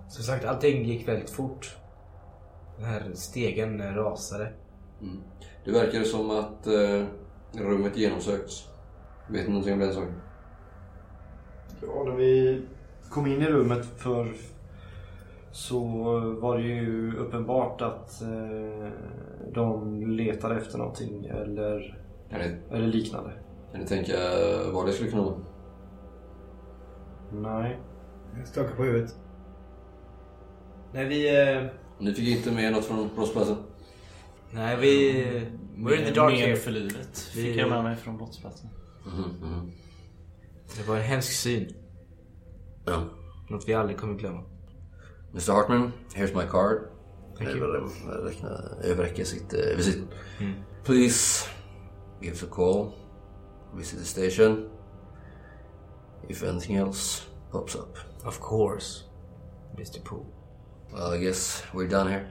Som 0.09 0.23
sagt, 0.23 0.45
allting 0.45 0.85
gick 0.85 1.07
väldigt 1.07 1.29
fort. 1.29 1.77
Den 2.77 2.85
här 2.85 3.11
stegen 3.13 3.95
rasade. 3.95 4.53
Mm. 5.01 5.23
Det 5.65 5.71
verkar 5.71 6.03
som 6.03 6.31
att 6.31 6.67
eh, 6.67 7.05
rummet 7.53 7.97
genomsökts. 7.97 8.67
Vet 9.27 9.43
ni 9.43 9.49
någonting 9.49 9.73
om 9.73 9.79
den 9.79 9.93
saken? 9.93 10.21
Ja, 11.81 12.03
när 12.05 12.15
vi 12.15 12.61
kom 13.09 13.27
in 13.27 13.41
i 13.41 13.45
rummet 13.45 13.85
för 13.97 14.33
så 15.51 15.79
var 16.41 16.57
det 16.57 16.63
ju 16.63 17.17
uppenbart 17.17 17.81
att 17.81 18.21
eh, 18.21 18.89
de 19.53 20.01
letade 20.07 20.55
efter 20.57 20.77
någonting 20.77 21.25
eller, 21.25 21.99
ni, 22.31 22.55
eller 22.71 22.87
liknande. 22.87 23.31
kan 23.71 23.81
ni 23.81 23.87
tänka 23.87 24.13
vad 24.73 24.85
det 24.85 24.91
skulle 24.93 25.09
kunna 25.09 25.23
vara? 25.23 25.35
Nej. 27.31 27.77
Jag 28.37 28.47
skakar 28.47 28.75
på 28.75 28.83
huvudet. 28.83 29.15
Nej, 30.93 31.05
vi... 31.05 31.41
Eh, 31.55 31.63
Ni 31.99 32.13
fick 32.13 32.37
inte 32.37 32.51
med 32.51 32.71
något 32.73 32.85
från 32.85 33.09
brottsplatsen? 33.15 33.55
nej, 34.51 34.77
vi... 34.81 35.13
We're 35.77 35.99
in 35.99 36.05
the 36.05 36.11
dark 36.13 36.33
here. 36.33 36.55
för 36.55 36.71
livet 36.71 37.17
fick 37.19 37.45
Vi- 37.45 37.59
jag 37.59 37.69
med 37.69 37.83
mig 37.83 37.95
från 37.95 38.17
brottsplatsen. 38.17 38.69
Mhm, 39.05 39.49
mhm. 39.51 39.71
Det 40.77 40.87
var 40.87 40.95
en 40.95 41.01
hemsk 41.01 41.31
syn. 41.31 41.69
Ja. 42.85 43.03
Något 43.49 43.67
vi 43.67 43.73
aldrig 43.73 43.97
kommer 43.97 44.15
glömma. 44.19 44.43
Mr 45.31 45.51
Hartman, 45.53 45.91
here's 46.15 46.35
my 46.35 46.47
card. 46.49 46.77
Thank 47.37 47.49
you. 47.49 47.59
vill 47.59 48.21
räkna, 48.23 48.49
överräcka 48.83 49.25
sitt 49.25 49.53
eh, 49.53 49.77
visit. 49.77 50.03
Please 50.83 51.45
give 52.21 52.33
us 52.33 52.43
a 52.43 52.47
call. 52.51 52.91
Visit 53.75 53.99
the 53.99 54.05
station. 54.05 54.69
If 56.29 56.43
anything 56.43 56.75
else 56.77 57.23
pops 57.51 57.75
up. 57.75 57.97
Of 58.25 58.39
course. 58.39 59.03
Mr 59.77 60.03
Poole. 60.03 60.25
Well, 60.93 61.13
I 61.13 61.23
guess 61.23 61.63
we're 61.73 61.89
done 61.89 62.09
here. 62.11 62.29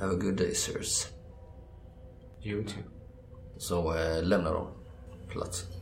Have 0.00 0.12
a 0.12 0.16
good 0.16 0.36
day, 0.36 0.54
sirs. 0.54 1.08
You 2.42 2.64
too. 2.64 2.82
Så 3.58 3.94
eh, 3.94 4.22
lämnar 4.22 4.54
de 4.54 4.66
platsen. 5.28 5.79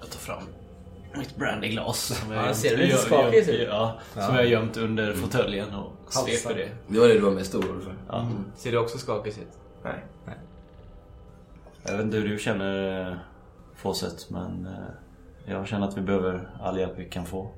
Jag 0.00 0.10
tar 0.10 0.18
fram 0.18 0.42
mitt 1.14 1.36
brandyglas. 1.36 1.98
Som 2.20 2.32
jag 2.32 2.42
Ja, 2.42 2.46
gömt- 2.46 2.56
ser 2.56 2.70
du 2.70 2.76
lite 2.76 2.90
jag- 2.90 3.00
skakig 3.00 3.38
jag- 3.38 3.48
ut? 3.48 3.68
Ja, 3.70 3.98
som 4.12 4.20
jag 4.22 4.30
har 4.32 4.42
gömt 4.42 4.76
under 4.76 5.12
fåtöljen 5.12 5.74
och 5.74 5.92
sveper 6.12 6.54
det. 6.54 6.68
Det 6.88 6.98
var 7.00 7.08
det 7.08 7.14
du 7.14 7.20
var 7.20 7.30
mest 7.30 7.54
orolig 7.54 7.84
för. 7.84 7.94
Ja. 8.08 8.28
Ser 8.56 8.72
du 8.72 8.78
också 8.78 8.98
skakig 8.98 9.30
ut? 9.30 9.58
Nej. 9.84 10.04
Jag 11.84 11.92
vet 11.96 12.04
inte 12.04 12.16
hur 12.16 12.28
du 12.28 12.38
känner 12.38 13.08
eh, 13.10 13.16
Fawcett 13.76 14.30
men 14.30 14.66
eh, 14.66 15.52
jag 15.52 15.66
känner 15.66 15.88
att 15.88 15.96
vi 15.96 16.00
behöver 16.00 16.50
all 16.60 16.78
hjälp 16.78 16.92
vi 16.96 17.04
kan 17.04 17.26
få. 17.26 17.50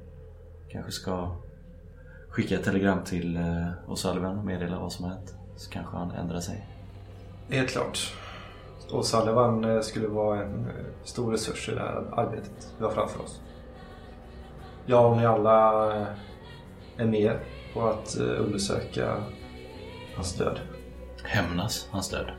Kanske 0.71 0.93
ska 0.93 1.37
skicka 2.29 2.55
ett 2.55 2.65
telegram 2.65 3.05
till 3.05 3.37
eh, 3.37 3.67
O'Sullivan 3.89 4.39
och 4.39 4.45
meddela 4.45 4.79
vad 4.79 4.93
som 4.93 5.05
har 5.05 5.13
hänt. 5.13 5.35
Så 5.57 5.71
kanske 5.71 5.97
han 5.97 6.11
ändrar 6.11 6.41
sig. 6.41 6.69
Helt 7.51 7.71
klart. 7.71 8.15
Och 8.91 9.07
Sullivan 9.07 9.65
eh, 9.65 9.81
skulle 9.81 10.09
vara 10.09 10.43
en 10.43 10.67
eh, 10.67 11.05
stor 11.05 11.33
resurs 11.33 11.69
i 11.69 11.73
det 11.73 11.81
här 11.81 12.05
arbetet 12.13 12.73
vi 12.79 12.85
har 12.85 12.91
framför 12.91 13.23
oss. 13.23 13.41
Jag 14.87 15.11
och 15.11 15.17
ni 15.17 15.27
alla 15.27 15.87
eh, 15.97 16.07
är 16.97 17.07
med 17.07 17.39
på 17.75 17.89
att 17.89 18.17
undersöka 18.17 19.23
hans 20.17 20.35
död. 20.35 20.61
Hämnas 21.25 21.89
hans 21.91 22.11
död. 22.11 22.31